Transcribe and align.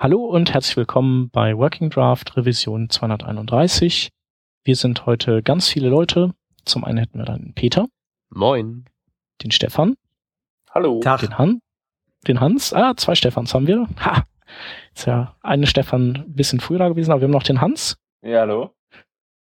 Hallo 0.00 0.24
und 0.26 0.54
herzlich 0.54 0.76
willkommen 0.76 1.28
bei 1.30 1.58
Working 1.58 1.90
Draft 1.90 2.36
Revision 2.36 2.88
231. 2.88 4.10
Wir 4.62 4.76
sind 4.76 5.06
heute 5.06 5.42
ganz 5.42 5.68
viele 5.68 5.88
Leute. 5.88 6.34
Zum 6.64 6.84
einen 6.84 6.98
hätten 6.98 7.18
wir 7.18 7.24
dann 7.24 7.42
den 7.42 7.54
Peter. 7.54 7.88
Moin. 8.30 8.84
Den 9.42 9.50
Stefan. 9.50 9.96
Hallo. 10.70 11.00
Tag. 11.00 11.18
Den, 11.18 11.36
Han 11.36 11.60
den 12.28 12.38
Hans. 12.38 12.72
Ah, 12.72 12.94
zwei 12.96 13.16
Stefans 13.16 13.52
haben 13.52 13.66
wir. 13.66 13.88
Ha! 13.98 14.22
Ist 14.94 15.08
ja 15.08 15.36
eine 15.42 15.66
Stefan 15.66 16.14
ein 16.28 16.32
bisschen 16.32 16.60
früher 16.60 16.78
da 16.78 16.88
gewesen, 16.88 17.10
aber 17.10 17.22
wir 17.22 17.26
haben 17.26 17.32
noch 17.32 17.42
den 17.42 17.60
Hans. 17.60 17.98
Ja, 18.22 18.42
hallo. 18.42 18.76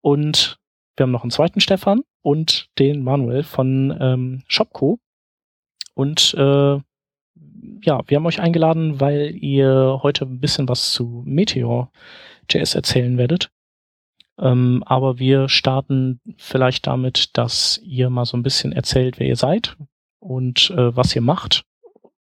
Und 0.00 0.58
wir 0.96 1.04
haben 1.04 1.10
noch 1.10 1.22
einen 1.22 1.32
zweiten 1.32 1.60
Stefan 1.60 2.00
und 2.22 2.70
den 2.78 3.04
Manuel 3.04 3.42
von 3.42 3.94
ähm, 4.00 4.42
Shopco. 4.48 5.00
Und 5.92 6.32
äh, 6.32 6.80
ja, 7.82 8.00
wir 8.06 8.16
haben 8.16 8.26
euch 8.26 8.40
eingeladen, 8.40 9.00
weil 9.00 9.34
ihr 9.36 10.00
heute 10.02 10.24
ein 10.24 10.40
bisschen 10.40 10.68
was 10.68 10.92
zu 10.92 11.22
Meteor.js 11.26 12.74
erzählen 12.74 13.18
werdet. 13.18 13.50
Ähm, 14.38 14.82
aber 14.86 15.18
wir 15.18 15.48
starten 15.48 16.20
vielleicht 16.38 16.86
damit, 16.86 17.36
dass 17.36 17.78
ihr 17.82 18.10
mal 18.10 18.24
so 18.24 18.36
ein 18.36 18.42
bisschen 18.42 18.72
erzählt, 18.72 19.18
wer 19.18 19.26
ihr 19.26 19.36
seid 19.36 19.76
und 20.18 20.70
äh, 20.70 20.96
was 20.96 21.14
ihr 21.14 21.22
macht 21.22 21.64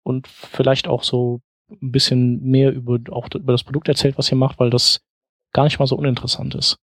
und 0.03 0.27
vielleicht 0.27 0.87
auch 0.87 1.03
so 1.03 1.41
ein 1.69 1.91
bisschen 1.91 2.41
mehr 2.41 2.73
über 2.73 2.99
auch 3.13 3.29
über 3.33 3.53
das 3.53 3.63
Produkt 3.63 3.87
erzählt, 3.87 4.17
was 4.17 4.29
ihr 4.29 4.37
macht, 4.37 4.59
weil 4.59 4.69
das 4.69 5.01
gar 5.53 5.63
nicht 5.63 5.79
mal 5.79 5.87
so 5.87 5.95
uninteressant 5.95 6.53
ist. 6.55 6.77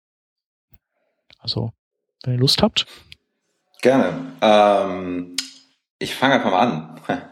Also, 1.41 1.73
wenn 2.25 2.35
ihr 2.35 2.41
Lust 2.41 2.63
habt. 2.63 2.87
Gerne. 3.83 4.33
Ähm, 4.41 5.37
ich 5.99 6.15
fange 6.15 6.35
einfach 6.35 6.51
mal 6.51 6.61
an. 6.61 7.01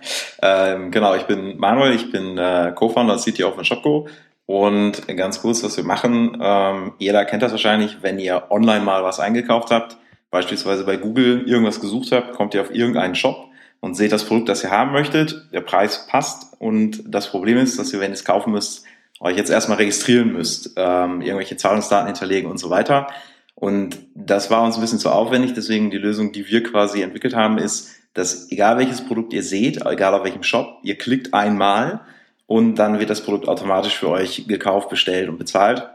ähm, 0.42 0.90
genau, 0.90 1.14
ich 1.14 1.24
bin 1.24 1.58
Manuel, 1.58 1.94
ich 1.94 2.10
bin 2.10 2.38
äh, 2.38 2.72
Co-Founder 2.74 3.14
und 3.14 3.22
CTO 3.22 3.52
von 3.52 3.64
Shopgo. 3.64 4.08
Und 4.46 5.06
ganz 5.16 5.40
kurz, 5.40 5.62
was 5.62 5.76
wir 5.76 5.84
machen, 5.84 6.38
ähm, 6.40 6.92
jeder 6.98 7.24
kennt 7.24 7.42
das 7.42 7.52
wahrscheinlich, 7.52 7.98
wenn 8.02 8.18
ihr 8.18 8.50
online 8.50 8.84
mal 8.84 9.02
was 9.02 9.18
eingekauft 9.18 9.70
habt, 9.70 9.96
beispielsweise 10.30 10.84
bei 10.84 10.96
Google 10.96 11.48
irgendwas 11.48 11.80
gesucht 11.80 12.12
habt, 12.12 12.34
kommt 12.34 12.52
ihr 12.54 12.60
auf 12.60 12.74
irgendeinen 12.74 13.14
Shop 13.14 13.48
und 13.80 13.94
seht 13.94 14.12
das 14.12 14.24
Produkt, 14.24 14.50
das 14.50 14.62
ihr 14.62 14.70
haben 14.70 14.92
möchtet, 14.92 15.48
der 15.52 15.62
Preis 15.62 16.06
passt 16.08 16.60
und 16.60 17.02
das 17.06 17.28
Problem 17.28 17.56
ist, 17.56 17.78
dass 17.78 17.92
ihr, 17.92 18.00
wenn 18.00 18.10
ihr 18.10 18.14
es 18.14 18.24
kaufen 18.24 18.52
müsst, 18.52 18.84
euch 19.20 19.36
jetzt 19.36 19.50
erstmal 19.50 19.78
registrieren 19.78 20.32
müsst, 20.32 20.72
ähm, 20.76 21.22
irgendwelche 21.22 21.56
Zahlungsdaten 21.56 22.06
hinterlegen 22.06 22.50
und 22.50 22.58
so 22.58 22.68
weiter. 22.68 23.06
Und 23.54 23.96
das 24.14 24.50
war 24.50 24.62
uns 24.62 24.74
ein 24.74 24.80
bisschen 24.80 24.98
zu 24.98 25.10
aufwendig, 25.10 25.54
deswegen 25.54 25.90
die 25.90 25.98
Lösung, 25.98 26.32
die 26.32 26.46
wir 26.48 26.62
quasi 26.62 27.00
entwickelt 27.00 27.34
haben, 27.34 27.56
ist, 27.56 27.90
dass 28.14 28.50
egal 28.50 28.78
welches 28.78 29.04
Produkt 29.04 29.32
ihr 29.32 29.42
seht, 29.42 29.84
egal 29.84 30.14
auf 30.14 30.24
welchem 30.24 30.42
Shop, 30.42 30.78
ihr 30.82 30.96
klickt 30.96 31.34
einmal 31.34 32.00
und 32.46 32.76
dann 32.76 32.98
wird 32.98 33.10
das 33.10 33.22
Produkt 33.22 33.48
automatisch 33.48 33.96
für 33.96 34.08
euch 34.08 34.46
gekauft, 34.46 34.88
bestellt 34.88 35.28
und 35.28 35.38
bezahlt. 35.38 35.88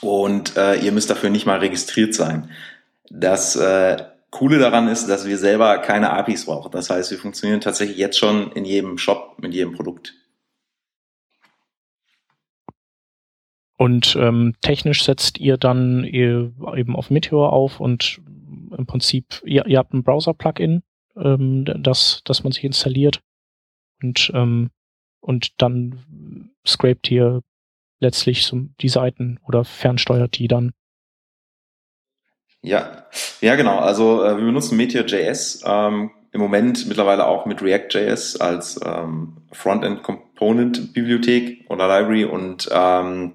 Und 0.00 0.56
äh, 0.56 0.76
ihr 0.76 0.92
müsst 0.92 1.10
dafür 1.10 1.30
nicht 1.30 1.46
mal 1.46 1.58
registriert 1.58 2.14
sein. 2.14 2.50
Das 3.08 3.56
äh, 3.56 3.96
Coole 4.30 4.58
daran 4.58 4.88
ist, 4.88 5.06
dass 5.06 5.26
wir 5.26 5.38
selber 5.38 5.78
keine 5.78 6.10
APIs 6.10 6.46
brauchen. 6.46 6.72
Das 6.72 6.90
heißt, 6.90 7.10
wir 7.10 7.18
funktionieren 7.18 7.60
tatsächlich 7.60 7.96
jetzt 7.96 8.18
schon 8.18 8.52
in 8.52 8.64
jedem 8.64 8.98
Shop 8.98 9.36
mit 9.40 9.54
jedem 9.54 9.72
Produkt. 9.72 10.14
Und 13.78 14.16
ähm, 14.18 14.54
technisch 14.62 15.04
setzt 15.04 15.38
ihr 15.38 15.58
dann 15.58 16.02
eben 16.04 16.96
auf 16.96 17.10
Meteor 17.10 17.52
auf 17.52 17.78
und 17.78 18.20
im 18.76 18.86
Prinzip, 18.86 19.42
ihr, 19.44 19.66
ihr 19.66 19.78
habt 19.78 19.92
ein 19.92 20.02
Browser-Plugin, 20.02 20.82
ähm, 21.16 21.64
das, 21.64 22.22
das 22.24 22.42
man 22.42 22.52
sich 22.52 22.64
installiert 22.64 23.20
und, 24.02 24.30
ähm, 24.34 24.70
und 25.20 25.60
dann 25.60 26.50
scrapt 26.66 27.10
ihr 27.10 27.42
letztlich 28.00 28.44
so 28.44 28.60
die 28.80 28.88
Seiten 28.88 29.38
oder 29.46 29.64
fernsteuert 29.64 30.38
die 30.38 30.48
dann. 30.48 30.72
Ja, 32.62 33.06
ja 33.40 33.54
genau. 33.54 33.78
Also 33.78 34.24
äh, 34.24 34.36
wir 34.36 34.44
benutzen 34.44 34.76
Meteor.js 34.76 35.62
ähm, 35.64 36.10
im 36.32 36.40
Moment 36.40 36.86
mittlerweile 36.86 37.26
auch 37.26 37.46
mit 37.46 37.62
React.js 37.62 38.36
als 38.40 38.78
ähm, 38.84 39.38
Frontend 39.52 40.02
Component 40.02 40.92
Bibliothek 40.92 41.64
oder 41.70 41.88
Library 41.88 42.24
und 42.24 42.68
ähm, 42.70 43.32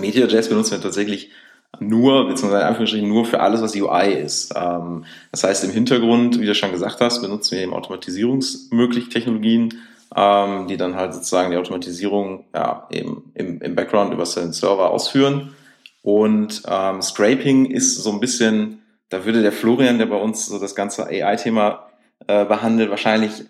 Meteor.js 0.00 0.48
benutzen 0.48 0.72
wir 0.72 0.80
tatsächlich 0.80 1.30
nur, 1.78 2.26
beziehungsweise 2.26 2.62
in 2.62 2.68
Anführungsstrichen 2.68 3.08
nur 3.08 3.24
für 3.24 3.40
alles, 3.40 3.62
was 3.62 3.76
UI 3.76 4.12
ist. 4.12 4.52
Ähm, 4.56 5.04
das 5.30 5.44
heißt, 5.44 5.64
im 5.64 5.70
Hintergrund, 5.70 6.40
wie 6.40 6.46
du 6.46 6.54
schon 6.54 6.72
gesagt 6.72 7.00
hast, 7.00 7.20
benutzen 7.22 7.52
wir 7.52 7.62
eben 7.62 7.72
automatisierungsmögliche 7.72 9.08
Technologien, 9.08 9.74
ähm, 10.14 10.66
die 10.66 10.76
dann 10.76 10.96
halt 10.96 11.14
sozusagen 11.14 11.50
die 11.50 11.56
Automatisierung 11.56 12.44
ja, 12.54 12.86
eben 12.90 13.30
im, 13.34 13.60
im 13.60 13.74
Background 13.74 14.12
über 14.12 14.24
den 14.24 14.52
Server 14.52 14.90
ausführen. 14.90 15.54
Und 16.02 16.62
ähm, 16.66 17.02
Scraping 17.02 17.66
ist 17.66 17.96
so 17.96 18.10
ein 18.10 18.20
bisschen, 18.20 18.82
da 19.08 19.24
würde 19.24 19.42
der 19.42 19.52
Florian, 19.52 19.98
der 19.98 20.06
bei 20.06 20.16
uns 20.16 20.46
so 20.46 20.58
das 20.58 20.74
ganze 20.74 21.06
AI-Thema 21.06 21.86
äh, 22.26 22.44
behandelt, 22.44 22.90
wahrscheinlich 22.90 23.44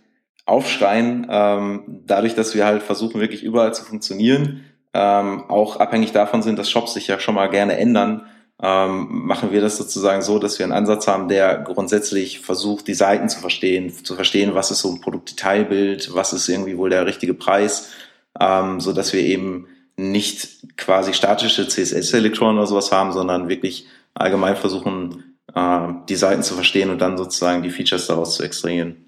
aufschreien, 0.46 1.26
ähm, 1.30 2.02
dadurch, 2.06 2.34
dass 2.34 2.54
wir 2.54 2.66
halt 2.66 2.82
versuchen, 2.82 3.20
wirklich 3.20 3.44
überall 3.44 3.72
zu 3.72 3.84
funktionieren 3.84 4.64
ähm, 4.94 5.44
auch 5.48 5.76
abhängig 5.76 6.12
davon 6.12 6.42
sind, 6.42 6.58
dass 6.58 6.70
Shops 6.70 6.94
sich 6.94 7.06
ja 7.06 7.20
schon 7.20 7.34
mal 7.34 7.48
gerne 7.48 7.76
ändern, 7.76 8.26
ähm, 8.62 9.08
machen 9.10 9.52
wir 9.52 9.60
das 9.62 9.78
sozusagen 9.78 10.20
so, 10.20 10.38
dass 10.38 10.58
wir 10.58 10.64
einen 10.64 10.74
Ansatz 10.74 11.08
haben, 11.08 11.28
der 11.28 11.58
grundsätzlich 11.58 12.40
versucht, 12.40 12.88
die 12.88 12.94
Seiten 12.94 13.28
zu 13.28 13.40
verstehen, 13.40 13.90
zu 13.90 14.14
verstehen, 14.14 14.54
was 14.54 14.70
ist 14.70 14.80
so 14.80 14.90
ein 14.90 15.00
Produktdetailbild, 15.00 16.14
was 16.14 16.32
ist 16.32 16.48
irgendwie 16.48 16.76
wohl 16.76 16.90
der 16.90 17.06
richtige 17.06 17.32
Preis, 17.32 17.92
ähm, 18.38 18.80
so 18.80 18.92
dass 18.92 19.12
wir 19.12 19.22
eben 19.22 19.68
nicht 19.96 20.76
quasi 20.76 21.14
statische 21.14 21.68
CSS-Elektronen 21.68 22.58
oder 22.58 22.66
sowas 22.66 22.92
haben, 22.92 23.12
sondern 23.12 23.48
wirklich 23.48 23.86
allgemein 24.14 24.56
versuchen, 24.56 25.36
äh, 25.54 25.88
die 26.08 26.16
Seiten 26.16 26.42
zu 26.42 26.54
verstehen 26.54 26.90
und 26.90 27.00
dann 27.00 27.16
sozusagen 27.16 27.62
die 27.62 27.70
Features 27.70 28.06
daraus 28.06 28.36
zu 28.36 28.42
extrahieren. 28.42 29.06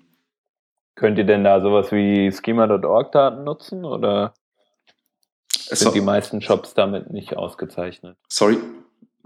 Könnt 0.94 1.18
ihr 1.18 1.24
denn 1.24 1.44
da 1.44 1.60
sowas 1.60 1.92
wie 1.92 2.30
schema.org 2.32 3.12
Daten 3.12 3.44
nutzen 3.44 3.84
oder? 3.84 4.34
Sind 5.66 5.78
so, 5.78 5.90
die 5.90 6.00
meisten 6.00 6.40
Shops 6.40 6.74
damit 6.74 7.10
nicht 7.10 7.36
ausgezeichnet. 7.36 8.16
Sorry. 8.28 8.58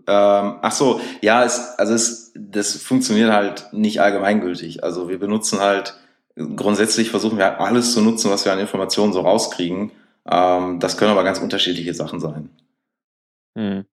Ähm, 0.08 0.58
ach 0.62 0.72
so, 0.72 1.00
ja, 1.20 1.44
es, 1.44 1.78
also 1.78 1.94
es, 1.94 2.32
das 2.34 2.76
funktioniert 2.76 3.32
halt 3.32 3.68
nicht 3.72 4.00
allgemeingültig. 4.00 4.84
Also 4.84 5.08
wir 5.08 5.18
benutzen 5.18 5.60
halt, 5.60 5.94
grundsätzlich 6.36 7.10
versuchen 7.10 7.38
wir 7.38 7.46
halt 7.46 7.60
alles 7.60 7.92
zu 7.92 8.00
nutzen, 8.00 8.30
was 8.30 8.44
wir 8.44 8.52
an 8.52 8.58
Informationen 8.58 9.12
so 9.12 9.20
rauskriegen. 9.20 9.92
Ähm, 10.28 10.80
das 10.80 10.96
können 10.96 11.10
aber 11.10 11.24
ganz 11.24 11.40
unterschiedliche 11.40 11.94
Sachen 11.94 12.20
sein. 12.20 12.50
Hm. 13.56 13.84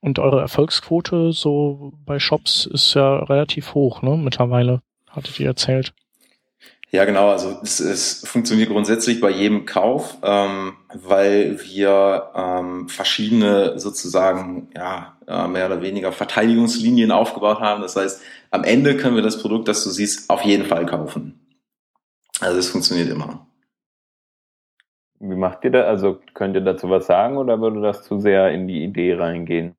Und 0.00 0.18
eure 0.18 0.40
Erfolgsquote 0.40 1.32
so 1.32 1.92
bei 2.04 2.18
Shops 2.18 2.66
ist 2.66 2.94
ja 2.94 3.18
relativ 3.18 3.74
hoch, 3.74 4.02
ne? 4.02 4.16
Mittlerweile, 4.16 4.82
hattet 5.08 5.38
ihr 5.38 5.46
erzählt. 5.46 5.94
Ja, 6.94 7.06
genau. 7.06 7.30
Also 7.30 7.58
es, 7.62 7.80
es 7.80 8.26
funktioniert 8.28 8.68
grundsätzlich 8.68 9.18
bei 9.18 9.30
jedem 9.30 9.64
Kauf, 9.64 10.18
ähm, 10.22 10.74
weil 10.92 11.58
wir 11.64 12.30
ähm, 12.34 12.88
verschiedene 12.90 13.78
sozusagen 13.78 14.68
ja 14.74 15.16
äh, 15.26 15.48
mehr 15.48 15.66
oder 15.66 15.80
weniger 15.80 16.12
Verteidigungslinien 16.12 17.10
aufgebaut 17.10 17.60
haben. 17.60 17.80
Das 17.80 17.96
heißt, 17.96 18.20
am 18.50 18.64
Ende 18.64 18.98
können 18.98 19.16
wir 19.16 19.22
das 19.22 19.40
Produkt, 19.40 19.68
das 19.68 19.82
du 19.84 19.90
siehst, 19.90 20.28
auf 20.28 20.42
jeden 20.42 20.66
Fall 20.66 20.84
kaufen. 20.84 21.56
Also 22.40 22.58
es 22.58 22.68
funktioniert 22.68 23.08
immer. 23.08 23.46
Wie 25.18 25.36
macht 25.36 25.64
ihr 25.64 25.70
das? 25.70 25.86
Also 25.86 26.20
könnt 26.34 26.56
ihr 26.56 26.60
dazu 26.60 26.90
was 26.90 27.06
sagen 27.06 27.38
oder 27.38 27.58
würde 27.60 27.80
das 27.80 28.02
zu 28.02 28.20
sehr 28.20 28.50
in 28.50 28.68
die 28.68 28.84
Idee 28.84 29.14
reingehen? 29.14 29.76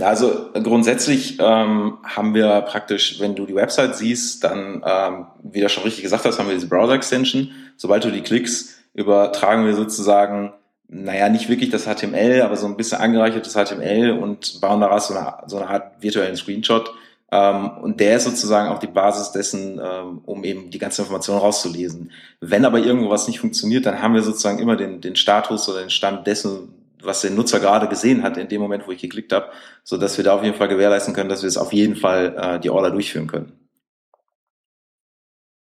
Also 0.00 0.50
grundsätzlich 0.52 1.38
ähm, 1.38 1.98
haben 2.02 2.34
wir 2.34 2.62
praktisch, 2.62 3.20
wenn 3.20 3.36
du 3.36 3.46
die 3.46 3.54
Website 3.54 3.94
siehst, 3.94 4.42
dann, 4.42 4.82
ähm, 4.84 5.26
wie 5.42 5.60
du 5.60 5.68
schon 5.68 5.84
richtig 5.84 6.02
gesagt 6.02 6.24
hast, 6.24 6.38
haben 6.38 6.48
wir 6.48 6.54
diese 6.54 6.68
Browser-Extension. 6.68 7.50
Sobald 7.76 8.04
du 8.04 8.10
die 8.10 8.22
klickst, 8.22 8.80
übertragen 8.94 9.64
wir 9.66 9.74
sozusagen, 9.74 10.52
naja, 10.88 11.28
nicht 11.28 11.48
wirklich 11.48 11.70
das 11.70 11.84
HTML, 11.84 12.42
aber 12.42 12.56
so 12.56 12.66
ein 12.66 12.76
bisschen 12.76 12.98
angereichertes 12.98 13.54
HTML 13.54 14.10
und 14.10 14.60
bauen 14.60 14.80
daraus 14.80 15.06
so 15.06 15.14
eine, 15.14 15.34
so 15.46 15.58
eine 15.58 15.68
Art 15.68 16.02
virtuellen 16.02 16.36
Screenshot. 16.36 16.92
Ähm, 17.30 17.70
und 17.82 18.00
der 18.00 18.16
ist 18.16 18.24
sozusagen 18.24 18.70
auch 18.70 18.80
die 18.80 18.88
Basis 18.88 19.30
dessen, 19.30 19.80
ähm, 19.80 20.20
um 20.26 20.42
eben 20.42 20.70
die 20.70 20.78
ganze 20.78 21.02
Information 21.02 21.38
rauszulesen. 21.38 22.10
Wenn 22.40 22.64
aber 22.64 22.80
irgendwo 22.80 23.08
was 23.08 23.28
nicht 23.28 23.38
funktioniert, 23.38 23.86
dann 23.86 24.02
haben 24.02 24.14
wir 24.14 24.22
sozusagen 24.22 24.58
immer 24.58 24.74
den, 24.74 25.00
den 25.00 25.14
Status 25.14 25.68
oder 25.68 25.80
den 25.80 25.90
Stand 25.90 26.26
dessen, 26.26 26.74
was 27.02 27.22
der 27.22 27.30
Nutzer 27.30 27.60
gerade 27.60 27.88
gesehen 27.88 28.22
hat 28.22 28.36
in 28.36 28.48
dem 28.48 28.60
Moment, 28.60 28.86
wo 28.86 28.92
ich 28.92 29.00
geklickt 29.00 29.32
habe, 29.32 29.50
so 29.84 29.96
dass 29.96 30.16
wir 30.16 30.24
da 30.24 30.34
auf 30.34 30.44
jeden 30.44 30.56
Fall 30.56 30.68
gewährleisten 30.68 31.14
können, 31.14 31.28
dass 31.28 31.42
wir 31.42 31.48
es 31.48 31.56
auf 31.56 31.72
jeden 31.72 31.96
Fall 31.96 32.34
äh, 32.36 32.60
die 32.60 32.70
Order 32.70 32.90
durchführen 32.90 33.26
können. 33.26 33.52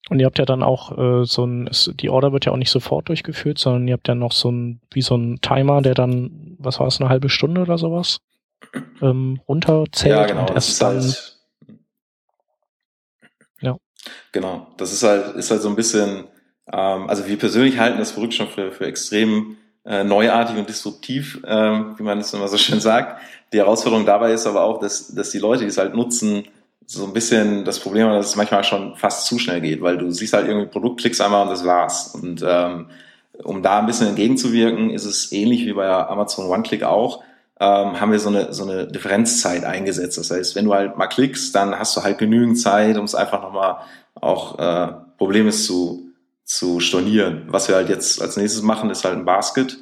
Und 0.08 0.20
ihr 0.20 0.26
habt 0.26 0.38
ja 0.38 0.44
dann 0.44 0.62
auch 0.62 0.96
äh, 0.96 1.24
so 1.24 1.44
ein, 1.44 1.68
die 1.94 2.10
Order 2.10 2.32
wird 2.32 2.44
ja 2.44 2.52
auch 2.52 2.56
nicht 2.56 2.70
sofort 2.70 3.08
durchgeführt, 3.08 3.58
sondern 3.58 3.88
ihr 3.88 3.94
habt 3.94 4.06
ja 4.06 4.14
noch 4.14 4.32
so 4.32 4.50
ein, 4.50 4.80
wie 4.92 5.02
so 5.02 5.16
ein 5.16 5.40
Timer, 5.40 5.82
der 5.82 5.94
dann, 5.94 6.56
was 6.58 6.78
war 6.78 6.86
es, 6.86 7.00
eine 7.00 7.10
halbe 7.10 7.28
Stunde 7.28 7.62
oder 7.62 7.76
sowas, 7.76 8.20
ähm, 9.02 9.40
runterzählt 9.48 10.16
ja, 10.16 10.26
genau, 10.26 10.42
und 10.42 10.50
erst 10.50 10.80
dann. 10.80 11.00
Halt, 11.00 11.38
ja. 13.60 13.76
Genau. 14.30 14.68
Das 14.76 14.92
ist 14.92 15.02
halt, 15.02 15.34
ist 15.34 15.50
halt 15.50 15.62
so 15.62 15.68
ein 15.68 15.76
bisschen, 15.76 16.26
Ähm, 16.72 17.08
also 17.08 17.26
wir 17.26 17.38
persönlich 17.38 17.78
halten 17.78 17.98
das 17.98 18.12
Produkt 18.12 18.34
schon 18.34 18.48
für, 18.48 18.72
für 18.72 18.86
extrem 18.86 19.56
äh, 19.86 20.04
neuartig 20.04 20.56
und 20.56 20.68
disruptiv, 20.68 21.40
äh, 21.44 21.50
wie 21.96 22.02
man 22.02 22.18
es 22.18 22.32
immer 22.34 22.48
so 22.48 22.58
schön 22.58 22.80
sagt. 22.80 23.20
Die 23.52 23.58
Herausforderung 23.58 24.04
dabei 24.04 24.32
ist 24.32 24.46
aber 24.46 24.62
auch, 24.62 24.80
dass, 24.80 25.14
dass 25.14 25.30
die 25.30 25.38
Leute, 25.38 25.62
die 25.62 25.68
es 25.68 25.78
halt 25.78 25.94
nutzen, 25.94 26.44
so 26.86 27.04
ein 27.04 27.12
bisschen 27.12 27.64
das 27.64 27.80
Problem, 27.80 28.08
dass 28.08 28.26
es 28.26 28.36
manchmal 28.36 28.64
schon 28.64 28.94
fast 28.96 29.26
zu 29.26 29.38
schnell 29.38 29.60
geht, 29.60 29.82
weil 29.82 29.98
du 29.98 30.10
siehst 30.10 30.32
halt 30.32 30.46
irgendwie 30.46 30.68
Produkt, 30.68 31.00
klickst 31.00 31.20
einmal 31.20 31.42
und 31.42 31.50
das 31.50 31.64
war's. 31.64 32.14
Und 32.14 32.44
ähm, 32.46 32.86
um 33.42 33.62
da 33.62 33.80
ein 33.80 33.86
bisschen 33.86 34.08
entgegenzuwirken, 34.08 34.90
ist 34.90 35.04
es 35.04 35.32
ähnlich 35.32 35.66
wie 35.66 35.72
bei 35.72 35.88
Amazon 35.88 36.46
One-Click 36.46 36.84
auch, 36.84 37.22
ähm, 37.58 38.00
haben 38.00 38.12
wir 38.12 38.20
so 38.20 38.28
eine, 38.28 38.52
so 38.52 38.64
eine 38.64 38.86
Differenzzeit 38.86 39.64
eingesetzt. 39.64 40.18
Das 40.18 40.30
heißt, 40.30 40.54
wenn 40.54 40.66
du 40.66 40.74
halt 40.74 40.96
mal 40.96 41.06
klickst, 41.06 41.54
dann 41.54 41.78
hast 41.78 41.96
du 41.96 42.02
halt 42.02 42.18
genügend 42.18 42.58
Zeit, 42.58 42.98
um 42.98 43.04
es 43.04 43.14
einfach 43.14 43.42
nochmal 43.42 43.78
auch 44.14 44.58
äh, 44.58 44.92
Probleme 45.18 45.50
zu, 45.50 46.05
zu 46.46 46.80
stornieren. 46.80 47.42
Was 47.48 47.68
wir 47.68 47.74
halt 47.74 47.90
jetzt 47.90 48.22
als 48.22 48.36
nächstes 48.36 48.62
machen, 48.62 48.88
ist 48.88 49.04
halt 49.04 49.16
ein 49.16 49.24
Basket, 49.24 49.76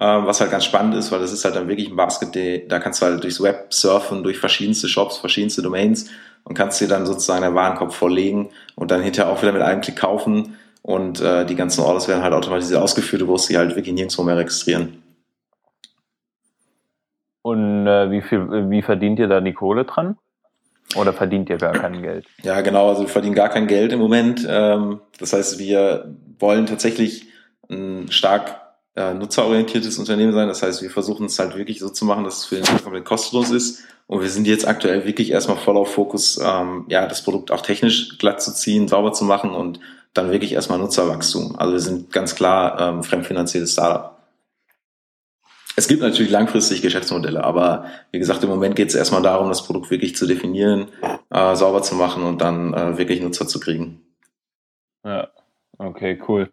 ähm, 0.00 0.26
was 0.26 0.40
halt 0.40 0.50
ganz 0.50 0.64
spannend 0.64 0.94
ist, 0.94 1.12
weil 1.12 1.20
das 1.20 1.32
ist 1.32 1.44
halt 1.44 1.54
dann 1.54 1.68
wirklich 1.68 1.88
ein 1.88 1.96
Basket, 1.96 2.70
da 2.72 2.78
kannst 2.78 3.00
du 3.00 3.06
halt 3.06 3.22
durchs 3.22 3.40
Web 3.42 3.72
surfen, 3.72 4.22
durch 4.22 4.38
verschiedenste 4.38 4.88
Shops, 4.88 5.18
verschiedenste 5.18 5.62
Domains 5.62 6.10
und 6.44 6.54
kannst 6.54 6.80
dir 6.80 6.88
dann 6.88 7.06
sozusagen 7.06 7.42
deinen 7.42 7.54
Warenkorb 7.54 7.92
vorlegen 7.92 8.48
und 8.74 8.90
dann 8.90 9.02
hinterher 9.02 9.30
auch 9.30 9.42
wieder 9.42 9.52
mit 9.52 9.62
einem 9.62 9.82
Klick 9.82 9.96
kaufen 9.96 10.56
und 10.82 11.20
äh, 11.20 11.44
die 11.44 11.54
ganzen 11.54 11.82
Orders 11.82 12.08
werden 12.08 12.22
halt 12.22 12.32
automatisiert 12.32 12.80
ausgeführt, 12.80 13.22
du 13.22 13.26
musst 13.26 13.46
sie 13.46 13.58
halt 13.58 13.76
wirklich 13.76 13.94
nirgendwo 13.94 14.22
mehr 14.22 14.38
registrieren. 14.38 15.02
Und 17.42 17.86
äh, 17.86 18.10
wie 18.10 18.22
viel, 18.22 18.70
wie 18.70 18.82
verdient 18.82 19.18
ihr 19.18 19.28
da 19.28 19.40
die 19.40 19.52
Kohle 19.52 19.84
dran? 19.84 20.16
Oder 20.94 21.12
verdient 21.12 21.50
ihr 21.50 21.58
gar 21.58 21.72
kein 21.72 22.00
Geld? 22.00 22.26
Ja, 22.42 22.60
genau, 22.60 22.88
also 22.88 23.02
wir 23.02 23.08
verdienen 23.08 23.34
gar 23.34 23.48
kein 23.48 23.66
Geld 23.66 23.92
im 23.92 23.98
Moment. 23.98 24.46
Ähm, 24.48 25.00
das 25.18 25.32
heißt, 25.32 25.58
wir 25.58 26.14
wollen 26.38 26.66
tatsächlich 26.66 27.26
ein 27.68 28.10
stark 28.10 28.60
äh, 28.94 29.12
nutzerorientiertes 29.12 29.98
Unternehmen 29.98 30.32
sein. 30.32 30.48
Das 30.48 30.62
heißt, 30.62 30.82
wir 30.82 30.90
versuchen 30.90 31.26
es 31.26 31.38
halt 31.38 31.56
wirklich 31.56 31.80
so 31.80 31.88
zu 31.88 32.04
machen, 32.04 32.24
dass 32.24 32.38
es 32.38 32.44
für 32.46 32.56
den 32.56 32.82
komplett 32.82 33.04
kostenlos 33.04 33.50
ist. 33.50 33.84
Und 34.06 34.22
wir 34.22 34.30
sind 34.30 34.46
jetzt 34.46 34.66
aktuell 34.66 35.04
wirklich 35.04 35.32
erstmal 35.32 35.56
voll 35.56 35.76
auf 35.76 35.92
Fokus, 35.92 36.40
ähm, 36.42 36.86
ja, 36.88 37.06
das 37.06 37.22
Produkt 37.22 37.50
auch 37.50 37.60
technisch 37.60 38.18
glatt 38.18 38.40
zu 38.40 38.54
ziehen, 38.54 38.86
sauber 38.86 39.12
zu 39.12 39.24
machen 39.24 39.50
und 39.50 39.80
dann 40.14 40.30
wirklich 40.30 40.52
erstmal 40.52 40.78
Nutzerwachstum. 40.78 41.56
Also 41.58 41.72
wir 41.72 41.80
sind 41.80 42.12
ganz 42.12 42.34
klar 42.34 42.80
ähm, 42.80 43.02
fremdfinanziertes 43.02 43.72
Startup. 43.72 44.15
Es 45.78 45.88
gibt 45.88 46.00
natürlich 46.00 46.32
langfristig 46.32 46.80
Geschäftsmodelle, 46.80 47.44
aber 47.44 47.84
wie 48.10 48.18
gesagt, 48.18 48.42
im 48.42 48.48
Moment 48.48 48.76
geht 48.76 48.88
es 48.88 48.94
erstmal 48.94 49.20
darum, 49.20 49.48
das 49.50 49.66
Produkt 49.66 49.90
wirklich 49.90 50.16
zu 50.16 50.26
definieren, 50.26 50.86
äh, 51.30 51.54
sauber 51.54 51.82
zu 51.82 51.94
machen 51.94 52.24
und 52.24 52.40
dann 52.40 52.72
äh, 52.72 52.96
wirklich 52.96 53.20
Nutzer 53.20 53.46
zu 53.46 53.60
kriegen. 53.60 54.00
Ja, 55.04 55.28
okay, 55.76 56.18
cool. 56.26 56.50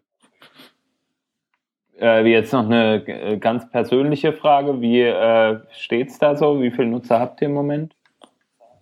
Äh, 1.98 2.26
jetzt 2.30 2.52
noch 2.52 2.66
eine 2.66 2.96
äh, 3.06 3.38
ganz 3.38 3.70
persönliche 3.70 4.34
Frage. 4.34 4.82
Wie 4.82 5.00
äh, 5.00 5.60
steht 5.72 6.10
es 6.10 6.18
da 6.18 6.36
so? 6.36 6.60
Wie 6.60 6.70
viele 6.70 6.88
Nutzer 6.88 7.18
habt 7.18 7.40
ihr 7.40 7.48
im 7.48 7.54
Moment? 7.54 7.94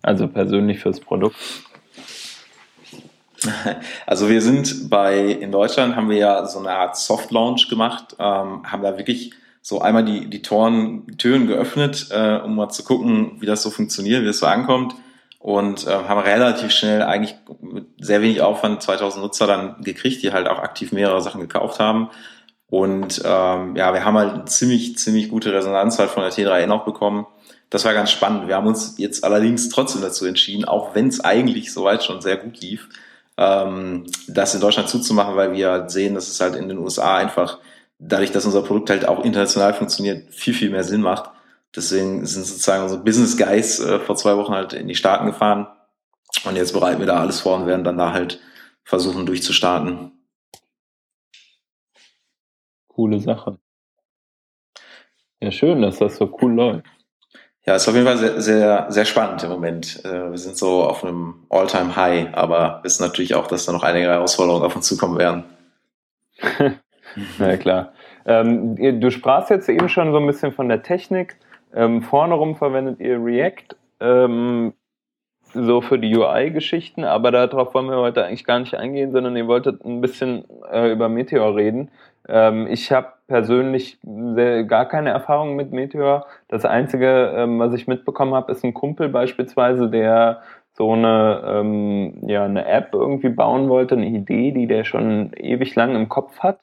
Also 0.01 0.27
persönlich 0.27 0.79
fürs 0.79 0.99
Produkt? 0.99 1.37
Also 4.05 4.29
wir 4.29 4.41
sind 4.41 4.89
bei, 4.89 5.17
in 5.17 5.51
Deutschland 5.51 5.97
haben 5.97 6.09
wir 6.09 6.15
ja 6.15 6.45
so 6.45 6.59
eine 6.59 6.69
Art 6.69 6.95
Soft 6.95 7.29
Launch 7.29 7.67
gemacht, 7.67 8.15
ähm, 8.17 8.63
haben 8.63 8.81
da 8.81 8.97
wirklich 8.97 9.33
so 9.63 9.79
einmal 9.79 10.03
die, 10.03 10.29
die 10.29 10.41
Toren, 10.41 11.07
Türen 11.17 11.47
geöffnet, 11.47 12.09
äh, 12.11 12.35
um 12.35 12.55
mal 12.55 12.69
zu 12.69 12.83
gucken, 12.83 13.37
wie 13.39 13.45
das 13.45 13.63
so 13.63 13.71
funktioniert, 13.71 14.21
wie 14.21 14.27
das 14.27 14.39
so 14.39 14.45
ankommt. 14.45 14.93
Und 15.39 15.87
äh, 15.87 15.89
haben 15.89 16.19
relativ 16.19 16.71
schnell 16.71 17.01
eigentlich 17.01 17.35
mit 17.61 17.85
sehr 17.97 18.21
wenig 18.21 18.41
Aufwand 18.41 18.81
2000 18.81 19.23
Nutzer 19.23 19.47
dann 19.47 19.81
gekriegt, 19.81 20.21
die 20.21 20.31
halt 20.31 20.47
auch 20.47 20.59
aktiv 20.59 20.91
mehrere 20.91 21.21
Sachen 21.21 21.41
gekauft 21.41 21.79
haben. 21.79 22.09
Und 22.69 23.21
ähm, 23.25 23.75
ja, 23.75 23.93
wir 23.93 24.03
haben 24.03 24.17
halt 24.17 24.49
ziemlich, 24.49 24.97
ziemlich 24.97 25.29
gute 25.29 25.53
Resonanz 25.53 25.97
halt 25.97 26.09
von 26.09 26.23
der 26.23 26.31
T3N 26.31 26.71
auch 26.71 26.85
bekommen. 26.85 27.25
Das 27.69 27.85
war 27.85 27.93
ganz 27.93 28.11
spannend. 28.11 28.47
Wir 28.47 28.55
haben 28.55 28.67
uns 28.67 28.95
jetzt 28.97 29.23
allerdings 29.23 29.69
trotzdem 29.69 30.01
dazu 30.01 30.25
entschieden, 30.25 30.65
auch 30.65 30.93
wenn 30.93 31.07
es 31.07 31.21
eigentlich 31.21 31.71
soweit 31.71 32.03
schon 32.03 32.21
sehr 32.21 32.37
gut 32.37 32.59
lief, 32.59 32.89
ähm, 33.37 34.05
das 34.27 34.55
in 34.55 34.61
Deutschland 34.61 34.89
zuzumachen, 34.89 35.35
weil 35.35 35.53
wir 35.53 35.85
sehen, 35.87 36.15
dass 36.15 36.27
es 36.27 36.41
halt 36.41 36.55
in 36.55 36.67
den 36.67 36.79
USA 36.79 37.15
einfach 37.15 37.59
dadurch, 38.07 38.31
dass 38.31 38.45
unser 38.45 38.61
Produkt 38.61 38.89
halt 38.89 39.07
auch 39.07 39.23
international 39.23 39.73
funktioniert, 39.73 40.33
viel, 40.33 40.53
viel 40.53 40.69
mehr 40.69 40.83
Sinn 40.83 41.01
macht. 41.01 41.31
Deswegen 41.75 42.25
sind 42.25 42.45
sozusagen 42.45 42.83
unsere 42.83 43.03
Business 43.03 43.37
Guys 43.37 43.79
äh, 43.79 43.99
vor 43.99 44.15
zwei 44.15 44.37
Wochen 44.37 44.53
halt 44.53 44.73
in 44.73 44.87
die 44.87 44.95
Staaten 44.95 45.25
gefahren. 45.25 45.67
Und 46.45 46.55
jetzt 46.55 46.73
bereiten 46.73 46.99
wir 46.99 47.07
da 47.07 47.19
alles 47.19 47.41
vor 47.41 47.55
und 47.55 47.67
werden 47.67 47.83
dann 47.83 47.97
da 47.97 48.11
halt 48.11 48.39
versuchen 48.83 49.25
durchzustarten. 49.25 50.11
Coole 52.87 53.19
Sache. 53.19 53.57
Ja, 55.39 55.51
schön, 55.51 55.81
dass 55.81 55.97
das 55.97 56.17
so 56.17 56.37
cool 56.41 56.53
läuft. 56.53 56.85
Ja, 57.65 57.75
ist 57.75 57.87
auf 57.87 57.95
jeden 57.95 58.05
Fall 58.05 58.17
sehr, 58.17 58.41
sehr, 58.41 58.85
sehr 58.89 59.05
spannend 59.05 59.41
im 59.43 59.49
Moment. 59.49 60.03
Äh, 60.03 60.31
wir 60.31 60.37
sind 60.37 60.57
so 60.57 60.83
auf 60.83 61.03
einem 61.03 61.45
All-Time-High, 61.49 62.33
aber 62.33 62.81
wissen 62.83 63.03
natürlich 63.03 63.35
auch, 63.35 63.47
dass 63.47 63.65
da 63.65 63.71
noch 63.71 63.83
einige 63.83 64.07
Herausforderungen 64.07 64.65
auf 64.65 64.75
uns 64.75 64.87
zukommen 64.87 65.17
werden. 65.17 65.45
Na 67.39 67.57
klar. 67.57 67.93
Ähm, 68.25 68.75
du 68.99 69.11
sprachst 69.11 69.49
jetzt 69.49 69.69
eben 69.69 69.89
schon 69.89 70.11
so 70.11 70.17
ein 70.17 70.27
bisschen 70.27 70.51
von 70.51 70.69
der 70.69 70.83
Technik. 70.83 71.37
Ähm, 71.73 72.01
vorne 72.01 72.35
rum 72.35 72.55
verwendet 72.55 72.99
ihr 72.99 73.23
React, 73.23 73.75
ähm, 73.99 74.73
so 75.53 75.81
für 75.81 75.99
die 75.99 76.15
UI-Geschichten, 76.15 77.03
aber 77.03 77.31
darauf 77.31 77.73
wollen 77.73 77.89
wir 77.89 77.97
heute 77.97 78.25
eigentlich 78.25 78.45
gar 78.45 78.59
nicht 78.59 78.75
eingehen, 78.75 79.11
sondern 79.11 79.35
ihr 79.35 79.47
wolltet 79.47 79.83
ein 79.85 80.01
bisschen 80.01 80.45
äh, 80.71 80.91
über 80.91 81.09
Meteor 81.09 81.55
reden. 81.55 81.91
Ähm, 82.27 82.67
ich 82.67 82.91
habe 82.91 83.13
persönlich 83.27 83.99
sehr, 84.03 84.63
gar 84.63 84.87
keine 84.87 85.09
Erfahrung 85.09 85.55
mit 85.55 85.71
Meteor. 85.71 86.25
Das 86.47 86.65
Einzige, 86.65 87.33
ähm, 87.35 87.59
was 87.59 87.73
ich 87.73 87.87
mitbekommen 87.87 88.33
habe, 88.33 88.51
ist 88.51 88.63
ein 88.63 88.73
Kumpel 88.73 89.09
beispielsweise, 89.09 89.89
der 89.89 90.41
so 90.73 90.93
eine, 90.93 91.43
ähm, 91.45 92.27
ja, 92.27 92.45
eine 92.45 92.65
App 92.65 92.89
irgendwie 92.93 93.29
bauen 93.29 93.69
wollte, 93.69 93.95
eine 93.95 94.07
Idee, 94.07 94.51
die 94.51 94.67
der 94.67 94.83
schon 94.83 95.31
ewig 95.33 95.75
lang 95.75 95.95
im 95.95 96.09
Kopf 96.09 96.39
hat. 96.39 96.59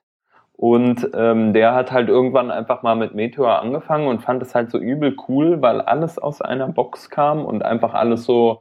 Und 0.60 1.08
ähm, 1.14 1.54
der 1.54 1.74
hat 1.74 1.90
halt 1.90 2.10
irgendwann 2.10 2.50
einfach 2.50 2.82
mal 2.82 2.94
mit 2.94 3.14
Meteor 3.14 3.62
angefangen 3.62 4.08
und 4.08 4.20
fand 4.20 4.42
es 4.42 4.54
halt 4.54 4.70
so 4.70 4.76
übel 4.76 5.16
cool, 5.26 5.62
weil 5.62 5.80
alles 5.80 6.18
aus 6.18 6.42
einer 6.42 6.68
Box 6.68 7.08
kam 7.08 7.46
und 7.46 7.64
einfach 7.64 7.94
alles 7.94 8.24
so 8.24 8.60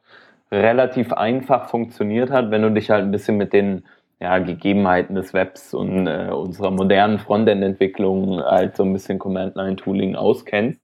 relativ 0.50 1.12
einfach 1.12 1.68
funktioniert 1.68 2.32
hat, 2.32 2.52
wenn 2.52 2.62
du 2.62 2.72
dich 2.72 2.90
halt 2.90 3.04
ein 3.04 3.12
bisschen 3.12 3.36
mit 3.36 3.52
den 3.52 3.84
ja, 4.22 4.40
Gegebenheiten 4.40 5.14
des 5.14 5.34
Webs 5.34 5.74
und 5.74 6.08
äh, 6.08 6.30
unserer 6.32 6.72
modernen 6.72 7.20
Frontend-Entwicklung 7.20 8.42
halt 8.44 8.78
so 8.78 8.84
ein 8.84 8.94
bisschen 8.94 9.20
Command-Line-Tooling 9.20 10.16
auskennst, 10.16 10.80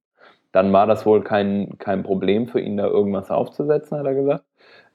dann 0.52 0.74
war 0.74 0.86
das 0.86 1.06
wohl 1.06 1.24
kein, 1.24 1.78
kein 1.78 2.04
Problem 2.04 2.50
für 2.50 2.60
ihn, 2.60 2.76
da 2.76 2.88
irgendwas 2.88 3.32
aufzusetzen, 3.32 3.98
hat 3.98 4.06
er 4.06 4.16
gesagt 4.16 4.44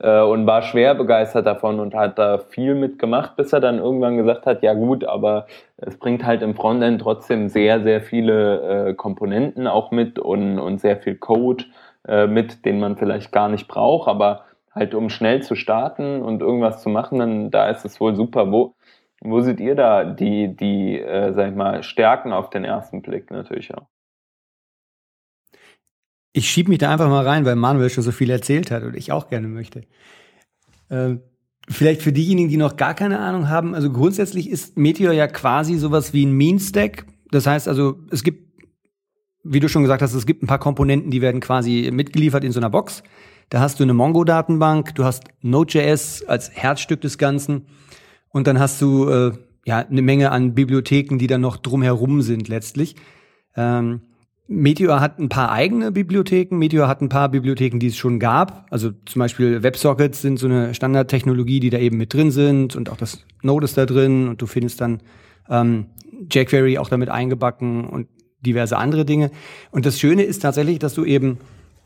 äh, 0.00 0.20
und 0.20 0.46
war 0.46 0.62
schwer 0.62 0.94
begeistert 0.94 1.46
davon 1.46 1.78
und 1.80 1.94
hat 1.94 2.18
da 2.18 2.38
viel 2.38 2.74
mitgemacht, 2.74 3.36
bis 3.36 3.52
er 3.52 3.60
dann 3.60 3.78
irgendwann 3.78 4.16
gesagt 4.16 4.46
hat, 4.46 4.62
ja 4.62 4.74
gut, 4.74 5.04
aber 5.04 5.46
es 5.76 5.98
bringt 5.98 6.24
halt 6.24 6.42
im 6.42 6.54
Frontend 6.54 7.00
trotzdem 7.00 7.48
sehr, 7.48 7.82
sehr 7.82 8.00
viele 8.00 8.88
äh, 8.88 8.94
Komponenten 8.94 9.66
auch 9.66 9.90
mit 9.90 10.18
und, 10.18 10.58
und 10.58 10.80
sehr 10.80 10.96
viel 10.96 11.16
Code 11.16 11.64
äh, 12.08 12.26
mit, 12.26 12.64
den 12.64 12.80
man 12.80 12.96
vielleicht 12.96 13.32
gar 13.32 13.48
nicht 13.48 13.68
braucht, 13.68 14.08
aber 14.08 14.44
halt 14.74 14.94
um 14.94 15.10
schnell 15.10 15.42
zu 15.42 15.54
starten 15.54 16.22
und 16.22 16.42
irgendwas 16.42 16.82
zu 16.82 16.88
machen, 16.88 17.18
dann 17.18 17.50
da 17.50 17.68
ist 17.68 17.84
es 17.84 18.00
wohl 18.00 18.14
super. 18.14 18.50
Wo, 18.52 18.74
wo 19.20 19.40
seht 19.40 19.60
ihr 19.60 19.74
da 19.74 20.04
die, 20.04 20.56
die 20.56 21.00
äh, 21.00 21.32
sag 21.34 21.50
ich 21.50 21.56
mal, 21.56 21.82
Stärken 21.82 22.32
auf 22.32 22.50
den 22.50 22.64
ersten 22.64 23.02
Blick 23.02 23.30
natürlich 23.30 23.74
auch? 23.74 23.86
Ich 26.32 26.48
schieb 26.48 26.68
mich 26.68 26.78
da 26.78 26.90
einfach 26.90 27.08
mal 27.08 27.26
rein, 27.26 27.44
weil 27.44 27.56
Manuel 27.56 27.90
schon 27.90 28.04
so 28.04 28.12
viel 28.12 28.30
erzählt 28.30 28.70
hat 28.70 28.84
und 28.84 28.96
ich 28.96 29.10
auch 29.10 29.28
gerne 29.28 29.48
möchte. 29.48 29.82
Ähm, 30.88 31.22
vielleicht 31.68 32.02
für 32.02 32.12
diejenigen, 32.12 32.48
die 32.48 32.56
noch 32.56 32.76
gar 32.76 32.94
keine 32.94 33.18
Ahnung 33.18 33.48
haben, 33.48 33.74
also 33.74 33.90
grundsätzlich 33.90 34.48
ist 34.48 34.76
Meteor 34.76 35.12
ja 35.12 35.26
quasi 35.26 35.76
sowas 35.76 36.12
wie 36.12 36.24
ein 36.24 36.32
Mean-Stack. 36.32 37.06
Das 37.30 37.46
heißt 37.46 37.68
also, 37.68 37.98
es 38.10 38.22
gibt, 38.22 38.62
wie 39.42 39.60
du 39.60 39.68
schon 39.68 39.82
gesagt 39.82 40.02
hast, 40.02 40.14
es 40.14 40.26
gibt 40.26 40.42
ein 40.42 40.46
paar 40.46 40.58
Komponenten, 40.58 41.10
die 41.10 41.20
werden 41.20 41.40
quasi 41.40 41.90
mitgeliefert 41.92 42.44
in 42.44 42.52
so 42.52 42.60
einer 42.60 42.70
Box. 42.70 43.02
Da 43.48 43.60
hast 43.60 43.80
du 43.80 43.82
eine 43.84 43.94
Mongo-Datenbank, 43.94 44.94
du 44.94 45.04
hast 45.04 45.24
Node.js 45.42 46.24
als 46.26 46.50
Herzstück 46.50 47.00
des 47.00 47.18
Ganzen 47.18 47.66
und 48.28 48.46
dann 48.46 48.60
hast 48.60 48.80
du 48.80 49.08
äh, 49.08 49.32
ja 49.64 49.78
eine 49.78 50.02
Menge 50.02 50.30
an 50.30 50.54
Bibliotheken, 50.54 51.18
die 51.18 51.26
dann 51.26 51.40
noch 51.40 51.56
drumherum 51.56 52.22
sind 52.22 52.48
letztlich. 52.48 52.94
Ähm, 53.56 54.02
Meteor 54.52 54.98
hat 54.98 55.20
ein 55.20 55.28
paar 55.28 55.52
eigene 55.52 55.92
Bibliotheken. 55.92 56.56
Meteor 56.56 56.88
hat 56.88 57.00
ein 57.00 57.08
paar 57.08 57.28
Bibliotheken, 57.28 57.78
die 57.78 57.86
es 57.86 57.96
schon 57.96 58.18
gab. 58.18 58.66
Also 58.70 58.90
zum 59.06 59.20
Beispiel 59.20 59.62
WebSockets 59.62 60.22
sind 60.22 60.40
so 60.40 60.46
eine 60.48 60.74
Standardtechnologie, 60.74 61.60
die 61.60 61.70
da 61.70 61.78
eben 61.78 61.96
mit 61.96 62.12
drin 62.12 62.32
sind 62.32 62.74
und 62.74 62.90
auch 62.90 62.96
das 62.96 63.24
Node 63.42 63.66
ist 63.66 63.78
da 63.78 63.86
drin 63.86 64.26
und 64.26 64.42
du 64.42 64.46
findest 64.46 64.80
dann 64.80 65.02
ähm, 65.48 65.86
jQuery 66.32 66.78
auch 66.78 66.88
damit 66.88 67.10
eingebacken 67.10 67.84
und 67.84 68.08
diverse 68.40 68.76
andere 68.76 69.04
Dinge. 69.04 69.30
Und 69.70 69.86
das 69.86 70.00
Schöne 70.00 70.24
ist 70.24 70.40
tatsächlich, 70.40 70.80
dass 70.80 70.94
du 70.94 71.04
eben 71.04 71.38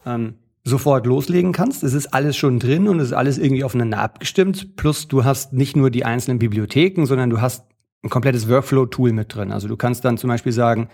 ähm, 0.07 0.33
sofort 0.65 1.05
loslegen 1.05 1.53
kannst. 1.53 1.85
Es 1.85 1.93
ist 1.93 2.15
alles 2.15 2.35
schon 2.35 2.61
drin 2.61 2.89
und 2.89 2.99
es 2.99 3.09
ist 3.09 3.13
alles 3.13 3.37
irgendwie 3.37 3.65
aufeinander 3.65 3.99
abgestimmt. 3.99 4.75
Plus 4.77 5.07
du 5.07 5.23
hast 5.23 5.53
nicht 5.53 5.77
nur 5.77 5.91
die 5.91 6.07
einzelnen 6.07 6.39
Bibliotheken, 6.39 7.05
sondern 7.05 7.29
du 7.29 7.43
hast 7.43 7.67
ein 8.03 8.09
komplettes 8.09 8.49
Workflow-Tool 8.49 9.13
mit 9.13 9.35
drin. 9.35 9.53
Also 9.53 9.69
du 9.69 9.77
kannst 9.77 10.03
dann 10.07 10.17
zum 10.17 10.29
Beispiel 10.29 10.53
sagen, 10.53 10.89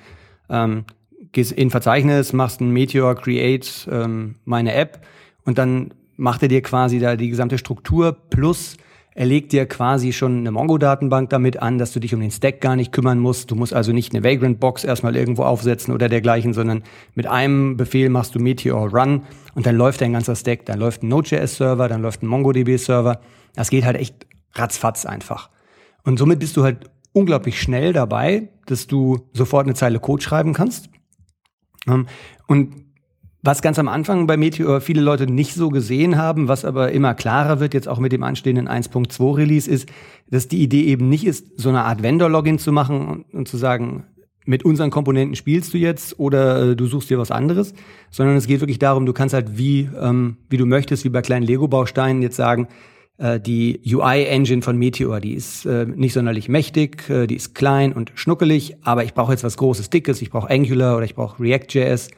ähm, 0.48 0.84
gehst 1.32 1.52
in 1.52 1.70
Verzeichnis, 1.70 2.32
machst 2.32 2.60
ein 2.60 2.70
Meteor 2.70 3.14
Create 3.14 3.88
ähm, 3.90 4.36
meine 4.44 4.74
App 4.74 5.00
und 5.44 5.58
dann 5.58 5.94
macht 6.16 6.42
er 6.42 6.48
dir 6.48 6.62
quasi 6.62 6.98
da 6.98 7.16
die 7.16 7.30
gesamte 7.30 7.58
Struktur 7.58 8.12
plus 8.30 8.76
er 9.12 9.26
legt 9.26 9.52
dir 9.52 9.66
quasi 9.66 10.12
schon 10.12 10.38
eine 10.38 10.52
Mongo-Datenbank 10.52 11.30
damit 11.30 11.60
an, 11.60 11.78
dass 11.78 11.92
du 11.92 11.98
dich 11.98 12.14
um 12.14 12.20
den 12.20 12.30
Stack 12.30 12.60
gar 12.60 12.76
nicht 12.76 12.92
kümmern 12.92 13.18
musst. 13.18 13.50
Du 13.50 13.56
musst 13.56 13.74
also 13.74 13.92
nicht 13.92 14.14
eine 14.14 14.22
Vagrant-Box 14.22 14.84
erstmal 14.84 15.16
irgendwo 15.16 15.42
aufsetzen 15.42 15.92
oder 15.92 16.08
dergleichen, 16.08 16.54
sondern 16.54 16.84
mit 17.14 17.26
einem 17.26 17.76
Befehl 17.76 18.08
machst 18.08 18.34
du 18.34 18.38
Meteor 18.38 18.88
Run 18.88 19.22
und 19.54 19.66
dann 19.66 19.76
läuft 19.76 20.00
dein 20.00 20.12
ganzer 20.12 20.36
Stack. 20.36 20.64
Dann 20.66 20.78
läuft 20.78 21.02
ein 21.02 21.08
Node.js-Server, 21.08 21.88
dann 21.88 22.02
läuft 22.02 22.22
ein 22.22 22.28
MongoDB-Server. 22.28 23.20
Das 23.56 23.70
geht 23.70 23.84
halt 23.84 23.96
echt 23.96 24.26
ratzfatz 24.54 25.06
einfach. 25.06 25.50
Und 26.04 26.18
somit 26.18 26.38
bist 26.38 26.56
du 26.56 26.62
halt 26.62 26.88
unglaublich 27.12 27.60
schnell 27.60 27.92
dabei, 27.92 28.48
dass 28.66 28.86
du 28.86 29.26
sofort 29.32 29.66
eine 29.66 29.74
Zeile 29.74 29.98
Code 29.98 30.22
schreiben 30.22 30.52
kannst. 30.52 30.88
Ähm, 31.86 32.06
und 32.46 32.74
was 33.42 33.62
ganz 33.62 33.78
am 33.78 33.88
Anfang 33.88 34.26
bei 34.26 34.36
Meteor 34.36 34.80
viele 34.80 35.00
Leute 35.00 35.26
nicht 35.26 35.54
so 35.54 35.70
gesehen 35.70 36.18
haben, 36.18 36.48
was 36.48 36.66
aber 36.66 36.92
immer 36.92 37.14
klarer 37.14 37.58
wird, 37.58 37.72
jetzt 37.72 37.88
auch 37.88 37.98
mit 37.98 38.12
dem 38.12 38.22
anstehenden 38.22 38.68
1.2 38.68 39.36
Release, 39.36 39.70
ist, 39.70 39.88
dass 40.28 40.48
die 40.48 40.62
Idee 40.62 40.84
eben 40.84 41.08
nicht 41.08 41.26
ist, 41.26 41.58
so 41.58 41.70
eine 41.70 41.84
Art 41.84 42.02
Vendor-Login 42.02 42.58
zu 42.58 42.70
machen 42.70 43.24
und, 43.32 43.48
zu 43.48 43.56
sagen, 43.56 44.04
mit 44.44 44.64
unseren 44.64 44.90
Komponenten 44.90 45.36
spielst 45.36 45.72
du 45.72 45.78
jetzt 45.78 46.18
oder 46.18 46.70
äh, 46.70 46.76
du 46.76 46.86
suchst 46.86 47.08
dir 47.08 47.18
was 47.18 47.30
anderes, 47.30 47.72
sondern 48.10 48.36
es 48.36 48.46
geht 48.46 48.60
wirklich 48.60 48.78
darum, 48.78 49.06
du 49.06 49.12
kannst 49.12 49.34
halt 49.34 49.56
wie, 49.56 49.88
ähm, 49.98 50.36
wie 50.50 50.56
du 50.56 50.66
möchtest, 50.66 51.04
wie 51.04 51.10
bei 51.10 51.22
kleinen 51.22 51.46
Lego-Bausteinen 51.46 52.20
jetzt 52.20 52.36
sagen, 52.36 52.68
die 53.38 53.80
UI-Engine 53.84 54.62
von 54.62 54.76
Meteor, 54.78 55.20
die 55.20 55.34
ist 55.34 55.66
äh, 55.66 55.86
nicht 55.86 56.14
sonderlich 56.14 56.48
mächtig, 56.48 57.08
äh, 57.10 57.26
die 57.26 57.36
ist 57.36 57.54
klein 57.54 57.92
und 57.92 58.12
schnuckelig, 58.14 58.76
aber 58.82 59.04
ich 59.04 59.14
brauche 59.14 59.32
jetzt 59.32 59.44
was 59.44 59.56
Großes, 59.56 59.90
Dickes, 59.90 60.22
ich 60.22 60.30
brauche 60.30 60.48
Angular 60.50 60.96
oder 60.96 61.04
ich 61.04 61.14
brauche 61.14 61.42
React.js 61.42 62.08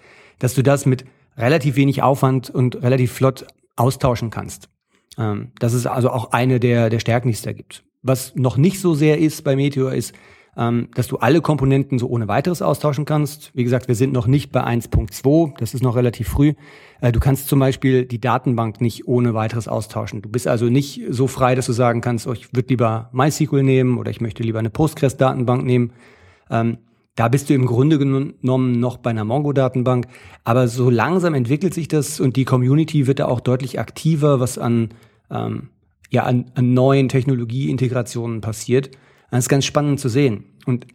dass 0.43 0.55
du 0.55 0.63
das 0.63 0.87
mit 0.87 1.05
relativ 1.37 1.77
wenig 1.77 2.03
Aufwand 2.03 2.51
und 2.51 2.83
relativ 2.83 3.13
flott 3.13 3.47
austauschen 3.77 4.31
kannst. 4.31 4.69
Ähm, 5.17 5.53
das 5.59 5.73
ist 5.73 5.87
also 5.87 6.11
auch 6.11 6.33
eine 6.33 6.59
der, 6.59 6.91
der 6.91 6.99
Stärken, 6.99 7.29
die 7.29 7.35
es 7.35 7.43
da 7.43 7.53
gibt. 7.53 7.85
Was 8.03 8.35
noch 8.35 8.57
nicht 8.57 8.81
so 8.81 8.95
sehr 8.95 9.19
ist 9.19 9.45
bei 9.45 9.55
Meteor 9.55 9.95
ist, 9.95 10.15
ähm, 10.57 10.89
dass 10.95 11.09
du 11.09 11.17
alle 11.17 11.41
Komponenten 11.41 11.99
so 11.99 12.09
ohne 12.09 12.29
weiteres 12.29 12.61
austauschen 12.61 13.05
kannst. 13.05 13.51
Wie 13.55 13.65
gesagt, 13.65 13.89
wir 13.89 13.95
sind 13.95 14.13
noch 14.13 14.27
nicht 14.27 14.53
bei 14.53 14.63
1.2, 14.63 15.59
das 15.59 15.73
ist 15.73 15.83
noch 15.83 15.97
relativ 15.97 16.29
früh. 16.29 16.53
Äh, 17.01 17.13
du 17.13 17.21
kannst 17.21 17.49
zum 17.49 17.59
Beispiel 17.59 18.05
die 18.05 18.21
Datenbank 18.21 18.81
nicht 18.81 19.09
ohne 19.09 19.35
weiteres 19.35 19.67
austauschen. 19.67 20.21
Du 20.21 20.29
bist 20.29 20.47
also 20.47 20.67
nicht 20.67 21.01
so 21.09 21.27
frei, 21.27 21.55
dass 21.55 21.67
du 21.67 21.73
sagen 21.73 22.03
kannst, 22.03 22.27
oh, 22.27 22.33
ich 22.33 22.53
würde 22.55 22.69
lieber 22.69 23.09
MySQL 23.13 23.63
nehmen 23.63 23.99
oder 23.99 24.11
ich 24.11 24.21
möchte 24.21 24.43
lieber 24.43 24.59
eine 24.59 24.71
Postgres-Datenbank 24.71 25.65
nehmen. 25.65 25.93
Ähm, 26.51 26.79
da 27.15 27.29
bist 27.29 27.51
du 27.51 27.55
im 27.55 27.67
Grunde 27.67 27.99
genommen 27.99 28.81
noch 28.81 28.97
bei 28.99 29.11
einer 29.11 29.25
Mongo-Datenbank. 29.25 30.07
Aber 30.45 30.69
so 30.69 30.91
langsam 30.91 31.35
entwickelt 31.35 31.75
sich 31.75 31.89
das 31.89 32.21
und 32.21 32.37
die 32.37 32.45
Community 32.45 33.07
wird 33.07 33.19
da 33.19 33.27
auch 33.27 33.41
deutlich 33.41 33.79
aktiver, 33.79 34.41
was 34.41 34.59
an, 34.59 34.91
ähm, 35.31 35.69
ja, 36.11 36.25
an, 36.25 36.47
an 36.55 36.75
neuen 36.75 37.09
Technologieintegrationen 37.09 38.41
passiert. 38.41 38.91
Das 39.33 39.45
ist 39.47 39.49
ganz 39.49 39.65
spannend 39.65 39.99
zu 39.99 40.11
sehen. 40.11 40.45
Und 40.67 40.87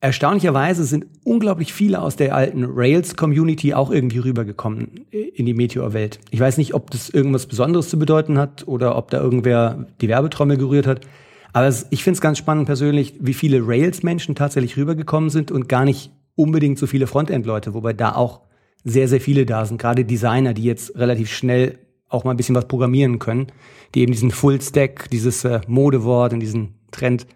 erstaunlicherweise 0.00 0.84
sind 0.84 1.06
unglaublich 1.22 1.72
viele 1.74 2.00
aus 2.00 2.16
der 2.16 2.34
alten 2.34 2.64
Rails-Community 2.64 3.74
auch 3.74 3.90
irgendwie 3.90 4.18
rübergekommen 4.18 5.06
in 5.10 5.44
die 5.44 5.52
Meteor-Welt. 5.52 6.18
Ich 6.30 6.40
weiß 6.40 6.56
nicht, 6.56 6.72
ob 6.72 6.90
das 6.90 7.10
irgendwas 7.10 7.46
Besonderes 7.46 7.90
zu 7.90 7.98
bedeuten 7.98 8.38
hat 8.38 8.66
oder 8.66 8.96
ob 8.96 9.10
da 9.10 9.20
irgendwer 9.20 9.86
die 10.00 10.08
Werbetrommel 10.08 10.56
gerührt 10.56 10.86
hat. 10.86 11.06
Aber 11.52 11.68
ich 11.90 12.02
finde 12.02 12.16
es 12.16 12.20
ganz 12.22 12.38
spannend 12.38 12.64
persönlich, 12.64 13.14
wie 13.20 13.34
viele 13.34 13.66
Rails-Menschen 13.66 14.34
tatsächlich 14.34 14.78
rübergekommen 14.78 15.28
sind 15.28 15.50
und 15.50 15.68
gar 15.68 15.84
nicht 15.84 16.10
unbedingt 16.34 16.78
so 16.78 16.86
viele 16.86 17.06
Frontend-Leute, 17.06 17.74
wobei 17.74 17.92
da 17.92 18.14
auch 18.14 18.40
sehr, 18.82 19.08
sehr 19.08 19.20
viele 19.20 19.44
da 19.44 19.66
sind. 19.66 19.78
Gerade 19.78 20.06
Designer, 20.06 20.54
die 20.54 20.64
jetzt 20.64 20.96
relativ 20.96 21.30
schnell 21.30 21.78
auch 22.08 22.24
mal 22.24 22.30
ein 22.30 22.38
bisschen 22.38 22.54
was 22.54 22.66
programmieren 22.66 23.18
können, 23.18 23.48
die 23.94 24.00
eben 24.00 24.12
diesen 24.12 24.30
Full-Stack, 24.30 25.10
dieses 25.10 25.44
äh, 25.44 25.60
Modewort 25.66 26.32
und 26.32 26.40
diesen 26.40 26.74
Trend 26.90 27.26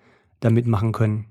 da 0.40 0.50
mitmachen 0.50 0.92
können. 0.92 1.26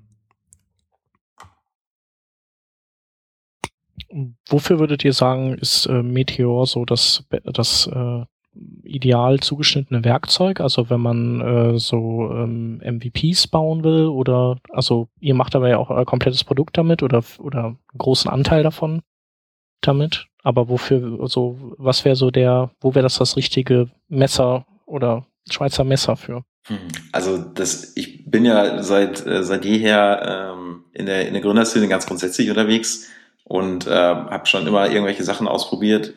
Wofür 4.48 4.78
würdet 4.78 5.04
ihr 5.04 5.12
sagen, 5.12 5.58
ist 5.58 5.86
äh, 5.86 6.02
Meteor 6.02 6.66
so 6.66 6.84
das, 6.84 7.24
das 7.44 7.86
äh, 7.88 8.24
ideal 8.84 9.40
zugeschnittene 9.40 10.04
Werkzeug? 10.04 10.60
Also 10.60 10.88
wenn 10.90 11.00
man 11.00 11.40
äh, 11.40 11.78
so 11.78 12.30
ähm, 12.32 12.80
MVPs 12.84 13.48
bauen 13.48 13.84
will 13.84 14.06
oder 14.06 14.58
also 14.70 15.08
ihr 15.20 15.34
macht 15.34 15.54
aber 15.54 15.68
ja 15.68 15.78
auch 15.78 15.90
euer 15.90 16.04
komplettes 16.04 16.44
Produkt 16.44 16.78
damit 16.78 17.02
oder 17.02 17.22
oder 17.38 17.64
einen 17.64 17.78
großen 17.98 18.30
Anteil 18.30 18.62
davon 18.62 19.02
damit. 19.80 20.28
Aber 20.42 20.68
wofür, 20.68 21.18
also 21.20 21.56
was 21.76 22.04
wäre 22.04 22.16
so 22.16 22.30
der, 22.30 22.70
wo 22.80 22.94
wäre 22.94 23.02
das 23.02 23.18
das 23.18 23.36
richtige 23.36 23.90
Messer 24.08 24.66
oder 24.86 25.26
Schweizer 25.50 25.84
Messer 25.84 26.16
für? 26.16 26.44
Hm. 26.66 26.78
Also 27.12 27.38
das, 27.38 27.92
ich 27.96 28.28
bin 28.28 28.44
ja 28.44 28.82
seit 28.82 29.24
äh, 29.26 29.42
seit 29.44 29.64
jeher 29.64 30.54
ähm, 30.54 30.84
in 30.92 31.06
der 31.06 31.26
in 31.26 31.34
der 31.34 31.42
Gründerszene 31.42 31.88
ganz 31.88 32.06
grundsätzlich 32.06 32.50
unterwegs 32.50 33.08
und 33.44 33.86
äh, 33.86 33.90
habe 33.90 34.46
schon 34.46 34.66
immer 34.66 34.90
irgendwelche 34.90 35.24
Sachen 35.24 35.46
ausprobiert 35.48 36.14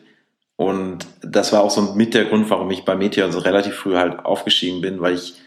und 0.60 1.06
das 1.22 1.54
war 1.54 1.62
auch 1.62 1.70
so 1.70 1.80
mit 1.94 2.12
der 2.12 2.26
Grund, 2.26 2.50
warum 2.50 2.70
ich 2.70 2.84
bei 2.84 2.94
Meteor 2.94 3.32
so 3.32 3.38
relativ 3.38 3.76
früh 3.76 3.96
halt 3.96 4.26
aufgestiegen 4.26 4.82
bin, 4.82 5.00
weil 5.00 5.14
ich 5.14 5.40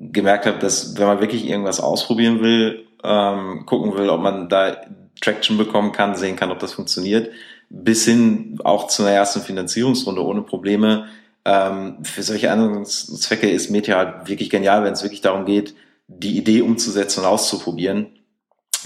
gemerkt 0.00 0.44
habe, 0.44 0.58
dass 0.58 0.98
wenn 0.98 1.06
man 1.06 1.20
wirklich 1.20 1.48
irgendwas 1.48 1.78
ausprobieren 1.78 2.40
will, 2.40 2.84
ähm, 3.04 3.64
gucken 3.64 3.96
will, 3.96 4.08
ob 4.08 4.20
man 4.20 4.48
da 4.48 4.76
Traction 5.20 5.56
bekommen 5.56 5.92
kann, 5.92 6.16
sehen 6.16 6.34
kann, 6.34 6.50
ob 6.50 6.58
das 6.58 6.72
funktioniert, 6.72 7.30
bis 7.70 8.06
hin 8.06 8.58
auch 8.64 8.88
zu 8.88 9.04
einer 9.04 9.12
ersten 9.12 9.40
Finanzierungsrunde 9.40 10.24
ohne 10.24 10.42
Probleme. 10.42 11.06
Ähm, 11.46 12.04
für 12.04 12.22
solche 12.22 12.50
anderen 12.50 12.84
Zwecke 12.84 13.48
ist 13.48 13.70
Meteor 13.70 13.98
halt 13.98 14.28
wirklich 14.28 14.50
genial, 14.50 14.84
wenn 14.84 14.92
es 14.92 15.04
wirklich 15.04 15.20
darum 15.22 15.46
geht, 15.46 15.74
die 16.08 16.36
Idee 16.36 16.60
umzusetzen 16.60 17.20
und 17.20 17.26
auszuprobieren 17.26 18.16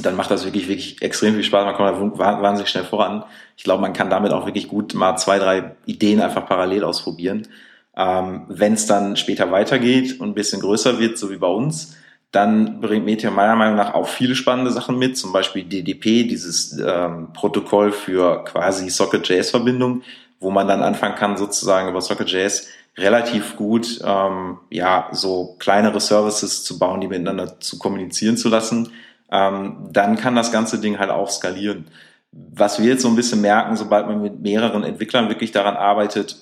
dann 0.02 0.16
macht 0.16 0.30
das 0.30 0.44
wirklich, 0.44 0.68
wirklich 0.68 1.02
extrem 1.02 1.34
viel 1.34 1.44
Spaß. 1.44 1.64
Man 1.64 1.74
kommt 1.74 2.18
wahnsinnig 2.18 2.70
schnell 2.70 2.84
voran. 2.84 3.24
Ich 3.56 3.64
glaube, 3.64 3.82
man 3.82 3.92
kann 3.92 4.10
damit 4.10 4.32
auch 4.32 4.46
wirklich 4.46 4.68
gut 4.68 4.94
mal 4.94 5.16
zwei, 5.16 5.38
drei 5.38 5.76
Ideen 5.86 6.20
einfach 6.20 6.46
parallel 6.46 6.84
ausprobieren. 6.84 7.48
Ähm, 7.96 8.44
Wenn 8.48 8.74
es 8.74 8.86
dann 8.86 9.16
später 9.16 9.50
weitergeht 9.50 10.20
und 10.20 10.30
ein 10.30 10.34
bisschen 10.34 10.60
größer 10.60 10.98
wird, 10.98 11.18
so 11.18 11.30
wie 11.30 11.36
bei 11.36 11.48
uns, 11.48 11.96
dann 12.30 12.80
bringt 12.80 13.04
Meteor 13.04 13.32
meiner 13.32 13.56
Meinung 13.56 13.76
nach 13.76 13.94
auch 13.94 14.06
viele 14.06 14.36
spannende 14.36 14.70
Sachen 14.70 14.98
mit, 14.98 15.18
zum 15.18 15.32
Beispiel 15.32 15.64
DDP, 15.64 16.24
dieses 16.24 16.78
ähm, 16.78 17.32
Protokoll 17.32 17.90
für 17.90 18.44
quasi 18.44 18.88
Socket.js-Verbindung, 18.88 20.02
wo 20.40 20.50
man 20.50 20.66
dann 20.66 20.82
anfangen 20.82 21.14
kann, 21.14 21.36
sozusagen 21.36 21.88
über 21.88 22.00
Socket.js 22.00 22.66
relativ 22.96 23.56
gut 23.56 24.00
ähm, 24.04 24.58
ja 24.70 25.08
so 25.12 25.54
kleinere 25.58 26.00
Services 26.00 26.64
zu 26.64 26.78
bauen, 26.78 27.00
die 27.00 27.08
miteinander 27.08 27.60
zu 27.60 27.78
kommunizieren 27.78 28.36
zu 28.36 28.48
lassen 28.48 28.90
ähm, 29.30 29.88
dann 29.90 30.16
kann 30.16 30.34
das 30.34 30.52
ganze 30.52 30.78
Ding 30.80 30.98
halt 30.98 31.10
auch 31.10 31.30
skalieren. 31.30 31.86
Was 32.32 32.80
wir 32.80 32.90
jetzt 32.90 33.02
so 33.02 33.08
ein 33.08 33.16
bisschen 33.16 33.40
merken, 33.40 33.76
sobald 33.76 34.06
man 34.06 34.22
mit 34.22 34.40
mehreren 34.40 34.84
Entwicklern 34.84 35.28
wirklich 35.28 35.52
daran 35.52 35.76
arbeitet, 35.76 36.36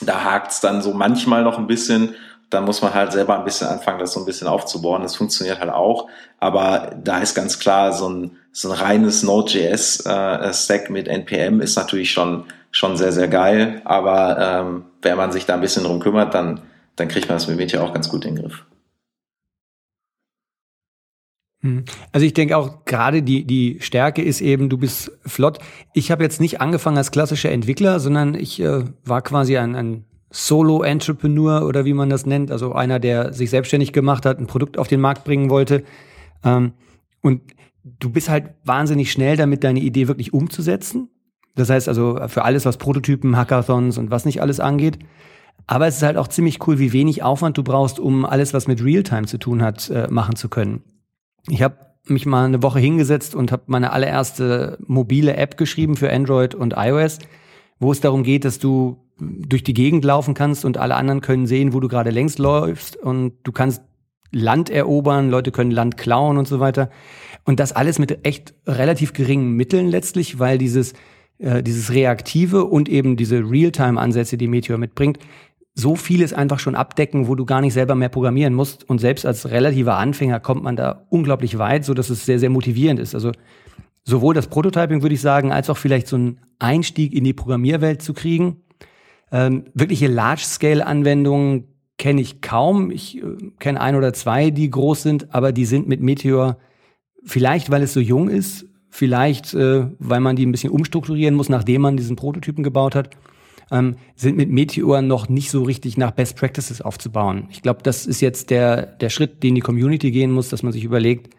da 0.00 0.24
hakt's 0.24 0.60
dann 0.60 0.82
so 0.82 0.92
manchmal 0.92 1.42
noch 1.42 1.58
ein 1.58 1.66
bisschen. 1.66 2.14
Da 2.50 2.60
muss 2.60 2.82
man 2.82 2.92
halt 2.92 3.12
selber 3.12 3.38
ein 3.38 3.44
bisschen 3.44 3.68
anfangen, 3.68 3.98
das 3.98 4.12
so 4.12 4.20
ein 4.20 4.26
bisschen 4.26 4.46
aufzubauen. 4.46 5.02
Das 5.02 5.16
funktioniert 5.16 5.58
halt 5.58 5.70
auch. 5.70 6.08
Aber 6.38 6.94
da 7.02 7.18
ist 7.18 7.34
ganz 7.34 7.58
klar, 7.58 7.92
so 7.92 8.08
ein, 8.08 8.36
so 8.52 8.70
ein 8.70 8.78
reines 8.78 9.22
Node.js-Stack 9.22 10.88
äh, 10.88 10.92
mit 10.92 11.08
NPM 11.08 11.60
ist 11.60 11.76
natürlich 11.76 12.10
schon, 12.10 12.44
schon 12.72 12.96
sehr, 12.96 13.12
sehr 13.12 13.28
geil. 13.28 13.80
Aber 13.84 14.38
ähm, 14.38 14.84
wenn 15.02 15.16
man 15.16 15.30
sich 15.30 15.46
da 15.46 15.54
ein 15.54 15.60
bisschen 15.60 15.84
drum 15.84 16.00
kümmert, 16.00 16.34
dann, 16.34 16.62
dann 16.96 17.08
kriegt 17.08 17.28
man 17.28 17.36
das 17.36 17.46
mit 17.46 17.56
Meteor 17.56 17.84
auch 17.84 17.94
ganz 17.94 18.08
gut 18.08 18.24
in 18.24 18.34
den 18.34 18.42
Griff. 18.42 18.64
Hm. 21.60 21.84
Also 22.10 22.26
ich 22.26 22.34
denke 22.34 22.56
auch 22.56 22.84
gerade 22.84 23.22
die, 23.22 23.44
die 23.44 23.78
Stärke 23.80 24.22
ist 24.22 24.40
eben, 24.40 24.68
du 24.68 24.78
bist 24.78 25.12
flott. 25.24 25.58
Ich 25.92 26.10
habe 26.10 26.24
jetzt 26.24 26.40
nicht 26.40 26.60
angefangen 26.60 26.96
als 26.96 27.12
klassischer 27.12 27.52
Entwickler, 27.52 28.00
sondern 28.00 28.34
ich 28.34 28.60
äh, 28.60 28.84
war 29.04 29.22
quasi 29.22 29.56
ein, 29.56 29.76
ein 29.76 30.04
Solo-Entrepreneur 30.30 31.66
oder 31.66 31.84
wie 31.84 31.92
man 31.92 32.08
das 32.08 32.26
nennt, 32.26 32.50
also 32.50 32.72
einer, 32.72 32.98
der 32.98 33.32
sich 33.32 33.50
selbstständig 33.50 33.92
gemacht 33.92 34.26
hat, 34.26 34.38
ein 34.38 34.46
Produkt 34.46 34.78
auf 34.78 34.88
den 34.88 35.00
Markt 35.00 35.24
bringen 35.24 35.50
wollte. 35.50 35.84
Ähm, 36.42 36.72
und 37.20 37.42
du 37.84 38.10
bist 38.10 38.28
halt 38.28 38.54
wahnsinnig 38.64 39.12
schnell 39.12 39.36
damit, 39.36 39.62
deine 39.62 39.80
Idee 39.80 40.08
wirklich 40.08 40.32
umzusetzen. 40.32 41.10
Das 41.54 41.70
heißt 41.70 41.88
also 41.88 42.18
für 42.28 42.44
alles, 42.44 42.64
was 42.64 42.78
Prototypen, 42.78 43.36
Hackathons 43.36 43.98
und 43.98 44.10
was 44.10 44.24
nicht 44.24 44.40
alles 44.40 44.60
angeht. 44.60 44.98
Aber 45.66 45.86
es 45.86 45.96
ist 45.96 46.02
halt 46.02 46.16
auch 46.16 46.28
ziemlich 46.28 46.66
cool, 46.66 46.78
wie 46.78 46.92
wenig 46.92 47.22
Aufwand 47.22 47.56
du 47.58 47.62
brauchst, 47.62 48.00
um 48.00 48.24
alles, 48.24 48.54
was 48.54 48.66
mit 48.66 48.82
Realtime 48.82 49.26
zu 49.26 49.38
tun 49.38 49.62
hat, 49.62 49.90
äh, 49.90 50.08
machen 50.10 50.36
zu 50.36 50.48
können. 50.48 50.82
Ich 51.48 51.62
habe 51.62 51.76
mich 52.06 52.26
mal 52.26 52.46
eine 52.46 52.62
Woche 52.62 52.80
hingesetzt 52.80 53.34
und 53.34 53.52
habe 53.52 53.64
meine 53.66 53.92
allererste 53.92 54.78
mobile 54.86 55.36
App 55.36 55.56
geschrieben 55.56 55.96
für 55.96 56.12
Android 56.12 56.54
und 56.54 56.74
iOS, 56.76 57.18
wo 57.78 57.92
es 57.92 58.00
darum 58.00 58.22
geht, 58.22 58.44
dass 58.44 58.58
du 58.58 58.98
durch 59.18 59.62
die 59.62 59.74
Gegend 59.74 60.04
laufen 60.04 60.34
kannst 60.34 60.64
und 60.64 60.78
alle 60.78 60.96
anderen 60.96 61.20
können 61.20 61.46
sehen, 61.46 61.72
wo 61.72 61.80
du 61.80 61.86
gerade 61.86 62.10
längst 62.10 62.38
läufst 62.38 62.96
und 62.96 63.34
du 63.44 63.52
kannst 63.52 63.82
Land 64.32 64.70
erobern, 64.70 65.30
Leute 65.30 65.52
können 65.52 65.70
Land 65.70 65.96
klauen 65.96 66.38
und 66.38 66.48
so 66.48 66.58
weiter. 66.58 66.90
Und 67.44 67.60
das 67.60 67.72
alles 67.72 67.98
mit 67.98 68.26
echt 68.26 68.54
relativ 68.66 69.12
geringen 69.12 69.52
Mitteln 69.52 69.88
letztlich, 69.88 70.38
weil 70.38 70.58
dieses, 70.58 70.94
äh, 71.42 71.62
dieses 71.62 71.92
Reaktive 71.92 72.64
und 72.64 72.88
eben 72.88 73.16
diese 73.16 73.38
Realtime-Ansätze, 73.38 74.36
die 74.36 74.48
Meteor 74.48 74.78
mitbringt, 74.78 75.18
so 75.74 75.96
vieles 75.96 76.32
einfach 76.32 76.58
schon 76.58 76.74
abdecken, 76.74 77.28
wo 77.28 77.34
du 77.34 77.44
gar 77.44 77.60
nicht 77.60 77.72
selber 77.72 77.94
mehr 77.94 78.10
programmieren 78.10 78.54
musst. 78.54 78.88
Und 78.88 78.98
selbst 78.98 79.26
als 79.26 79.50
relativer 79.50 79.96
Anfänger 79.96 80.38
kommt 80.38 80.62
man 80.62 80.76
da 80.76 81.06
unglaublich 81.10 81.58
weit, 81.58 81.84
so 81.84 81.94
dass 81.94 82.10
es 82.10 82.26
sehr, 82.26 82.38
sehr 82.38 82.50
motivierend 82.50 83.00
ist. 83.00 83.14
Also 83.14 83.32
sowohl 84.04 84.34
das 84.34 84.48
Prototyping, 84.48 85.02
würde 85.02 85.14
ich 85.14 85.20
sagen, 85.20 85.50
als 85.50 85.68
auch 85.68 85.78
vielleicht 85.78 86.06
so 86.06 86.16
einen 86.16 86.40
Einstieg 86.58 87.12
in 87.12 87.24
die 87.24 87.32
Programmierwelt 87.32 88.02
zu 88.02 88.12
kriegen. 88.14 88.58
Ähm, 89.30 89.64
wirkliche 89.74 90.08
Large-Scale-Anwendungen 90.08 91.64
kenne 91.98 92.20
ich 92.20 92.40
kaum. 92.40 92.90
Ich 92.90 93.18
äh, 93.18 93.22
kenne 93.58 93.80
ein 93.80 93.96
oder 93.96 94.12
zwei, 94.12 94.50
die 94.50 94.70
groß 94.70 95.02
sind, 95.02 95.34
aber 95.34 95.52
die 95.52 95.64
sind 95.64 95.88
mit 95.88 96.00
Meteor 96.02 96.58
vielleicht, 97.24 97.70
weil 97.70 97.82
es 97.82 97.94
so 97.94 98.00
jung 98.00 98.28
ist, 98.28 98.66
vielleicht, 98.92 99.52
äh, 99.54 99.88
weil 99.98 100.20
man 100.20 100.36
die 100.36 100.46
ein 100.46 100.52
bisschen 100.52 100.70
umstrukturieren 100.70 101.34
muss, 101.34 101.48
nachdem 101.48 101.82
man 101.82 101.96
diesen 101.96 102.14
Prototypen 102.14 102.62
gebaut 102.62 102.94
hat 102.94 103.10
ähm, 103.72 103.96
sind 104.14 104.36
mit 104.36 104.50
Meteor 104.50 105.02
noch 105.02 105.28
nicht 105.28 105.50
so 105.50 105.62
richtig 105.62 105.96
nach 105.96 106.12
Best 106.12 106.36
Practices 106.36 106.82
aufzubauen. 106.82 107.48
Ich 107.50 107.62
glaube, 107.62 107.80
das 107.82 108.06
ist 108.06 108.20
jetzt 108.20 108.50
der, 108.50 108.82
der 108.86 109.08
Schritt, 109.08 109.42
den 109.42 109.54
die 109.54 109.60
Community 109.60 110.10
gehen 110.10 110.30
muss, 110.30 110.50
dass 110.50 110.62
man 110.62 110.72
sich 110.72 110.84
überlegt, 110.84 111.34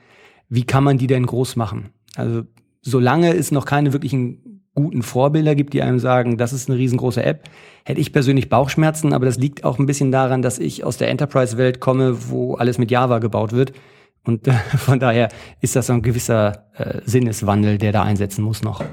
wie 0.49 0.63
kann 0.63 0.83
man 0.83 0.97
die 0.97 1.07
denn 1.07 1.25
groß 1.25 1.55
machen? 1.55 1.91
Also 2.15 2.43
solange 2.81 3.33
es 3.33 3.51
noch 3.51 3.65
keine 3.65 3.93
wirklichen 3.93 4.61
guten 4.75 5.03
Vorbilder 5.03 5.53
gibt, 5.53 5.73
die 5.73 5.83
einem 5.83 5.99
sagen, 5.99 6.37
das 6.37 6.51
ist 6.51 6.67
eine 6.67 6.79
riesengroße 6.79 7.23
App, 7.23 7.43
hätte 7.85 8.01
ich 8.01 8.11
persönlich 8.11 8.49
Bauchschmerzen, 8.49 9.13
aber 9.13 9.27
das 9.27 9.37
liegt 9.37 9.63
auch 9.63 9.77
ein 9.77 9.85
bisschen 9.85 10.11
daran, 10.11 10.41
dass 10.41 10.57
ich 10.57 10.83
aus 10.83 10.97
der 10.97 11.09
Enterprise-Welt 11.09 11.79
komme, 11.79 12.29
wo 12.29 12.55
alles 12.55 12.79
mit 12.79 12.89
Java 12.89 13.19
gebaut 13.19 13.51
wird. 13.51 13.73
Und 14.23 14.47
äh, 14.47 14.53
von 14.77 14.99
daher 14.99 15.29
ist 15.61 15.75
das 15.75 15.87
so 15.87 15.93
ein 15.93 16.01
gewisser 16.01 16.69
äh, 16.75 17.01
Sinneswandel, 17.05 17.77
der 17.77 17.91
da 17.91 18.03
einsetzen 18.03 18.43
muss 18.43 18.61
noch. 18.61 18.83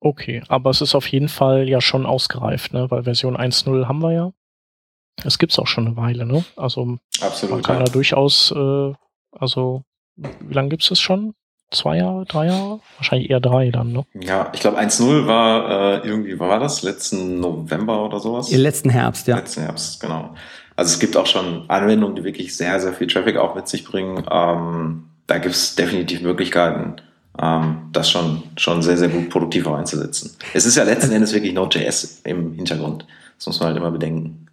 Okay, 0.00 0.42
aber 0.48 0.70
es 0.70 0.80
ist 0.80 0.94
auf 0.94 1.08
jeden 1.08 1.28
Fall 1.28 1.68
ja 1.68 1.80
schon 1.80 2.06
ausgereift, 2.06 2.72
ne? 2.72 2.90
Weil 2.90 3.04
Version 3.04 3.36
1.0 3.36 3.88
haben 3.88 4.02
wir 4.02 4.12
ja. 4.12 4.32
Es 5.24 5.38
gibt's 5.38 5.58
auch 5.58 5.66
schon 5.66 5.86
eine 5.86 5.96
Weile, 5.96 6.26
ne? 6.26 6.44
Also 6.56 6.98
Absolut, 7.20 7.54
man 7.54 7.62
kann 7.62 7.78
ja. 7.78 7.84
da 7.84 7.92
durchaus, 7.92 8.52
äh, 8.52 8.92
also 9.32 9.82
wie 10.16 10.54
lange 10.54 10.68
gibt's 10.68 10.90
es 10.90 11.00
schon? 11.00 11.34
Zwei 11.70 11.98
Jahre, 11.98 12.24
drei 12.26 12.46
Jahre? 12.46 12.80
Wahrscheinlich 12.98 13.30
eher 13.30 13.40
drei 13.40 13.70
dann, 13.70 13.92
ne? 13.92 14.06
Ja, 14.14 14.50
ich 14.52 14.60
glaube 14.60 14.78
1.0 14.78 15.26
war 15.26 16.04
äh, 16.04 16.06
irgendwie, 16.06 16.38
wann 16.38 16.48
war 16.48 16.60
das? 16.60 16.82
Letzten 16.82 17.40
November 17.40 18.04
oder 18.04 18.20
sowas? 18.20 18.50
Im 18.50 18.60
letzten 18.60 18.90
Herbst, 18.90 19.26
ja. 19.26 19.36
Letzten 19.36 19.62
Herbst, 19.62 20.00
genau. 20.00 20.34
Also 20.76 20.92
es 20.92 20.98
gibt 21.00 21.16
auch 21.16 21.26
schon 21.26 21.68
Anwendungen, 21.68 22.14
die 22.14 22.24
wirklich 22.24 22.56
sehr, 22.56 22.78
sehr 22.78 22.92
viel 22.92 23.08
Traffic 23.08 23.36
auch 23.36 23.54
mit 23.54 23.66
sich 23.66 23.84
bringen. 23.84 24.24
Ähm, 24.30 25.04
da 25.26 25.38
gibt 25.38 25.54
es 25.54 25.74
definitiv 25.74 26.20
Möglichkeiten, 26.20 26.96
ähm, 27.42 27.88
das 27.92 28.10
schon, 28.10 28.44
schon 28.56 28.82
sehr, 28.82 28.96
sehr 28.96 29.08
gut 29.08 29.30
produktiv 29.30 29.66
einzusetzen. 29.66 30.36
Es 30.54 30.66
ist 30.66 30.76
ja 30.76 30.84
letzten 30.84 31.12
Endes 31.16 31.32
wirklich 31.32 31.52
Node.js 31.52 32.20
im 32.24 32.52
Hintergrund. 32.54 33.06
Das 33.38 33.46
muss 33.46 33.58
man 33.58 33.68
halt 33.68 33.78
immer 33.78 33.90
bedenken. 33.90 34.45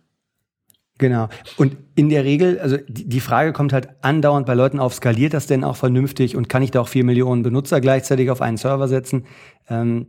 Genau. 1.00 1.28
Und 1.58 1.76
in 1.96 2.10
der 2.10 2.24
Regel, 2.24 2.60
also 2.60 2.78
die 2.88 3.20
Frage 3.20 3.52
kommt 3.52 3.74
halt 3.74 3.90
andauernd 4.02 4.46
bei 4.46 4.54
Leuten 4.54 4.80
auf, 4.80 4.94
skaliert 4.94 5.34
das 5.34 5.48
denn 5.48 5.64
auch 5.64 5.76
vernünftig 5.76 6.36
und 6.36 6.50
kann 6.50 6.62
ich 6.62 6.72
da 6.72 6.82
auch 6.82 6.88
vier 6.88 7.04
Millionen 7.04 7.42
Benutzer 7.42 7.82
gleichzeitig 7.82 8.30
auf 8.30 8.42
einen 8.42 8.58
Server 8.58 8.88
setzen? 8.88 9.26
Ähm, 9.70 10.08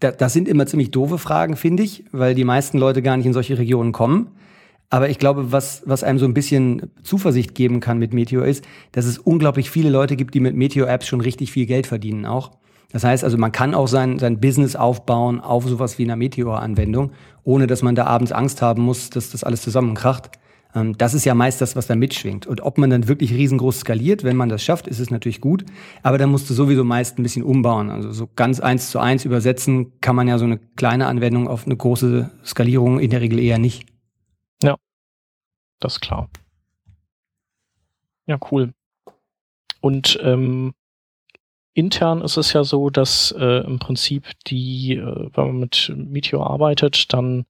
da, 0.00 0.10
das 0.10 0.32
sind 0.32 0.48
immer 0.48 0.66
ziemlich 0.66 0.90
doofe 0.90 1.18
Fragen, 1.18 1.56
finde 1.56 1.82
ich, 1.82 2.04
weil 2.12 2.34
die 2.34 2.44
meisten 2.44 2.78
Leute 2.78 3.02
gar 3.02 3.16
nicht 3.16 3.26
in 3.26 3.32
solche 3.32 3.58
Regionen 3.58 3.92
kommen. 3.92 4.32
Aber 4.88 5.10
ich 5.10 5.18
glaube, 5.18 5.52
was, 5.52 5.82
was 5.84 6.04
einem 6.04 6.18
so 6.18 6.26
ein 6.26 6.34
bisschen 6.34 6.90
Zuversicht 7.02 7.54
geben 7.54 7.80
kann 7.80 7.98
mit 7.98 8.14
Meteor 8.14 8.46
ist, 8.46 8.64
dass 8.92 9.04
es 9.04 9.18
unglaublich 9.18 9.70
viele 9.70 9.90
Leute 9.90 10.16
gibt, 10.16 10.34
die 10.34 10.40
mit 10.40 10.54
Meteor-Apps 10.54 11.08
schon 11.08 11.20
richtig 11.20 11.50
viel 11.50 11.66
Geld 11.66 11.86
verdienen 11.86 12.24
auch. 12.24 12.52
Das 12.96 13.04
heißt 13.04 13.24
also, 13.24 13.36
man 13.36 13.52
kann 13.52 13.74
auch 13.74 13.88
sein, 13.88 14.18
sein 14.18 14.40
Business 14.40 14.74
aufbauen 14.74 15.38
auf 15.38 15.68
sowas 15.68 15.98
wie 15.98 16.04
einer 16.04 16.16
Meteor-Anwendung, 16.16 17.12
ohne 17.44 17.66
dass 17.66 17.82
man 17.82 17.94
da 17.94 18.06
abends 18.06 18.32
Angst 18.32 18.62
haben 18.62 18.80
muss, 18.80 19.10
dass 19.10 19.28
das 19.28 19.44
alles 19.44 19.60
zusammenkracht. 19.60 20.30
Ähm, 20.74 20.96
Das 20.96 21.12
ist 21.12 21.26
ja 21.26 21.34
meist 21.34 21.60
das, 21.60 21.76
was 21.76 21.86
da 21.88 21.94
mitschwingt. 21.94 22.46
Und 22.46 22.62
ob 22.62 22.78
man 22.78 22.88
dann 22.88 23.06
wirklich 23.06 23.34
riesengroß 23.34 23.80
skaliert, 23.80 24.24
wenn 24.24 24.38
man 24.38 24.48
das 24.48 24.64
schafft, 24.64 24.86
ist 24.86 24.98
es 24.98 25.10
natürlich 25.10 25.42
gut. 25.42 25.66
Aber 26.02 26.16
dann 26.16 26.30
musst 26.30 26.48
du 26.48 26.54
sowieso 26.54 26.84
meist 26.84 27.18
ein 27.18 27.22
bisschen 27.22 27.44
umbauen. 27.44 27.90
Also 27.90 28.12
so 28.12 28.30
ganz 28.34 28.60
eins 28.60 28.90
zu 28.90 28.98
eins 28.98 29.26
übersetzen 29.26 30.00
kann 30.00 30.16
man 30.16 30.26
ja 30.26 30.38
so 30.38 30.46
eine 30.46 30.56
kleine 30.56 31.06
Anwendung 31.06 31.48
auf 31.48 31.66
eine 31.66 31.76
große 31.76 32.30
Skalierung 32.46 32.98
in 32.98 33.10
der 33.10 33.20
Regel 33.20 33.38
eher 33.40 33.58
nicht. 33.58 33.86
Das 35.80 35.96
ist 35.96 36.00
klar. 36.00 36.30
Ja, 38.24 38.38
cool. 38.50 38.72
Und 39.82 40.18
ähm, 40.22 40.72
intern 41.76 42.22
ist 42.22 42.38
es 42.38 42.52
ja 42.54 42.64
so, 42.64 42.88
dass 42.90 43.32
äh, 43.38 43.64
im 43.64 43.78
Prinzip 43.78 44.24
die, 44.46 44.94
äh, 44.94 45.30
wenn 45.34 45.46
man 45.46 45.60
mit 45.60 45.92
Meteor 45.94 46.48
arbeitet, 46.48 47.12
dann, 47.12 47.44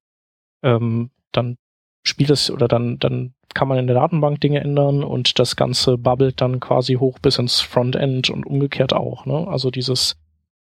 ähm, 0.63 1.11
dann 1.33 1.57
spielt 2.03 2.31
es 2.31 2.51
oder 2.51 2.67
dann, 2.67 2.99
dann 2.99 3.35
kann 3.55 3.69
man 3.69 3.79
in 3.79 3.87
der 3.87 3.95
Datenbank 3.95 4.41
Dinge 4.41 4.61
ändern 4.61 5.05
und 5.05 5.39
das 5.39 5.55
Ganze 5.57 5.97
bubbelt 5.97 6.41
dann 6.41 6.61
quasi 6.61 6.95
hoch 6.95 7.19
bis 7.21 7.39
ins 7.39 7.61
Frontend 7.61 8.29
und 8.29 8.45
umgekehrt 8.45 8.93
auch. 8.93 9.27
Ne? 9.27 9.47
Also 9.49 9.71
dieses, 9.71 10.17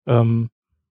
ähm, 0.06 0.50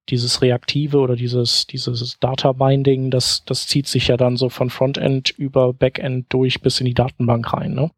dieses 0.09 0.41
Reaktive 0.41 0.97
oder 0.97 1.15
dieses, 1.15 1.67
dieses 1.67 2.19
Data 2.19 2.53
Binding, 2.53 3.11
das, 3.11 3.45
das 3.45 3.67
zieht 3.67 3.87
sich 3.87 4.07
ja 4.07 4.17
dann 4.17 4.35
so 4.35 4.49
von 4.49 4.69
Frontend 4.71 5.29
über 5.29 5.73
Backend 5.73 6.25
durch 6.33 6.61
bis 6.61 6.79
in 6.79 6.87
die 6.87 6.93
Datenbank 6.93 7.53
rein, 7.53 7.73
ne? 7.73 7.91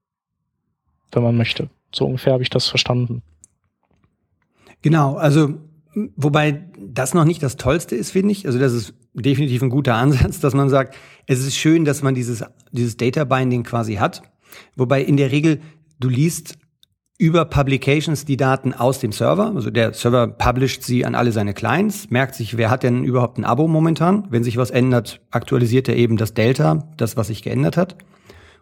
Wenn 1.12 1.24
man 1.24 1.38
möchte. 1.38 1.70
So 1.94 2.06
ungefähr 2.06 2.34
habe 2.34 2.44
ich 2.44 2.50
das 2.50 2.68
verstanden. 2.68 3.24
Genau, 4.82 5.16
also 5.16 5.56
wobei 6.16 6.64
das 6.80 7.14
noch 7.14 7.26
nicht 7.26 7.44
das 7.44 7.58
Tollste 7.58 7.96
ist, 7.96 8.12
finde 8.12 8.32
ich. 8.32 8.46
Also 8.46 8.60
das 8.60 8.74
ist 8.74 8.94
definitiv 9.14 9.62
ein 9.62 9.70
guter 9.70 9.96
Ansatz, 9.96 10.40
dass 10.40 10.54
man 10.54 10.70
sagt, 10.70 10.96
es 11.28 11.40
ist 11.40 11.56
schön, 11.56 11.86
dass 11.86 12.02
man 12.02 12.16
dieses, 12.16 12.44
dieses 12.72 12.98
Data 12.98 13.24
Binding 13.24 13.64
quasi 13.64 13.96
hat. 13.96 14.24
Wobei 14.76 15.02
in 15.02 15.18
der 15.18 15.32
Regel 15.32 15.60
du 16.00 16.10
liest 16.10 16.58
über 17.18 17.44
Publications 17.44 18.24
die 18.24 18.38
Daten 18.38 18.74
aus 18.74 19.00
dem 19.00 19.12
Server. 19.12 19.52
Also 19.54 19.70
der 19.70 19.94
Server 19.94 20.28
publisht 20.28 20.84
sie 20.84 21.04
an 21.04 21.16
alle 21.16 21.34
seine 21.34 21.54
Clients, 21.54 22.10
merkt 22.10 22.34
sich, 22.34 22.56
wer 22.56 22.70
hat 22.70 22.84
denn 22.84 23.04
überhaupt 23.04 23.38
ein 23.38 23.44
Abo 23.44 23.68
momentan. 23.68 24.26
Wenn 24.30 24.46
sich 24.46 24.56
was 24.56 24.72
ändert, 24.72 25.20
aktualisiert 25.30 25.90
er 25.90 25.98
eben 25.98 26.16
das 26.16 26.34
Delta, 26.34 26.88
das, 26.96 27.18
was 27.18 27.28
sich 27.28 27.44
geändert 27.44 27.76
hat. 27.76 27.98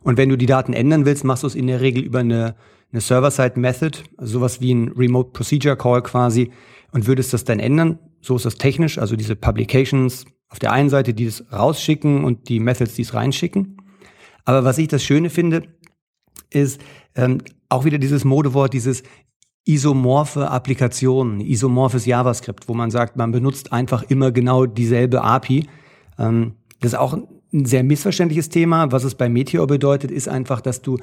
Und 0.01 0.17
wenn 0.17 0.29
du 0.29 0.37
die 0.37 0.47
Daten 0.47 0.73
ändern 0.73 1.05
willst, 1.05 1.23
machst 1.23 1.43
du 1.43 1.47
es 1.47 1.53
in 1.53 1.67
der 1.67 1.81
Regel 1.81 2.03
über 2.03 2.19
eine, 2.19 2.55
eine 2.91 3.01
Server-Side-Method, 3.01 3.99
sowas 4.17 4.61
wie 4.61 4.73
ein 4.73 4.89
Remote 4.89 5.31
Procedure 5.31 5.75
Call 5.75 6.01
quasi, 6.01 6.51
und 6.91 7.07
würdest 7.07 7.33
das 7.33 7.43
dann 7.43 7.59
ändern. 7.59 7.99
So 8.21 8.35
ist 8.35 8.45
das 8.45 8.55
technisch, 8.55 8.97
also 8.97 9.15
diese 9.15 9.35
Publications 9.35 10.25
auf 10.49 10.59
der 10.59 10.71
einen 10.71 10.89
Seite, 10.89 11.13
die 11.13 11.25
es 11.25 11.43
rausschicken 11.51 12.23
und 12.23 12.49
die 12.49 12.59
Methods, 12.59 12.95
die 12.95 13.01
es 13.01 13.13
reinschicken. 13.13 13.77
Aber 14.45 14.63
was 14.63 14.77
ich 14.77 14.87
das 14.87 15.03
Schöne 15.03 15.29
finde, 15.29 15.63
ist 16.49 16.81
ähm, 17.15 17.41
auch 17.69 17.83
wieder 17.83 17.97
dieses 17.97 18.23
Modewort, 18.23 18.73
dieses 18.73 19.03
isomorphe 19.65 20.49
Applikationen, 20.49 21.41
isomorphes 21.41 22.05
JavaScript, 22.05 22.69
wo 22.69 22.73
man 22.73 22.89
sagt, 22.89 23.17
man 23.17 23.33
benutzt 23.33 23.73
einfach 23.73 24.03
immer 24.03 24.31
genau 24.31 24.65
dieselbe 24.65 25.21
API. 25.23 25.67
Ähm, 26.17 26.53
das 26.79 26.93
ist 26.93 26.99
auch 26.99 27.17
ein 27.53 27.65
sehr 27.65 27.83
missverständliches 27.83 28.47
Thema. 28.47 28.91
Was 28.93 29.03
es 29.03 29.15
bei 29.15 29.27
Meteor 29.27 29.67
bedeutet, 29.67 30.11
ist 30.11 30.29
einfach, 30.29 30.61
dass 30.61 30.81
du 30.81 30.97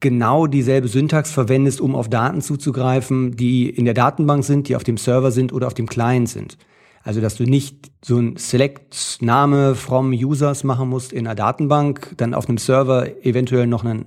genau 0.00 0.46
dieselbe 0.46 0.88
Syntax 0.88 1.30
verwendest, 1.30 1.80
um 1.80 1.94
auf 1.94 2.08
Daten 2.08 2.40
zuzugreifen, 2.40 3.36
die 3.36 3.68
in 3.68 3.84
der 3.84 3.94
Datenbank 3.94 4.44
sind, 4.44 4.68
die 4.68 4.76
auf 4.76 4.84
dem 4.84 4.96
Server 4.96 5.30
sind 5.30 5.52
oder 5.52 5.66
auf 5.66 5.74
dem 5.74 5.86
Client 5.86 6.28
sind. 6.28 6.56
Also, 7.02 7.20
dass 7.20 7.36
du 7.36 7.44
nicht 7.44 7.90
so 8.02 8.18
ein 8.18 8.36
Select-Name 8.36 9.74
from 9.74 10.12
Users 10.12 10.64
machen 10.64 10.88
musst 10.88 11.12
in 11.12 11.26
einer 11.26 11.34
Datenbank, 11.34 12.14
dann 12.16 12.34
auf 12.34 12.48
einem 12.48 12.58
Server 12.58 13.06
eventuell 13.24 13.66
noch 13.66 13.84
einen, 13.84 14.06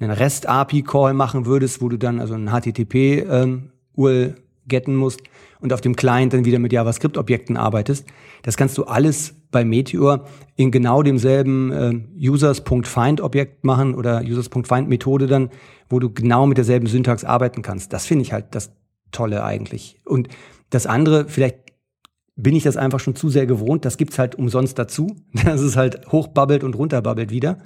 einen 0.00 0.10
REST-API-Call 0.10 1.14
machen 1.14 1.46
würdest, 1.46 1.80
wo 1.80 1.88
du 1.88 1.96
dann 1.96 2.18
also 2.20 2.34
einen 2.34 2.48
HTTP-URL 2.48 4.34
getten 4.66 4.96
musst 4.96 5.20
und 5.60 5.72
auf 5.72 5.80
dem 5.80 5.96
Client 5.96 6.32
dann 6.32 6.44
wieder 6.44 6.58
mit 6.58 6.72
JavaScript-Objekten 6.72 7.56
arbeitest. 7.56 8.06
Das 8.42 8.56
kannst 8.56 8.76
du 8.78 8.84
alles 8.84 9.34
bei 9.50 9.64
Meteor 9.64 10.26
in 10.56 10.70
genau 10.70 11.02
demselben 11.02 11.72
äh, 11.72 12.28
Users.find-Objekt 12.28 13.64
machen 13.64 13.94
oder 13.94 14.22
Users.find-Methode 14.22 15.26
dann, 15.26 15.50
wo 15.88 15.98
du 15.98 16.12
genau 16.12 16.46
mit 16.46 16.58
derselben 16.58 16.86
Syntax 16.86 17.24
arbeiten 17.24 17.62
kannst. 17.62 17.92
Das 17.92 18.06
finde 18.06 18.22
ich 18.22 18.32
halt 18.32 18.46
das 18.50 18.72
Tolle 19.12 19.44
eigentlich. 19.44 20.00
Und 20.04 20.28
das 20.70 20.86
andere, 20.86 21.26
vielleicht 21.28 21.63
bin 22.36 22.56
ich 22.56 22.64
das 22.64 22.76
einfach 22.76 23.00
schon 23.00 23.14
zu 23.14 23.28
sehr 23.28 23.46
gewohnt, 23.46 23.84
das 23.84 23.96
gibt's 23.96 24.18
halt 24.18 24.34
umsonst 24.34 24.78
dazu. 24.78 25.16
Das 25.44 25.60
ist 25.60 25.76
halt 25.76 26.10
hochbabbelt 26.10 26.64
und 26.64 26.76
runterbabbelt 26.76 27.30
wieder. 27.30 27.58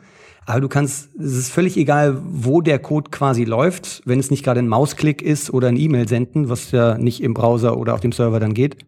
Aber 0.46 0.60
du 0.60 0.68
kannst, 0.68 1.10
es 1.18 1.36
ist 1.36 1.52
völlig 1.52 1.76
egal, 1.76 2.22
wo 2.24 2.62
der 2.62 2.78
Code 2.78 3.10
quasi 3.10 3.44
läuft, 3.44 4.02
wenn 4.06 4.18
es 4.18 4.30
nicht 4.30 4.42
gerade 4.42 4.60
ein 4.60 4.68
Mausklick 4.68 5.20
ist 5.20 5.52
oder 5.52 5.68
ein 5.68 5.76
E-Mail 5.76 6.08
senden, 6.08 6.48
was 6.48 6.70
ja 6.70 6.96
nicht 6.96 7.22
im 7.22 7.34
Browser 7.34 7.76
oder 7.76 7.92
auf 7.94 8.00
dem 8.00 8.12
Server 8.12 8.40
dann 8.40 8.54
geht. 8.54 8.78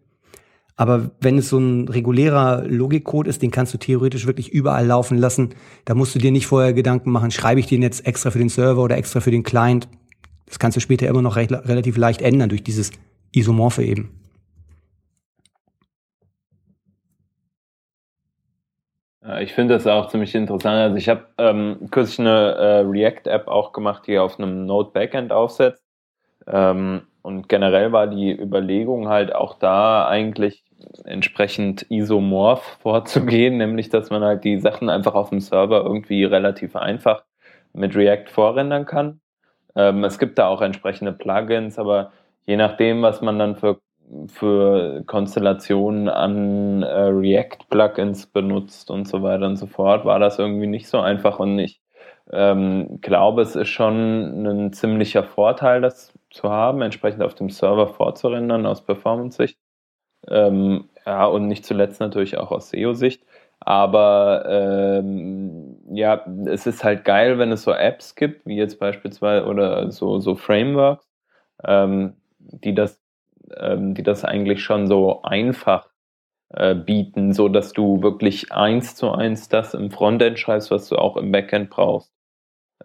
Aber 0.77 1.11
wenn 1.21 1.37
es 1.37 1.51
so 1.51 1.59
ein 1.59 1.89
regulärer 1.89 2.65
Logikcode 2.67 3.27
ist, 3.27 3.43
den 3.43 3.51
kannst 3.51 3.75
du 3.75 3.79
theoretisch 3.79 4.27
wirklich 4.27 4.51
überall 4.51 4.87
laufen 4.87 5.19
lassen. 5.19 5.51
Da 5.85 5.95
musst 5.95 6.15
du 6.15 6.19
dir 6.19 6.33
nicht 6.33 6.47
vorher 6.47 6.73
Gedanken 6.73 7.11
machen, 7.11 7.31
schreibe 7.31 7.61
ich 7.61 7.67
den 7.67 7.83
jetzt 7.83 8.07
extra 8.07 8.31
für 8.31 8.39
den 8.39 8.49
Server 8.49 8.83
oder 8.83 8.97
extra 8.97 9.21
für 9.21 9.31
den 9.31 9.43
Client. 9.43 9.89
Das 10.47 10.59
kannst 10.59 10.77
du 10.77 10.81
später 10.81 11.07
immer 11.07 11.21
noch 11.21 11.37
recht, 11.37 11.53
relativ 11.53 11.99
leicht 11.99 12.23
ändern 12.23 12.49
durch 12.49 12.65
dieses 12.65 12.91
Isomorphe 13.33 13.85
eben. 13.85 14.20
Ich 19.41 19.53
finde 19.53 19.75
das 19.75 19.87
auch 19.87 20.09
ziemlich 20.09 20.35
interessant. 20.35 20.77
Also 20.77 20.97
ich 20.97 21.09
habe 21.09 21.27
ähm, 21.37 21.89
kürzlich 21.91 22.21
eine 22.21 22.55
äh, 22.55 22.79
React-App 22.81 23.49
auch 23.49 23.73
gemacht, 23.73 24.07
die 24.07 24.19
auf 24.19 24.39
einem 24.39 24.65
Node-Backend 24.65 25.31
aufsetzt. 25.31 25.85
Ähm, 26.47 27.03
und 27.23 27.49
generell 27.51 27.93
war 27.93 28.07
die 28.07 28.33
Überlegung 28.33 29.09
halt 29.09 29.35
auch 29.35 29.59
da 29.59 30.09
eigentlich 30.09 30.65
entsprechend 31.05 31.85
isomorph 31.91 32.79
vorzugehen, 32.83 33.59
nämlich 33.59 33.91
dass 33.91 34.09
man 34.09 34.25
halt 34.25 34.45
die 34.45 34.59
Sachen 34.59 34.89
einfach 34.89 35.15
auf 35.15 35.29
dem 35.29 35.41
Server 35.41 35.83
irgendwie 35.85 36.25
relativ 36.25 36.75
einfach 36.75 37.23
mit 37.75 37.95
React 37.95 38.31
vorrendern 38.31 38.87
kann. 38.87 39.21
Ähm, 39.77 40.03
es 40.05 40.19
gibt 40.19 40.39
da 40.39 40.49
auch 40.49 40.63
entsprechende 40.63 41.13
Plugins, 41.13 41.79
aber 41.79 42.13
je 42.47 42.57
nachdem, 42.57 43.03
was 43.03 43.21
man 43.21 43.39
dann 43.39 43.57
für 43.57 43.81
für 44.29 45.03
Konstellationen 45.07 46.09
an 46.09 46.83
äh, 46.83 46.87
React-Plugins 46.89 48.27
benutzt 48.27 48.91
und 48.91 49.07
so 49.09 49.23
weiter 49.23 49.47
und 49.47 49.57
so 49.57 49.67
fort, 49.67 50.05
war 50.05 50.19
das 50.19 50.39
irgendwie 50.39 50.67
nicht 50.67 50.89
so 50.89 50.99
einfach 51.01 51.39
und 51.39 51.59
ich 51.59 51.81
ähm, 52.33 53.01
glaube, 53.01 53.43
es 53.43 53.57
ist 53.57 53.69
schon 53.69 54.47
ein 54.47 54.73
ziemlicher 54.73 55.25
Vorteil, 55.25 55.81
das 55.81 56.13
zu 56.31 56.51
haben, 56.51 56.83
entsprechend 56.83 57.23
auf 57.23 57.35
dem 57.35 57.51
Server 57.51 57.89
vorzurendern 57.89 58.67
aus 58.67 58.85
Performance-Sicht. 58.85 59.59
Ähm, 60.29 60.91
ja, 61.07 61.27
und 61.27 61.49
nicht 61.49 61.65
zuletzt 61.65 62.01
natürlich 62.01 62.39
auch 62.39 62.51
aus 62.53 62.71
SEO-Sicht. 62.71 63.25
Aber 63.61 64.45
ähm, 64.49 65.77
ja, 65.93 66.25
es 66.47 66.67
ist 66.67 66.83
halt 66.85 67.05
geil, 67.05 67.39
wenn 67.39 67.53
es 67.53 67.63
so 67.63 67.73
Apps 67.73 68.15
gibt, 68.15 68.47
wie 68.47 68.57
jetzt 68.57 68.79
beispielsweise 68.79 69.47
oder 69.47 69.91
so, 69.93 70.19
so 70.21 70.35
Frameworks, 70.37 71.07
ähm, 71.65 72.15
die 72.39 72.75
das 72.75 73.00
ähm, 73.57 73.95
die 73.95 74.03
das 74.03 74.25
eigentlich 74.25 74.63
schon 74.63 74.87
so 74.87 75.23
einfach 75.23 75.89
äh, 76.55 76.75
bieten, 76.75 77.33
so 77.33 77.49
dass 77.49 77.73
du 77.73 78.03
wirklich 78.03 78.53
eins 78.53 78.95
zu 78.97 79.11
eins 79.13 79.49
das 79.49 79.75
im 79.75 79.91
Frontend 79.91 80.39
schreibst, 80.39 80.71
was 80.71 80.89
du 80.89 80.97
auch 80.97 81.17
im 81.17 81.33
Backend 81.33 81.71
brauchst. 81.71 82.13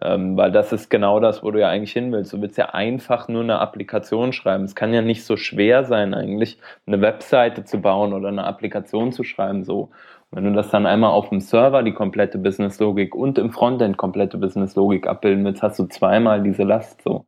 Ähm, 0.01 0.36
weil 0.36 0.51
das 0.51 0.73
ist 0.73 0.89
genau 0.89 1.19
das, 1.21 1.41
wo 1.41 1.51
du 1.51 1.60
ja 1.60 1.69
eigentlich 1.69 1.93
hin 1.93 2.12
willst. 2.12 2.34
Du 2.34 2.41
willst 2.41 2.58
ja 2.58 2.71
einfach 2.73 3.30
nur 3.30 3.43
eine 3.43 3.60
Applikation 3.60 4.34
schreiben. 4.34 4.65
Es 4.65 4.75
kann 4.75 4.93
ja 4.93 5.01
nicht 5.01 5.23
so 5.23 5.38
schwer 5.38 5.86
sein, 5.86 6.13
eigentlich 6.13 6.60
eine 6.86 7.01
Webseite 7.01 7.63
zu 7.63 7.80
bauen 7.80 8.13
oder 8.13 8.28
eine 8.28 8.43
Applikation 8.43 9.12
zu 9.13 9.23
schreiben. 9.23 9.63
So. 9.63 9.91
wenn 10.32 10.43
du 10.43 10.54
das 10.54 10.69
dann 10.69 10.86
einmal 10.86 11.12
auf 11.12 11.30
dem 11.30 11.39
Server 11.39 11.82
die 11.82 11.93
komplette 11.93 12.38
Business-Logik 12.38 13.15
und 13.15 13.38
im 13.38 13.51
Frontend 13.51 13.97
komplette 13.97 14.38
Business-Logik 14.38 15.08
abbilden 15.08 15.45
willst, 15.45 15.63
hast 15.63 15.80
du 15.80 15.86
zweimal 15.88 16.43
diese 16.43 16.63
Last 16.63 17.01
so. 17.04 17.25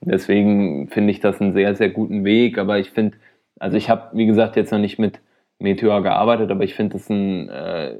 Deswegen 0.00 0.88
finde 0.88 1.10
ich 1.10 1.20
das 1.20 1.40
einen 1.40 1.52
sehr, 1.52 1.74
sehr 1.74 1.90
guten 1.90 2.24
Weg. 2.24 2.58
Aber 2.58 2.78
ich 2.78 2.90
finde, 2.90 3.18
also 3.58 3.76
ich 3.76 3.90
habe, 3.90 4.16
wie 4.16 4.26
gesagt, 4.26 4.56
jetzt 4.56 4.72
noch 4.72 4.78
nicht 4.78 4.98
mit 4.98 5.20
Meteor 5.58 6.02
gearbeitet, 6.02 6.50
aber 6.50 6.64
ich 6.64 6.74
finde 6.74 6.94
das 6.94 7.10
ein, 7.10 7.48
äh, 7.48 7.98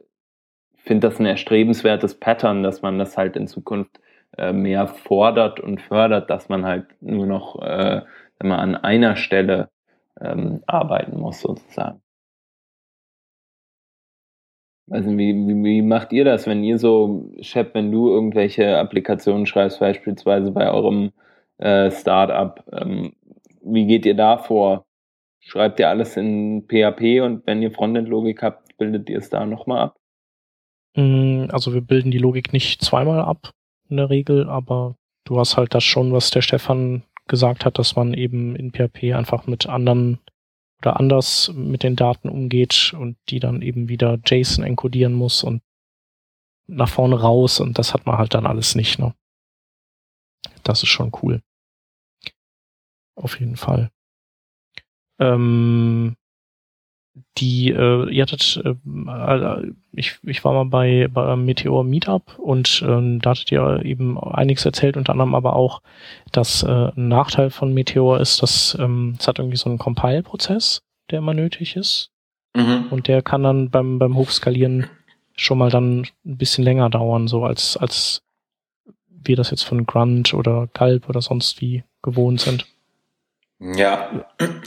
finde 0.76 1.09
das 1.09 1.18
ein 1.18 1.26
erstrebenswertes 1.26 2.14
Pattern, 2.14 2.62
dass 2.62 2.83
man 2.83 2.98
das 2.98 3.16
halt 3.16 3.37
in 3.37 3.48
Zukunft 3.48 4.00
äh, 4.37 4.52
mehr 4.52 4.87
fordert 4.87 5.61
und 5.61 5.81
fördert, 5.81 6.31
dass 6.31 6.48
man 6.48 6.64
halt 6.64 6.87
nur 7.00 7.26
noch 7.26 7.61
äh, 7.62 8.02
wenn 8.40 8.52
an 8.52 8.76
einer 8.76 9.16
Stelle 9.16 9.70
ähm, 10.20 10.62
arbeiten 10.66 11.18
muss, 11.18 11.40
sozusagen. 11.40 12.00
Also 14.90 15.11
wie, 15.18 15.35
wie, 15.35 15.64
wie 15.64 15.83
macht 15.83 16.12
ihr 16.12 16.24
das, 16.24 16.46
wenn 16.46 16.64
ihr 16.64 16.78
so, 16.78 17.31
Shep, 17.40 17.74
wenn 17.74 17.92
du 17.92 18.09
irgendwelche 18.09 18.78
Applikationen 18.78 19.44
schreibst, 19.44 19.81
beispielsweise 19.81 20.50
bei 20.50 20.70
eurem 20.70 21.12
äh, 21.59 21.90
Startup. 21.90 22.64
Ähm, 22.73 23.12
wie 23.62 23.87
geht 23.87 24.07
ihr 24.07 24.14
da 24.14 24.38
vor? 24.38 24.87
Schreibt 25.40 25.79
ihr 25.81 25.88
alles 25.88 26.16
in 26.16 26.66
PHP 26.68 27.21
und 27.23 27.47
wenn 27.47 27.62
ihr 27.62 27.71
Frontend-Logik 27.71 28.42
habt, 28.42 28.77
bildet 28.77 29.09
ihr 29.11 29.18
es 29.18 29.31
da 29.31 29.47
nochmal 29.47 29.81
ab? 29.81 29.97
Mm, 30.94 31.47
also 31.51 31.75
wir 31.75 31.81
bilden 31.81 32.11
die 32.11 32.18
Logik 32.18 32.53
nicht 32.53 32.83
zweimal 32.83 33.21
ab 33.21 33.53
in 33.88 33.97
der 33.97 34.11
Regel, 34.11 34.49
aber 34.49 34.97
du 35.25 35.38
hast 35.38 35.57
halt 35.57 35.75
das 35.75 35.85
schon, 35.85 36.12
was 36.12 36.31
der 36.31 36.42
Stefan 36.42 37.03
gesagt 37.27 37.64
hat, 37.64 37.79
dass 37.79 37.97
man 37.97 38.14
eben 38.14 38.57
in 38.57 38.73
PHP 38.73 39.14
einfach 39.14 39.47
mit 39.47 39.68
anderen 39.68 40.18
oder 40.81 40.99
anders 40.99 41.53
mit 41.55 41.83
den 41.83 41.97
Daten 41.97 42.29
umgeht 42.29 42.94
und 42.99 43.16
die 43.29 43.40
dann 43.40 43.62
eben 43.62 43.88
wieder 43.88 44.18
JSON 44.25 44.64
encodieren 44.64 45.12
muss 45.12 45.42
und 45.42 45.62
nach 46.68 46.88
vorne 46.88 47.21
raus 47.21 47.61
und 47.61 47.79
das 47.79 47.94
hat 47.94 48.07
man 48.07 48.18
halt 48.18 48.35
dann 48.35 48.47
alles 48.47 48.75
nicht. 48.75 48.99
Ne? 48.99 49.14
Das 50.62 50.83
ist 50.83 50.90
schon 50.90 51.11
cool 51.23 51.42
auf 53.18 53.38
jeden 53.40 53.57
Fall. 53.57 53.90
Ähm, 55.18 56.16
die, 57.38 57.70
äh, 57.70 58.09
ihr 58.11 58.22
hattet, 58.22 58.62
äh, 58.64 59.72
ich, 59.92 60.18
ich 60.22 60.44
war 60.44 60.52
mal 60.52 60.64
bei, 60.64 61.09
bei 61.09 61.37
Meteor 61.37 61.85
Meetup 61.85 62.38
und 62.38 62.83
äh, 62.83 63.18
da 63.18 63.31
hattet 63.31 63.50
ihr 63.52 63.85
eben 63.85 64.18
einiges 64.18 64.64
erzählt, 64.64 64.96
unter 64.96 65.12
anderem 65.12 65.35
aber 65.35 65.57
auch, 65.57 65.83
dass 66.33 66.62
äh, 66.62 66.92
ein 66.96 67.09
Nachteil 67.09 67.50
von 67.50 67.72
Meteor 67.74 68.20
ist, 68.20 68.42
dass 68.42 68.76
ähm, 68.78 69.16
es 69.18 69.26
hat 69.26 69.38
irgendwie 69.38 69.57
so 69.57 69.68
einen 69.68 69.78
Compile-Prozess, 69.78 70.83
der 71.11 71.18
immer 71.18 71.35
nötig 71.35 71.76
ist. 71.76 72.11
Mhm. 72.57 72.87
Und 72.90 73.09
der 73.09 73.22
kann 73.22 73.42
dann 73.42 73.70
beim, 73.70 73.98
beim 73.98 74.16
Hochskalieren 74.16 74.87
schon 75.37 75.59
mal 75.59 75.70
dann 75.70 76.07
ein 76.24 76.37
bisschen 76.37 76.64
länger 76.64 76.90
dauern, 76.90 77.28
so 77.28 77.44
als, 77.44 77.76
als 77.76 78.22
wir 79.07 79.37
das 79.37 79.50
jetzt 79.50 79.62
von 79.62 79.87
Grunt 79.87 80.35
oder 80.35 80.68
Galb 80.72 81.09
oder 81.09 81.20
sonst 81.20 81.61
wie 81.61 81.85
gewohnt 82.02 82.40
sind. 82.40 82.66
Ja, 83.61 84.25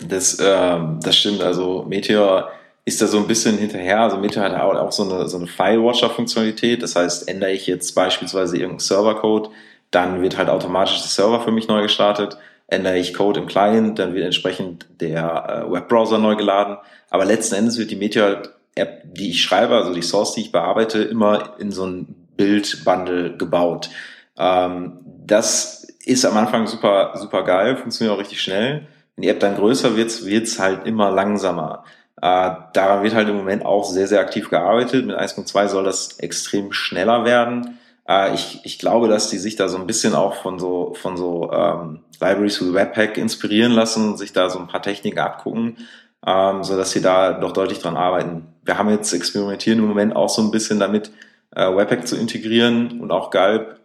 das, 0.08 0.40
äh, 0.40 0.80
das 1.02 1.18
stimmt. 1.18 1.42
Also 1.42 1.86
Meteor 1.88 2.52
ist 2.84 3.02
da 3.02 3.08
so 3.08 3.18
ein 3.18 3.28
bisschen 3.28 3.58
hinterher. 3.58 4.02
Also 4.02 4.18
Meteor 4.18 4.46
hat 4.46 4.56
auch 4.56 4.92
so 4.92 5.04
eine, 5.04 5.28
so 5.28 5.38
eine 5.38 5.48
File-Watcher-Funktionalität. 5.48 6.84
Das 6.84 6.96
heißt, 6.96 7.28
ändere 7.28 7.52
ich 7.52 7.68
jetzt 7.68 7.94
beispielsweise 7.94 8.58
irgendeinen 8.58 8.80
Server-Code, 8.80 9.50
dann 9.92 10.22
wird 10.22 10.38
halt 10.38 10.50
automatisch 10.50 11.00
der 11.00 11.10
Server 11.10 11.42
für 11.42 11.52
mich 11.52 11.68
neu 11.68 11.82
gestartet. 11.82 12.38
Ändere 12.68 12.98
ich 12.98 13.14
Code 13.14 13.42
im 13.42 13.48
Client, 13.48 14.00
dann 14.00 14.14
wird 14.14 14.26
entsprechend 14.26 14.88
der 15.02 15.66
äh, 15.68 15.72
Webbrowser 15.72 16.18
neu 16.18 16.36
geladen. 16.36 16.78
Aber 17.10 17.26
letzten 17.26 17.56
Endes 17.56 17.78
wird 17.78 17.92
die 17.92 17.98
Meteor-App, 17.98 19.14
die 19.14 19.32
ich 19.32 19.44
schreibe, 19.44 19.76
also 19.76 19.94
die 19.94 20.02
Source, 20.02 20.34
die 20.34 20.42
ich 20.42 20.52
bearbeite, 20.54 21.02
immer 21.04 21.56
in 21.60 21.72
so 21.72 21.86
ein 21.86 22.16
Bild-Bundle 22.38 23.36
gebaut. 23.38 23.90
Ähm, 24.38 25.00
das 25.26 25.81
ist 26.06 26.26
am 26.26 26.38
Anfang 26.38 26.68
super, 26.68 27.14
super 27.16 27.44
geil, 27.44 27.78
funktioniert 27.78 28.16
auch 28.16 28.20
richtig 28.20 28.42
schnell. 28.42 28.88
Wenn 29.16 29.24
die 29.24 29.30
App 29.30 29.40
dann 29.40 29.56
größer 29.56 29.96
wird, 29.96 30.26
wird's 30.26 30.60
halt 30.60 30.86
immer 30.86 31.12
langsamer. 31.12 31.84
Äh, 32.22 32.52
daran 32.74 33.04
wird 33.04 33.16
halt 33.16 33.30
im 33.30 33.38
Moment 33.38 33.66
auch 33.66 33.84
sehr, 33.84 34.08
sehr 34.08 34.20
aktiv 34.20 34.50
gearbeitet. 34.50 35.06
Mit 35.06 35.18
1.2 35.18 35.68
soll 35.68 35.84
das 35.84 36.20
extrem 36.20 36.72
schneller 36.72 37.26
werden. 37.26 37.80
Äh, 38.08 38.34
ich, 38.34 38.62
ich 38.64 38.80
glaube, 38.80 39.08
dass 39.08 39.30
die 39.30 39.38
sich 39.38 39.56
da 39.56 39.68
so 39.68 39.78
ein 39.78 39.88
bisschen 39.88 40.14
auch 40.14 40.36
von 40.36 40.60
so, 40.60 40.94
von 40.94 41.18
so 41.18 41.52
ähm, 41.52 42.00
Libraries 42.20 42.62
wie 42.62 42.74
Webpack 42.74 43.18
inspirieren 43.18 43.72
lassen 43.72 44.12
und 44.12 44.18
sich 44.18 44.34
da 44.34 44.50
so 44.50 44.60
ein 44.60 44.68
paar 44.68 44.82
Techniken 44.82 45.20
abgucken, 45.20 45.78
ähm, 46.26 46.64
so 46.64 46.78
dass 46.78 46.92
sie 46.92 47.02
da 47.02 47.34
doch 47.34 47.54
deutlich 47.54 47.80
dran 47.80 47.98
arbeiten. 47.98 48.48
Wir 48.64 48.78
haben 48.78 48.90
jetzt 48.90 49.12
experimentieren 49.14 49.80
im 49.80 49.88
Moment 49.88 50.16
auch 50.16 50.30
so 50.30 50.42
ein 50.42 50.52
bisschen 50.52 50.80
damit, 50.80 51.12
äh, 51.56 51.76
Webpack 51.76 52.08
zu 52.08 52.16
integrieren 52.16 53.02
und 53.02 53.12
auch 53.12 53.32
Galb 53.32 53.81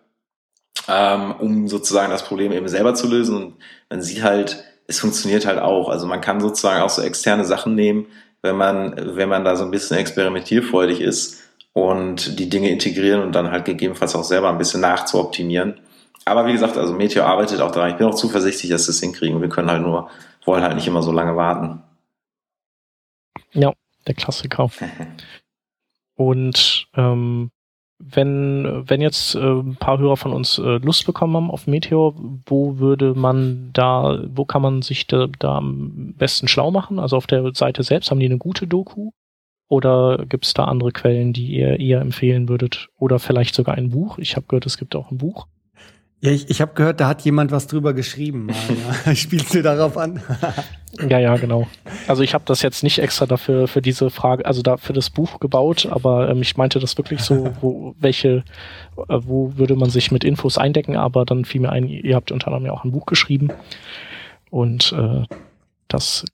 ähm, 0.89 1.35
um 1.39 1.69
sozusagen 1.69 2.11
das 2.11 2.25
Problem 2.25 2.53
eben 2.53 2.69
selber 2.69 2.95
zu 2.95 3.09
lösen. 3.09 3.37
Und 3.37 3.55
man 3.91 4.03
sieht 4.03 4.23
halt, 4.23 4.65
es 4.87 5.01
funktioniert 5.01 5.47
halt 5.47 5.59
auch. 5.59 5.89
Also 5.89 6.07
man 6.07 6.21
kann 6.21 6.41
sozusagen 6.41 6.83
auch 6.83 6.91
so 6.91 7.03
externe 7.03 7.45
Sachen 7.45 7.75
nehmen, 7.75 8.07
wenn 8.43 8.57
man, 8.57 9.17
wenn 9.17 9.29
man 9.29 9.45
da 9.45 9.57
so 9.57 9.65
ein 9.65 9.71
bisschen 9.71 9.97
experimentierfreudig 9.99 11.01
ist 11.01 11.43
und 11.73 12.39
die 12.39 12.49
Dinge 12.49 12.71
integrieren 12.71 13.23
und 13.23 13.33
dann 13.33 13.51
halt 13.51 13.65
gegebenenfalls 13.65 14.15
auch 14.15 14.25
selber 14.25 14.49
ein 14.49 14.59
bisschen 14.59 14.81
nachzuoptimieren. 14.81 15.81
Aber 16.25 16.47
wie 16.47 16.53
gesagt, 16.53 16.77
also 16.77 16.93
Meteor 16.93 17.27
arbeitet 17.27 17.61
auch 17.61 17.71
daran. 17.71 17.91
Ich 17.91 17.97
bin 17.97 18.07
auch 18.07 18.15
zuversichtlich, 18.15 18.71
dass 18.71 18.87
wir 18.89 18.91
es 18.91 19.01
hinkriegen. 19.01 19.41
Wir 19.41 19.49
können 19.49 19.71
halt 19.71 19.83
nur, 19.83 20.11
wollen 20.45 20.63
halt 20.63 20.75
nicht 20.75 20.89
immer 20.89 21.03
so 21.03 21.13
lange 21.13 21.37
warten. 21.37 21.83
Ja, 23.53 23.73
der 24.07 24.15
Klassiker. 24.15 24.69
und 26.17 26.89
ähm, 26.95 27.51
wenn, 27.99 28.89
wenn 28.89 29.01
jetzt 29.01 29.35
äh, 29.35 29.39
ein 29.41 29.77
paar 29.77 29.99
Hörer 29.99 30.17
von 30.17 30.33
uns 30.33 30.59
äh, 30.59 30.79
Lust 30.79 31.07
bekommen 31.07 31.37
haben 31.37 31.51
auf 31.51 31.67
Meteor, 31.67 32.15
wo 32.47 32.79
würde 32.79 33.15
man 33.15 33.71
da, 33.73 34.23
wo 34.29 34.45
kann 34.45 34.63
man 34.63 34.83
sich 34.83 35.07
da, 35.07 35.27
da 35.39 35.57
am 35.57 36.15
besten 36.17 36.49
schlau 36.49 36.71
machen? 36.71 36.99
Also 36.99 37.17
auf 37.17 37.27
der 37.27 37.55
Seite 37.55 37.83
selbst 37.83 38.11
haben 38.11 38.21
die 38.21 38.27
eine 38.27 38.39
gute 38.39 38.67
Doku? 38.67 39.11
Oder 39.69 40.25
gibt 40.29 40.45
es 40.47 40.55
da 40.55 40.65
andere 40.65 40.93
Quellen, 40.93 41.33
die 41.33 41.47
ihr 41.47 41.81
eher 41.81 42.01
empfehlen 42.01 42.49
würdet? 42.49 42.89
Oder 42.99 43.19
vielleicht 43.19 43.55
sogar 43.55 43.75
ein 43.75 43.91
Buch? 43.91 44.19
Ich 44.19 44.37
habe 44.37 44.47
gehört, 44.47 44.67
es 44.67 44.79
gibt 44.79 44.95
auch 44.95 45.11
ein 45.11 45.19
Buch. 45.19 45.47
Ja, 46.21 46.31
ich, 46.31 46.49
ich 46.49 46.63
habe 46.63 46.73
gehört, 46.75 47.01
da 47.01 47.09
hat 47.09 47.23
jemand 47.23 47.53
was 47.53 47.67
drüber 47.67 47.93
geschrieben. 47.93 48.49
Ja. 49.05 49.15
Spielst 49.15 49.55
du 49.55 49.63
darauf 49.63 49.97
an? 49.99 50.23
ja, 51.09 51.19
ja, 51.19 51.37
genau. 51.37 51.67
Also 52.09 52.23
ich 52.23 52.33
habe 52.33 52.45
das 52.47 52.63
jetzt 52.63 52.83
nicht 52.83 52.99
extra 52.99 53.27
dafür 53.27 53.69
für 53.69 53.83
diese 53.83 54.09
Frage, 54.09 54.47
also 54.47 54.63
da 54.63 54.79
für 54.79 54.95
das 54.95 55.11
Buch 55.11 55.41
gebaut, 55.41 55.87
aber 55.91 56.31
ähm, 56.31 56.41
ich 56.41 56.57
meinte 56.57 56.79
das 56.79 56.97
wirklich 56.97 57.21
so, 57.21 57.53
wo 57.61 57.95
welche, 57.99 58.45
äh, 58.97 59.19
wo 59.21 59.53
würde 59.57 59.77
man 59.77 59.91
sich 59.91 60.11
mit 60.11 60.25
Infos 60.25 60.57
eindecken, 60.57 60.97
aber 60.97 61.27
dann 61.27 61.45
fiel 61.45 61.61
mir 61.61 61.71
ein, 61.71 61.87
ihr 61.87 62.17
habt 62.17 62.33
unter 62.33 62.49
anderem 62.49 62.67
ja 62.67 62.73
auch 62.73 62.85
ein 62.85 62.93
Buch 62.93 63.07
geschrieben 63.07 63.51
und 64.51 64.93
äh, 64.93 65.25
das 65.89 66.25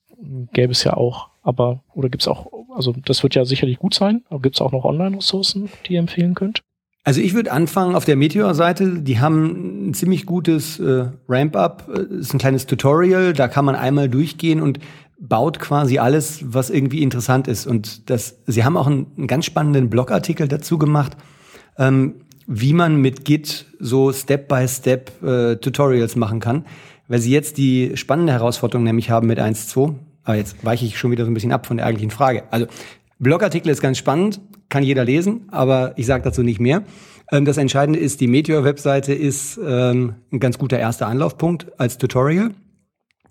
gäbe 0.52 0.72
es 0.72 0.84
ja 0.84 0.94
auch, 0.94 1.30
aber 1.42 1.82
oder 1.92 2.08
gibt 2.08 2.22
es 2.22 2.28
auch, 2.28 2.46
also 2.76 2.94
das 3.04 3.24
wird 3.24 3.34
ja 3.34 3.44
sicherlich 3.44 3.78
gut 3.78 3.94
sein, 3.94 4.22
aber 4.30 4.40
gibt 4.42 4.54
es 4.54 4.60
auch 4.60 4.70
noch 4.70 4.84
Online-Ressourcen, 4.84 5.70
die 5.86 5.94
ihr 5.94 5.98
empfehlen 5.98 6.34
könnt? 6.34 6.62
Also 7.04 7.20
ich 7.20 7.34
würde 7.34 7.50
anfangen 7.50 7.96
auf 7.96 8.04
der 8.04 8.16
Meteor-Seite. 8.16 9.00
Die 9.00 9.18
haben 9.18 9.88
ein 9.88 9.94
ziemlich 9.94 10.24
gutes 10.24 10.78
äh, 10.78 11.06
Ramp-up. 11.28 11.88
Das 11.92 12.06
ist 12.06 12.34
ein 12.34 12.38
kleines 12.38 12.66
Tutorial. 12.66 13.32
Da 13.32 13.48
kann 13.48 13.64
man 13.64 13.74
einmal 13.74 14.08
durchgehen 14.08 14.60
und 14.60 14.78
baut 15.18 15.58
quasi 15.58 15.98
alles, 15.98 16.44
was 16.44 16.70
irgendwie 16.70 17.02
interessant 17.02 17.48
ist. 17.48 17.66
Und 17.66 18.08
das, 18.08 18.38
sie 18.46 18.64
haben 18.64 18.76
auch 18.76 18.86
einen, 18.86 19.06
einen 19.16 19.26
ganz 19.26 19.46
spannenden 19.46 19.90
Blogartikel 19.90 20.46
dazu 20.46 20.78
gemacht, 20.78 21.16
ähm, 21.76 22.14
wie 22.46 22.72
man 22.72 22.96
mit 23.00 23.24
Git 23.24 23.66
so 23.80 24.12
Step-by-Step 24.12 25.10
Step, 25.10 25.22
äh, 25.22 25.56
Tutorials 25.56 26.14
machen 26.14 26.38
kann. 26.38 26.66
Weil 27.08 27.18
sie 27.18 27.32
jetzt 27.32 27.58
die 27.58 27.96
spannende 27.96 28.32
Herausforderung 28.32 28.84
nämlich 28.84 29.10
haben 29.10 29.26
mit 29.26 29.40
1.2. 29.40 29.94
Aber 30.22 30.36
jetzt 30.36 30.64
weiche 30.64 30.86
ich 30.86 30.98
schon 30.98 31.10
wieder 31.10 31.24
so 31.24 31.30
ein 31.32 31.34
bisschen 31.34 31.52
ab 31.52 31.66
von 31.66 31.78
der 31.78 31.86
eigentlichen 31.86 32.12
Frage. 32.12 32.44
Also 32.52 32.66
Blogartikel 33.18 33.70
ist 33.70 33.80
ganz 33.80 33.98
spannend, 33.98 34.40
kann 34.72 34.82
jeder 34.82 35.04
lesen, 35.04 35.42
aber 35.50 35.92
ich 35.96 36.06
sage 36.06 36.24
dazu 36.24 36.42
nicht 36.42 36.58
mehr. 36.58 36.82
Ähm, 37.30 37.44
das 37.44 37.58
Entscheidende 37.58 38.00
ist, 38.00 38.22
die 38.22 38.26
Meteor-Webseite 38.26 39.12
ist 39.12 39.60
ähm, 39.62 40.14
ein 40.32 40.40
ganz 40.40 40.56
guter 40.56 40.78
erster 40.78 41.06
Anlaufpunkt 41.06 41.78
als 41.78 41.98
Tutorial. 41.98 42.54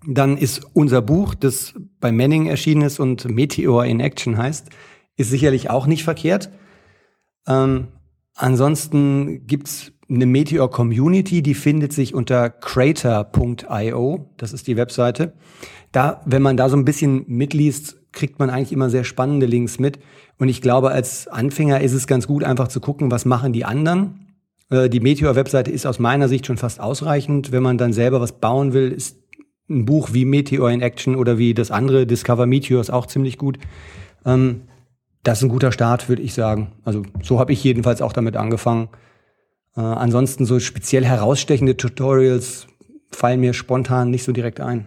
Dann 0.06 0.36
ist 0.36 0.64
unser 0.72 1.02
Buch, 1.02 1.34
das 1.34 1.74
bei 2.00 2.12
Manning 2.12 2.46
erschienen 2.46 2.82
ist 2.82 3.00
und 3.00 3.28
Meteor 3.28 3.84
in 3.84 3.98
Action 3.98 4.38
heißt, 4.38 4.68
ist 5.16 5.30
sicherlich 5.30 5.68
auch 5.68 5.86
nicht 5.86 6.04
verkehrt. 6.04 6.50
Ähm, 7.48 7.88
ansonsten 8.36 9.44
gibt's 9.48 9.92
eine 10.08 10.26
Meteor 10.26 10.70
Community, 10.70 11.42
die 11.42 11.54
findet 11.54 11.92
sich 11.92 12.14
unter 12.14 12.50
crater.io. 12.50 14.30
Das 14.36 14.52
ist 14.52 14.68
die 14.68 14.76
Webseite. 14.76 15.32
Da, 15.90 16.22
wenn 16.24 16.42
man 16.42 16.56
da 16.56 16.68
so 16.68 16.76
ein 16.76 16.84
bisschen 16.84 17.24
mitliest, 17.26 18.01
kriegt 18.12 18.38
man 18.38 18.50
eigentlich 18.50 18.72
immer 18.72 18.90
sehr 18.90 19.04
spannende 19.04 19.46
Links 19.46 19.78
mit. 19.78 19.98
Und 20.38 20.48
ich 20.48 20.62
glaube, 20.62 20.90
als 20.90 21.28
Anfänger 21.28 21.80
ist 21.80 21.92
es 21.92 22.06
ganz 22.06 22.26
gut, 22.26 22.44
einfach 22.44 22.68
zu 22.68 22.80
gucken, 22.80 23.10
was 23.10 23.24
machen 23.24 23.52
die 23.52 23.64
anderen. 23.64 24.34
Äh, 24.70 24.88
die 24.88 25.00
Meteor-Webseite 25.00 25.70
ist 25.70 25.86
aus 25.86 25.98
meiner 25.98 26.28
Sicht 26.28 26.46
schon 26.46 26.58
fast 26.58 26.80
ausreichend. 26.80 27.52
Wenn 27.52 27.62
man 27.62 27.78
dann 27.78 27.92
selber 27.92 28.20
was 28.20 28.32
bauen 28.32 28.72
will, 28.72 28.92
ist 28.92 29.16
ein 29.68 29.84
Buch 29.84 30.10
wie 30.12 30.24
Meteor 30.24 30.70
in 30.70 30.80
Action 30.80 31.16
oder 31.16 31.38
wie 31.38 31.54
das 31.54 31.70
andere 31.70 32.06
Discover 32.06 32.46
Meteors 32.46 32.90
auch 32.90 33.06
ziemlich 33.06 33.38
gut. 33.38 33.58
Ähm, 34.24 34.62
das 35.22 35.38
ist 35.38 35.44
ein 35.44 35.50
guter 35.50 35.72
Start, 35.72 36.08
würde 36.08 36.22
ich 36.22 36.34
sagen. 36.34 36.72
Also 36.84 37.02
so 37.22 37.38
habe 37.38 37.52
ich 37.52 37.62
jedenfalls 37.62 38.02
auch 38.02 38.12
damit 38.12 38.36
angefangen. 38.36 38.88
Äh, 39.76 39.80
ansonsten 39.80 40.44
so 40.44 40.58
speziell 40.58 41.04
herausstechende 41.04 41.76
Tutorials 41.76 42.66
fallen 43.10 43.40
mir 43.40 43.52
spontan 43.52 44.10
nicht 44.10 44.24
so 44.24 44.32
direkt 44.32 44.60
ein. 44.60 44.86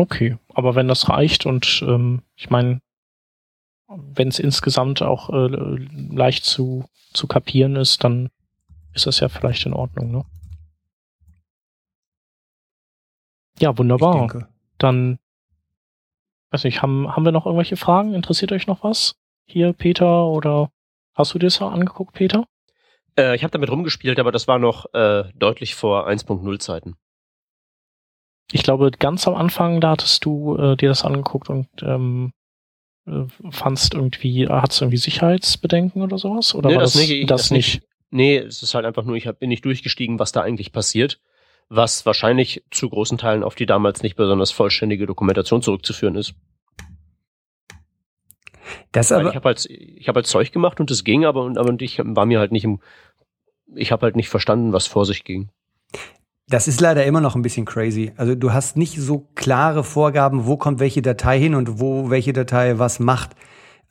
Okay, 0.00 0.38
aber 0.54 0.74
wenn 0.76 0.88
das 0.88 1.10
reicht 1.10 1.44
und 1.44 1.84
ähm, 1.86 2.22
ich 2.34 2.48
meine, 2.48 2.80
wenn 3.86 4.28
es 4.28 4.38
insgesamt 4.38 5.02
auch 5.02 5.28
äh, 5.28 5.48
leicht 6.10 6.46
zu, 6.46 6.86
zu 7.12 7.26
kapieren 7.26 7.76
ist, 7.76 8.02
dann 8.02 8.30
ist 8.94 9.06
das 9.06 9.20
ja 9.20 9.28
vielleicht 9.28 9.66
in 9.66 9.74
Ordnung, 9.74 10.10
ne? 10.10 10.24
Ja, 13.58 13.76
wunderbar. 13.76 14.48
Dann, 14.78 15.18
weiß 16.50 16.64
nicht, 16.64 16.80
haben, 16.80 17.14
haben 17.14 17.26
wir 17.26 17.32
noch 17.32 17.44
irgendwelche 17.44 17.76
Fragen? 17.76 18.14
Interessiert 18.14 18.52
euch 18.52 18.66
noch 18.66 18.82
was? 18.82 19.16
Hier, 19.44 19.74
Peter, 19.74 20.24
oder 20.28 20.72
hast 21.12 21.34
du 21.34 21.38
dir 21.38 21.48
das 21.48 21.60
angeguckt, 21.60 22.14
Peter? 22.14 22.46
Äh, 23.18 23.36
ich 23.36 23.42
habe 23.42 23.50
damit 23.50 23.70
rumgespielt, 23.70 24.18
aber 24.18 24.32
das 24.32 24.48
war 24.48 24.58
noch 24.58 24.94
äh, 24.94 25.24
deutlich 25.34 25.74
vor 25.74 26.08
1.0 26.08 26.58
Zeiten 26.58 26.96
ich 28.52 28.62
glaube, 28.62 28.90
ganz 28.90 29.26
am 29.28 29.34
Anfang, 29.34 29.80
da 29.80 29.90
hattest 29.90 30.24
du 30.24 30.56
äh, 30.56 30.76
dir 30.76 30.88
das 30.88 31.04
angeguckt 31.04 31.48
und 31.48 31.68
ähm, 31.82 32.32
äh, 33.06 33.24
fandst 33.50 33.94
irgendwie, 33.94 34.48
hattest 34.48 34.80
du 34.80 34.84
irgendwie 34.84 34.98
Sicherheitsbedenken 34.98 36.02
oder 36.02 36.18
sowas? 36.18 36.54
Oder 36.54 36.70
nee, 36.70 36.76
war 36.76 36.82
das, 36.82 36.94
das, 36.94 37.08
nee, 37.08 37.24
das 37.24 37.42
das 37.42 37.50
nicht? 37.50 37.74
nicht? 37.74 37.86
Nee, 38.10 38.38
es 38.38 38.62
ist 38.62 38.74
halt 38.74 38.84
einfach 38.84 39.04
nur, 39.04 39.16
ich 39.16 39.26
hab, 39.26 39.38
bin 39.38 39.48
nicht 39.48 39.64
durchgestiegen, 39.64 40.18
was 40.18 40.32
da 40.32 40.42
eigentlich 40.42 40.72
passiert, 40.72 41.20
was 41.68 42.04
wahrscheinlich 42.04 42.64
zu 42.70 42.90
großen 42.90 43.18
Teilen 43.18 43.44
auf 43.44 43.54
die 43.54 43.66
damals 43.66 44.02
nicht 44.02 44.16
besonders 44.16 44.50
vollständige 44.50 45.06
Dokumentation 45.06 45.62
zurückzuführen 45.62 46.16
ist. 46.16 46.34
Das 48.92 49.12
aber 49.12 49.28
ich 49.30 49.36
habe 49.36 49.48
halt, 49.48 49.66
ich 49.66 50.08
hab 50.08 50.16
halt 50.16 50.26
Zeug 50.26 50.52
gemacht 50.52 50.80
und 50.80 50.90
es 50.90 51.04
ging, 51.04 51.24
aber, 51.24 51.52
aber 51.56 51.80
ich 51.80 52.00
war 52.02 52.26
mir 52.26 52.40
halt 52.40 52.52
nicht 52.52 52.64
im, 52.64 52.80
ich 53.74 53.92
habe 53.92 54.02
halt 54.02 54.16
nicht 54.16 54.28
verstanden, 54.28 54.72
was 54.72 54.86
vor 54.86 55.04
sich 55.04 55.24
ging. 55.24 55.50
Das 56.50 56.66
ist 56.66 56.80
leider 56.80 57.06
immer 57.06 57.20
noch 57.20 57.36
ein 57.36 57.42
bisschen 57.42 57.64
crazy. 57.64 58.10
Also 58.16 58.34
du 58.34 58.52
hast 58.52 58.76
nicht 58.76 59.00
so 59.00 59.28
klare 59.36 59.84
Vorgaben, 59.84 60.46
wo 60.46 60.56
kommt 60.56 60.80
welche 60.80 61.00
Datei 61.00 61.38
hin 61.38 61.54
und 61.54 61.78
wo 61.78 62.10
welche 62.10 62.32
Datei 62.32 62.80
was 62.80 62.98
macht. 62.98 63.36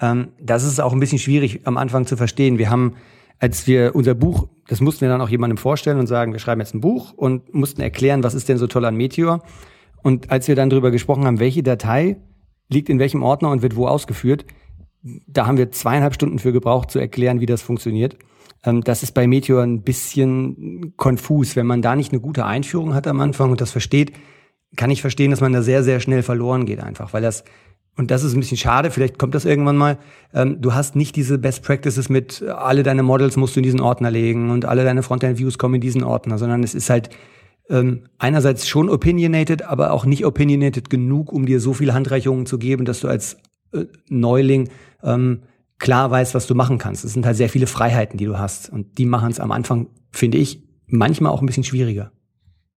Ähm, 0.01 0.33
das 0.41 0.65
ist 0.65 0.81
auch 0.81 0.91
ein 0.91 0.99
bisschen 0.99 1.19
schwierig 1.19 1.61
am 1.63 1.77
Anfang 1.77 2.05
zu 2.05 2.17
verstehen. 2.17 2.57
Wir 2.57 2.69
haben, 2.69 2.95
als 3.39 3.65
wir 3.65 3.95
unser 3.95 4.13
Buch, 4.13 4.49
das 4.67 4.81
mussten 4.81 5.01
wir 5.01 5.07
dann 5.07 5.21
auch 5.21 5.29
jemandem 5.29 5.55
vorstellen 5.55 5.99
und 5.99 6.07
sagen, 6.07 6.33
wir 6.33 6.39
schreiben 6.39 6.59
jetzt 6.59 6.75
ein 6.75 6.81
Buch 6.81 7.13
und 7.13 7.53
mussten 7.53 7.79
erklären, 7.79 8.23
was 8.23 8.33
ist 8.33 8.49
denn 8.49 8.57
so 8.57 8.67
toll 8.67 8.83
an 8.83 8.97
Meteor. 8.97 9.41
Und 10.03 10.29
als 10.29 10.49
wir 10.49 10.55
dann 10.55 10.69
darüber 10.69 10.91
gesprochen 10.91 11.25
haben, 11.25 11.39
welche 11.39 11.63
Datei 11.63 12.17
liegt 12.67 12.89
in 12.89 12.99
welchem 12.99 13.23
Ordner 13.23 13.51
und 13.51 13.61
wird 13.61 13.77
wo 13.77 13.87
ausgeführt, 13.87 14.45
da 15.01 15.47
haben 15.47 15.57
wir 15.57 15.71
zweieinhalb 15.71 16.13
Stunden 16.13 16.39
für 16.39 16.51
gebraucht 16.51 16.91
zu 16.91 16.99
erklären, 16.99 17.39
wie 17.39 17.45
das 17.45 17.61
funktioniert. 17.61 18.17
Ähm, 18.63 18.81
das 18.83 19.03
ist 19.03 19.13
bei 19.13 19.27
Meteor 19.27 19.63
ein 19.63 19.81
bisschen 19.83 20.93
konfus. 20.97 21.55
Wenn 21.55 21.67
man 21.67 21.81
da 21.81 21.95
nicht 21.95 22.11
eine 22.11 22.21
gute 22.21 22.45
Einführung 22.45 22.93
hat 22.93 23.07
am 23.07 23.21
Anfang 23.21 23.51
und 23.51 23.61
das 23.61 23.71
versteht, 23.71 24.13
kann 24.75 24.91
ich 24.91 25.01
verstehen, 25.01 25.31
dass 25.31 25.41
man 25.41 25.53
da 25.53 25.61
sehr, 25.61 25.83
sehr 25.83 25.99
schnell 25.99 26.23
verloren 26.23 26.65
geht 26.65 26.81
einfach, 26.81 27.13
weil 27.13 27.21
das 27.21 27.43
und 27.99 28.11
das 28.11 28.23
ist 28.23 28.33
ein 28.33 28.39
bisschen 28.39 28.55
schade, 28.55 28.91
vielleicht 28.91 29.19
kommt 29.19 29.35
das 29.35 29.43
irgendwann 29.43 29.75
mal. 29.75 29.97
Ähm, 30.33 30.61
du 30.61 30.73
hast 30.73 30.95
nicht 30.95 31.17
diese 31.17 31.37
Best 31.37 31.63
Practices 31.63 32.07
mit, 32.07 32.41
alle 32.43 32.81
deine 32.81 33.03
Models 33.03 33.35
musst 33.35 33.57
du 33.57 33.59
in 33.59 33.63
diesen 33.63 33.81
Ordner 33.81 34.09
legen 34.09 34.51
und 34.51 34.63
alle 34.63 34.85
deine 34.85 35.03
Frontend-Views 35.03 35.57
kommen 35.57 35.75
in 35.75 35.81
diesen 35.81 36.03
Ordner, 36.03 36.37
sondern 36.37 36.63
es 36.63 36.75
ist 36.75 36.89
halt 36.89 37.09
ähm, 37.69 38.05
einerseits 38.17 38.69
schon 38.69 38.89
opinionated, 38.89 39.63
aber 39.63 39.91
auch 39.91 40.05
nicht 40.05 40.25
opinionated 40.25 40.89
genug, 40.89 41.33
um 41.33 41.45
dir 41.45 41.59
so 41.59 41.73
viele 41.73 41.93
Handreichungen 41.93 42.45
zu 42.45 42.57
geben, 42.57 42.85
dass 42.85 43.01
du 43.01 43.09
als 43.09 43.35
äh, 43.73 43.83
Neuling 44.07 44.69
klar 45.79 46.11
weißt, 46.11 46.35
was 46.35 46.47
du 46.47 46.55
machen 46.55 46.77
kannst. 46.77 47.03
Es 47.03 47.13
sind 47.13 47.25
halt 47.25 47.37
sehr 47.37 47.49
viele 47.49 47.67
Freiheiten, 47.67 48.17
die 48.17 48.25
du 48.25 48.37
hast. 48.37 48.69
Und 48.69 48.97
die 48.97 49.05
machen 49.05 49.31
es 49.31 49.39
am 49.39 49.51
Anfang, 49.51 49.87
finde 50.11 50.37
ich, 50.37 50.61
manchmal 50.87 51.31
auch 51.31 51.41
ein 51.41 51.45
bisschen 51.45 51.63
schwieriger. 51.63 52.11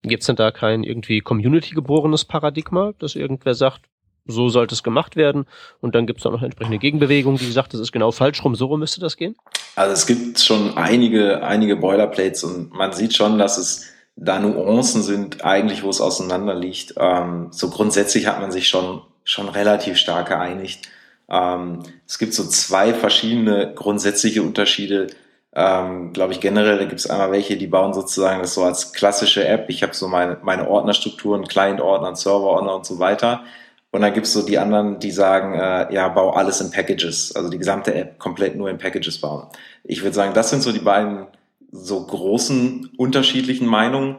Gibt 0.02 0.22
es 0.22 0.26
denn 0.26 0.36
da 0.36 0.50
kein 0.50 0.82
irgendwie 0.82 1.20
Community-geborenes 1.20 2.24
Paradigma, 2.24 2.92
dass 2.98 3.14
irgendwer 3.14 3.54
sagt, 3.54 3.82
so 4.24 4.48
sollte 4.48 4.74
es 4.74 4.82
gemacht 4.82 5.16
werden 5.16 5.46
und 5.80 5.94
dann 5.94 6.06
gibt 6.06 6.20
es 6.20 6.26
auch 6.26 6.30
noch 6.30 6.38
eine 6.38 6.46
entsprechende 6.46 6.78
Gegenbewegung, 6.78 7.38
die 7.38 7.50
sagt, 7.50 7.74
das 7.74 7.80
ist 7.80 7.92
genau 7.92 8.12
falsch 8.12 8.44
rum, 8.44 8.54
so 8.54 8.66
rum 8.66 8.80
müsste 8.80 9.00
das 9.00 9.16
gehen? 9.16 9.34
Also 9.74 9.92
es 9.92 10.06
gibt 10.06 10.38
schon 10.38 10.76
einige, 10.76 11.42
einige 11.42 11.76
Boilerplates 11.76 12.44
und 12.44 12.72
man 12.72 12.92
sieht 12.92 13.14
schon, 13.14 13.38
dass 13.38 13.58
es 13.58 13.92
da 14.16 14.38
Nuancen 14.38 15.02
sind, 15.02 15.44
eigentlich, 15.44 15.82
wo 15.82 15.88
es 15.88 16.00
auseinander 16.00 16.54
liegt. 16.54 16.94
Ähm, 16.98 17.48
so 17.50 17.70
grundsätzlich 17.70 18.26
hat 18.26 18.40
man 18.40 18.52
sich 18.52 18.68
schon, 18.68 19.02
schon 19.24 19.48
relativ 19.48 19.96
stark 19.96 20.28
geeinigt. 20.28 20.88
Ähm, 21.28 21.82
es 22.06 22.18
gibt 22.18 22.34
so 22.34 22.44
zwei 22.44 22.94
verschiedene 22.94 23.72
grundsätzliche 23.74 24.42
Unterschiede. 24.42 25.08
Ähm, 25.54 26.12
Glaube 26.12 26.32
ich 26.32 26.40
generell, 26.40 26.78
da 26.78 26.84
gibt 26.84 27.00
es 27.00 27.10
einmal 27.10 27.30
welche, 27.32 27.56
die 27.56 27.66
bauen 27.66 27.92
sozusagen 27.94 28.40
das 28.40 28.54
so 28.54 28.64
als 28.64 28.92
klassische 28.92 29.46
App. 29.46 29.66
Ich 29.68 29.82
habe 29.82 29.94
so 29.94 30.08
meine, 30.08 30.38
meine 30.42 30.68
Ordnerstrukturen, 30.68 31.46
Client-Ordner, 31.46 32.16
Server-Ordner 32.16 32.76
und 32.76 32.86
so 32.86 32.98
weiter. 32.98 33.42
Und 33.90 34.00
dann 34.00 34.14
gibt 34.14 34.26
es 34.26 34.32
so 34.32 34.42
die 34.42 34.58
anderen, 34.58 34.98
die 35.00 35.10
sagen, 35.10 35.52
äh, 35.52 35.92
ja, 35.92 36.08
bau 36.08 36.30
alles 36.30 36.62
in 36.62 36.70
Packages, 36.70 37.36
also 37.36 37.50
die 37.50 37.58
gesamte 37.58 37.94
App 37.94 38.18
komplett 38.18 38.56
nur 38.56 38.70
in 38.70 38.78
Packages 38.78 39.20
bauen. 39.20 39.48
Ich 39.84 40.02
würde 40.02 40.14
sagen, 40.14 40.32
das 40.32 40.48
sind 40.48 40.62
so 40.62 40.72
die 40.72 40.78
beiden 40.78 41.26
so 41.70 42.04
großen 42.06 42.90
unterschiedlichen 42.96 43.66
Meinungen. 43.66 44.16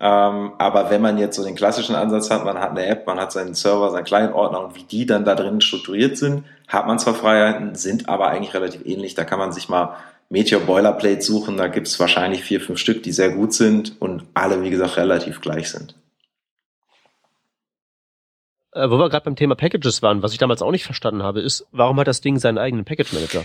Ähm, 0.00 0.52
aber 0.58 0.90
wenn 0.90 1.02
man 1.02 1.18
jetzt 1.18 1.36
so 1.36 1.44
den 1.44 1.56
klassischen 1.56 1.96
Ansatz 1.96 2.30
hat, 2.30 2.44
man 2.44 2.58
hat 2.58 2.70
eine 2.70 2.86
App, 2.86 3.06
man 3.06 3.18
hat 3.18 3.32
seinen 3.32 3.54
Server, 3.54 3.90
seinen 3.90 4.04
Client-Ordner 4.04 4.64
und 4.64 4.76
wie 4.76 4.84
die 4.84 5.06
dann 5.06 5.24
da 5.24 5.34
drin 5.34 5.60
strukturiert 5.60 6.16
sind, 6.16 6.44
hat 6.68 6.86
man 6.86 6.98
zwar 6.98 7.14
Freiheiten, 7.14 7.74
sind 7.74 8.08
aber 8.08 8.28
eigentlich 8.28 8.54
relativ 8.54 8.84
ähnlich. 8.84 9.14
Da 9.14 9.24
kann 9.24 9.40
man 9.40 9.52
sich 9.52 9.68
mal 9.68 9.96
Meteor 10.28 10.60
Boilerplate 10.60 11.22
suchen, 11.22 11.56
da 11.56 11.68
gibt 11.68 11.88
es 11.88 11.98
wahrscheinlich 11.98 12.44
vier, 12.44 12.60
fünf 12.60 12.78
Stück, 12.78 13.02
die 13.02 13.12
sehr 13.12 13.30
gut 13.30 13.54
sind 13.54 14.00
und 14.00 14.24
alle, 14.34 14.62
wie 14.62 14.70
gesagt, 14.70 14.96
relativ 14.98 15.40
gleich 15.40 15.70
sind. 15.70 15.94
Äh, 18.72 18.90
wo 18.90 18.98
wir 18.98 19.08
gerade 19.08 19.24
beim 19.24 19.36
Thema 19.36 19.56
Packages 19.56 20.02
waren, 20.02 20.22
was 20.22 20.32
ich 20.32 20.38
damals 20.38 20.62
auch 20.62 20.70
nicht 20.70 20.84
verstanden 20.84 21.22
habe, 21.22 21.40
ist, 21.40 21.66
warum 21.72 21.98
hat 21.98 22.06
das 22.06 22.20
Ding 22.20 22.38
seinen 22.38 22.58
eigenen 22.58 22.84
Package 22.84 23.14
Manager? 23.14 23.44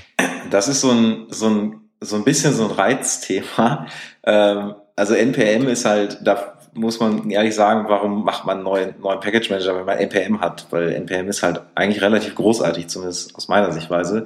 Das 0.51 0.67
ist 0.67 0.81
so 0.81 0.91
ein, 0.91 1.27
so 1.29 1.47
ein 1.49 1.79
so 2.03 2.15
ein 2.15 2.23
bisschen 2.23 2.53
so 2.53 2.65
ein 2.65 2.71
Reizthema. 2.71 3.87
Ähm, 4.25 4.75
also 4.95 5.13
NPM 5.13 5.67
ist 5.67 5.85
halt, 5.85 6.19
da 6.21 6.53
muss 6.73 6.99
man 6.99 7.29
ehrlich 7.29 7.55
sagen, 7.55 7.85
warum 7.87 8.23
macht 8.23 8.45
man 8.45 8.57
einen 8.57 8.63
neuen, 8.63 8.95
neuen 8.99 9.19
Package 9.19 9.49
Manager, 9.49 9.75
wenn 9.75 9.85
man 9.85 9.97
NPM 9.97 10.39
hat? 10.41 10.67
Weil 10.71 10.93
NPM 10.93 11.29
ist 11.29 11.43
halt 11.43 11.61
eigentlich 11.75 12.01
relativ 12.01 12.35
großartig, 12.35 12.87
zumindest 12.87 13.35
aus 13.35 13.47
meiner 13.47 13.71
Sichtweise. 13.71 14.25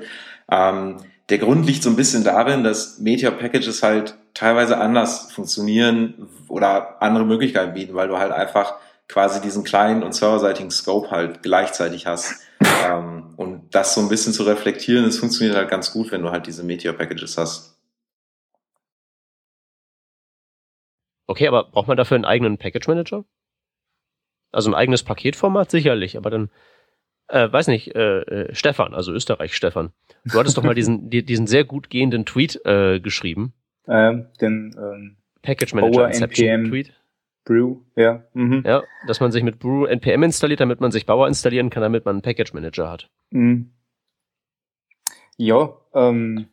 Ähm, 0.50 0.98
der 1.30 1.40
Grund 1.40 1.66
liegt 1.66 1.84
so 1.84 1.90
ein 1.90 1.98
bisschen 1.98 2.24
darin, 2.24 2.64
dass 2.64 3.00
Meteor 3.00 3.32
Packages 3.32 3.84
halt 3.84 4.16
teilweise 4.34 4.78
anders 4.78 5.32
funktionieren 5.32 6.30
oder 6.48 7.02
andere 7.02 7.26
Möglichkeiten 7.26 7.74
bieten, 7.74 7.96
weil 7.96 8.08
du 8.08 8.18
halt 8.18 8.32
einfach 8.32 8.76
quasi 9.10 9.42
diesen 9.42 9.64
kleinen 9.64 10.04
und 10.04 10.14
serverseitigen 10.14 10.72
Scope 10.72 11.12
halt 11.12 11.44
gleichzeitig 11.44 12.08
hast. 12.08 12.36
Ähm, 12.90 13.34
und 13.38 13.76
das 13.76 13.94
so 13.94 14.02
ein 14.02 14.10
bisschen 14.10 14.34
zu 14.34 14.42
reflektieren, 14.42 15.06
das 15.06 15.18
funktioniert 15.20 15.56
halt 15.56 15.70
ganz 15.70 15.92
gut, 15.92 16.12
wenn 16.12 16.24
du 16.24 16.32
halt 16.32 16.48
diese 16.48 16.64
Meteor 16.64 16.94
Packages 16.94 17.38
hast. 17.38 17.77
Okay, 21.28 21.48
aber 21.48 21.66
braucht 21.66 21.88
man 21.88 21.98
dafür 21.98 22.16
einen 22.16 22.26
eigenen 22.26 22.58
Package 22.58 22.88
Manager? 22.88 23.26
Also 24.52 24.72
ein 24.72 24.76
eigenes 24.76 25.04
Paketformat 25.04 25.70
sicherlich, 25.70 26.18
aber 26.18 26.30
dann, 26.30 26.50
äh, 27.28 27.52
weiß 27.52 27.68
nicht, 27.68 27.94
äh, 27.96 28.22
äh, 28.22 28.56
Stefan, 28.56 28.94
also 28.94 29.12
Österreich 29.12 29.54
Stefan, 29.54 29.92
du 30.24 30.40
hattest 30.40 30.58
doch 30.58 30.64
mal 30.64 30.74
diesen, 30.74 31.10
die, 31.10 31.24
diesen 31.24 31.46
sehr 31.46 31.66
gut 31.66 31.90
gehenden 31.90 32.26
Tweet 32.26 32.66
äh, 32.66 33.02
geschrieben. 33.02 33.54
Ähm, 33.88 34.28
den 34.40 34.74
ähm, 34.78 35.18
Package 35.42 35.74
Manager 35.74 36.08
Inception 36.08 36.66
Tweet. 36.66 36.94
Brew, 37.44 37.78
ja. 37.96 38.26
Mhm. 38.34 38.64
Ja, 38.66 38.84
dass 39.06 39.20
man 39.20 39.32
sich 39.32 39.44
mit 39.44 39.60
Brew 39.60 39.86
NPM 39.86 40.24
installiert, 40.24 40.60
damit 40.60 40.82
man 40.82 40.92
sich 40.92 41.06
Bauer 41.06 41.28
installieren 41.28 41.70
kann, 41.70 41.82
damit 41.82 42.04
man 42.04 42.16
einen 42.16 42.22
Package 42.22 42.54
Manager 42.54 42.90
hat. 42.90 43.10
Mhm. 43.30 43.72
Ja, 45.38 45.70
ähm, 45.94 46.48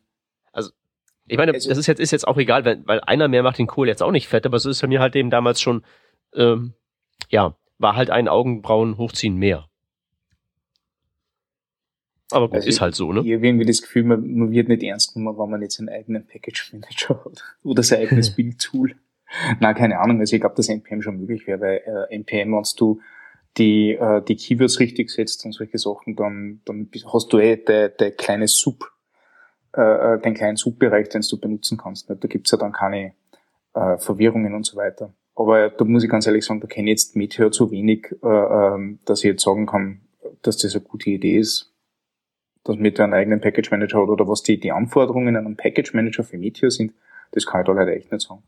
ich 1.27 1.37
meine, 1.37 1.53
also, 1.53 1.69
das 1.69 1.77
ist 1.77 1.87
jetzt, 1.87 1.99
ist 1.99 2.11
jetzt 2.11 2.27
auch 2.27 2.37
egal, 2.37 2.65
weil, 2.65 2.81
weil 2.85 3.01
einer 3.01 3.27
mehr 3.27 3.43
macht 3.43 3.57
den 3.57 3.67
Kohl 3.67 3.87
jetzt 3.87 4.03
auch 4.03 4.11
nicht 4.11 4.27
fett, 4.27 4.45
aber 4.45 4.59
so 4.59 4.69
ist 4.69 4.81
bei 4.81 4.87
mir 4.87 4.99
halt 4.99 5.15
eben 5.15 5.29
damals 5.29 5.59
schon, 5.59 5.83
ähm, 6.35 6.73
ja, 7.29 7.55
war 7.77 7.95
halt 7.95 8.09
ein 8.09 8.27
Augenbrauen 8.27 8.97
hochziehen 8.97 9.37
mehr. 9.37 9.67
Aber 12.31 12.47
gut, 12.47 12.55
also 12.55 12.67
ist 12.67 12.81
halt 12.81 12.95
so, 12.95 13.11
ne? 13.13 13.21
Ich 13.23 13.33
habe 13.33 13.47
irgendwie 13.47 13.65
das 13.65 13.81
Gefühl, 13.81 14.03
man, 14.03 14.35
man 14.35 14.51
wird 14.51 14.67
nicht 14.67 14.83
ernst 14.83 15.13
genommen, 15.13 15.37
wenn 15.37 15.49
man 15.49 15.61
jetzt 15.61 15.79
einen 15.79 15.89
eigenen 15.89 16.25
Package 16.25 16.73
Manager 16.73 17.23
hat 17.23 17.43
oder 17.63 17.83
sein 17.83 18.01
eigenes 18.01 18.31
Build-Tool. 18.35 18.95
Na, 19.59 19.73
keine 19.73 19.99
Ahnung. 19.99 20.19
Also 20.19 20.35
ich 20.35 20.41
glaube, 20.41 20.55
dass 20.55 20.69
NPM 20.69 21.01
schon 21.01 21.19
möglich 21.19 21.45
wäre, 21.47 21.59
weil 21.59 21.81
äh, 21.85 22.15
NPM, 22.15 22.53
wenn 22.53 22.63
du 22.77 23.01
die, 23.57 23.91
äh, 23.91 24.21
die 24.23 24.35
Keywords 24.35 24.79
richtig 24.79 25.09
setzt 25.09 25.45
und 25.45 25.51
solche 25.51 25.77
Sachen, 25.77 26.15
dann, 26.15 26.61
dann 26.65 26.89
hast 27.11 27.31
du 27.33 27.39
eh 27.39 27.57
der, 27.57 27.89
der 27.89 28.11
kleine 28.11 28.47
Sub 28.47 28.91
äh, 29.75 30.15
äh, 30.15 30.21
den 30.21 30.33
kleinen 30.33 30.57
Subbereich, 30.57 31.09
den 31.09 31.21
du 31.21 31.39
benutzen 31.39 31.77
kannst. 31.77 32.09
Da 32.09 32.15
gibt's 32.15 32.51
ja 32.51 32.57
dann 32.57 32.71
keine 32.71 33.13
äh, 33.73 33.97
Verwirrungen 33.97 34.53
und 34.53 34.65
so 34.65 34.77
weiter. 34.77 35.13
Aber 35.35 35.69
da 35.69 35.83
muss 35.83 36.03
ich 36.03 36.09
ganz 36.09 36.25
ehrlich 36.27 36.45
sagen, 36.45 36.61
da 36.61 36.67
kenne 36.67 36.89
ich 36.89 36.91
jetzt 36.91 37.15
Meteor 37.15 37.51
zu 37.51 37.71
wenig, 37.71 38.15
äh, 38.23 38.27
äh, 38.27 38.97
dass 39.05 39.19
ich 39.19 39.25
jetzt 39.25 39.43
sagen 39.43 39.65
kann, 39.65 40.01
dass 40.41 40.57
das 40.57 40.75
eine 40.75 40.83
gute 40.83 41.09
Idee 41.09 41.37
ist, 41.37 41.73
dass 42.63 42.77
Meteor 42.77 43.03
einen 43.03 43.13
eigenen 43.13 43.41
Package 43.41 43.71
Manager 43.71 44.01
hat 44.01 44.09
oder 44.09 44.27
was 44.27 44.43
die, 44.43 44.59
die 44.59 44.71
Anforderungen 44.71 45.35
an 45.35 45.45
einen 45.45 45.57
Package 45.57 45.93
Manager 45.93 46.23
für 46.23 46.37
Meteor 46.37 46.71
sind, 46.71 46.93
das 47.31 47.45
kann 47.45 47.61
ich 47.61 47.67
da 47.67 47.73
leider 47.73 47.93
echt 47.93 48.11
nicht 48.11 48.25
sagen. 48.25 48.43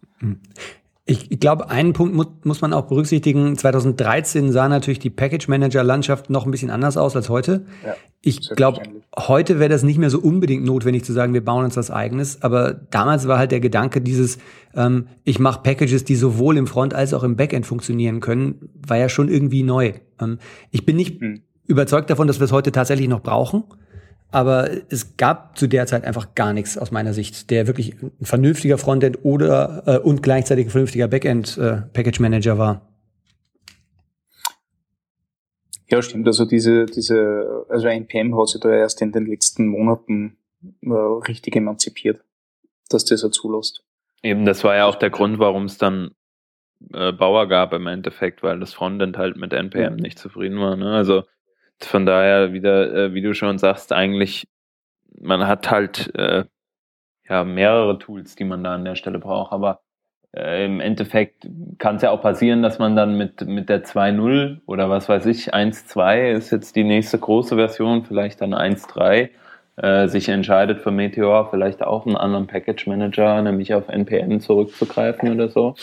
Ich, 1.10 1.32
ich 1.32 1.40
glaube, 1.40 1.70
einen 1.70 1.94
Punkt 1.94 2.14
mu 2.14 2.26
muss 2.44 2.60
man 2.60 2.74
auch 2.74 2.88
berücksichtigen. 2.88 3.58
2013 3.58 4.52
sah 4.52 4.68
natürlich 4.68 5.00
die 5.00 5.10
Package 5.10 5.48
Manager 5.48 5.82
Landschaft 5.82 6.30
noch 6.30 6.46
ein 6.46 6.52
bisschen 6.52 6.70
anders 6.70 6.98
aus 6.98 7.16
als 7.16 7.30
heute. 7.30 7.66
Ja, 7.86 7.96
ich 8.22 8.50
glaube, 8.50 8.82
heute 9.18 9.58
wäre 9.58 9.70
das 9.70 9.84
nicht 9.84 10.00
mehr 10.00 10.10
so 10.10 10.20
unbedingt 10.20 10.66
notwendig 10.66 11.06
zu 11.06 11.14
sagen, 11.14 11.34
wir 11.34 11.46
bauen 11.46 11.64
uns 11.64 11.78
was 11.78 11.92
eigenes. 11.92 12.42
Aber 12.42 12.74
damals 12.74 13.26
war 13.26 13.38
halt 13.38 13.52
der 13.52 13.62
Gedanke 13.62 14.02
dieses, 14.02 14.38
ähm, 14.76 15.08
ich 15.24 15.40
mache 15.40 15.62
Packages, 15.64 16.04
die 16.04 16.16
sowohl 16.16 16.58
im 16.58 16.68
Front 16.68 16.94
als 16.94 17.14
auch 17.14 17.24
im 17.24 17.38
Backend 17.38 17.66
funktionieren 17.66 18.20
können, 18.20 18.70
war 18.86 18.98
ja 18.98 19.08
schon 19.08 19.30
irgendwie 19.30 19.64
neu. 19.64 19.94
Ähm, 20.20 20.40
ich 20.72 20.86
bin 20.86 20.98
nicht 20.98 21.22
hm. 21.22 21.42
überzeugt 21.68 22.10
davon, 22.10 22.28
dass 22.28 22.42
wir 22.42 22.46
es 22.46 22.52
heute 22.52 22.74
tatsächlich 22.74 23.08
noch 23.08 23.22
brauchen. 23.22 23.64
Aber 24.30 24.70
es 24.90 25.16
gab 25.16 25.58
zu 25.58 25.68
der 25.68 25.88
Zeit 25.88 26.04
einfach 26.04 26.36
gar 26.36 26.54
nichts 26.54 26.78
aus 26.78 26.92
meiner 26.92 27.14
Sicht, 27.14 27.50
der 27.50 27.68
wirklich 27.68 27.96
ein 28.02 28.26
vernünftiger 28.26 28.78
Frontend 28.78 29.24
oder 29.24 29.84
äh, 29.86 29.98
und 30.00 30.22
gleichzeitig 30.22 30.68
ein 30.68 30.70
vernünftiger 30.70 31.08
Backend 31.08 31.58
äh, 31.58 31.82
Package 31.94 32.20
Manager 32.20 32.58
war. 32.58 32.82
Ja, 35.90 36.02
stimmt. 36.02 36.28
Also 36.28 36.46
diese, 36.46 36.86
diese, 36.86 37.66
also 37.70 37.88
NPM 37.88 38.38
hat 38.38 38.50
sich 38.50 38.60
da 38.60 38.70
erst 38.70 39.02
in 39.02 39.14
den 39.14 39.26
letzten 39.26 39.68
Monaten 39.68 40.38
äh, 40.82 40.92
richtig 40.92 41.56
emanzipiert, 41.56 42.22
dass 42.90 43.06
das 43.06 43.24
er 43.24 43.32
zulässt. 43.32 43.84
Eben, 44.22 44.46
das 44.46 44.64
war 44.64 44.76
ja 44.76 44.86
auch 44.86 44.96
der 44.96 45.10
Grund, 45.10 45.40
warum 45.40 45.66
es 45.66 45.78
dann 45.78 46.12
äh, 46.94 47.14
Bauer 47.14 47.48
gab 47.48 47.72
im 47.72 47.88
Endeffekt, 47.88 48.44
weil 48.44 48.60
das 48.60 48.74
Frontend 48.74 49.18
halt 49.18 49.38
mit 49.38 49.54
NPM 49.54 49.96
nicht 49.96 50.20
zufrieden 50.20 50.60
war. 50.60 50.76
Ne? 50.76 50.92
Also 50.92 51.24
von 51.80 52.06
daher 52.06 52.54
wieder, 52.54 52.94
äh, 52.94 53.14
wie 53.14 53.22
du 53.22 53.34
schon 53.34 53.58
sagst, 53.58 53.94
eigentlich, 53.94 54.48
man 55.20 55.48
hat 55.48 55.72
halt 55.72 56.14
äh, 56.16 56.46
ja 57.30 57.44
mehrere 57.44 58.00
Tools, 58.00 58.36
die 58.36 58.44
man 58.44 58.64
da 58.64 58.76
an 58.76 58.86
der 58.86 58.96
Stelle 58.96 59.20
braucht, 59.20 59.52
aber 59.52 59.82
äh, 60.36 60.66
im 60.66 60.80
Endeffekt 60.80 61.48
kann 61.78 61.98
es 61.98 62.02
ja 62.02 62.12
auch 62.12 62.22
passieren, 62.22 62.62
dass 62.62 62.80
man 62.80 62.96
dann 62.96 63.18
mit, 63.18 63.46
mit 63.48 63.70
der 63.70 63.84
2.0 63.84 64.62
oder 64.66 64.90
was 64.90 65.10
weiß 65.10 65.26
ich, 65.28 65.54
1.2 65.54 66.32
ist 66.32 66.52
jetzt 66.52 66.76
die 66.76 66.84
nächste 66.84 67.18
große 67.18 67.56
Version, 67.56 68.06
vielleicht 68.06 68.42
dann 68.42 68.54
1.3, 68.54 69.30
äh, 69.78 70.08
sich 70.08 70.30
entscheidet 70.30 70.82
für 70.82 70.92
Meteor 70.92 71.50
vielleicht 71.50 71.84
auch 71.84 72.06
einen 72.06 72.18
anderen 72.18 72.48
Package 72.48 72.88
Manager, 72.88 73.42
nämlich 73.42 73.74
auf 73.74 73.90
NPM 73.90 74.40
zurückzugreifen 74.40 75.32
oder 75.32 75.50
so. 75.50 75.76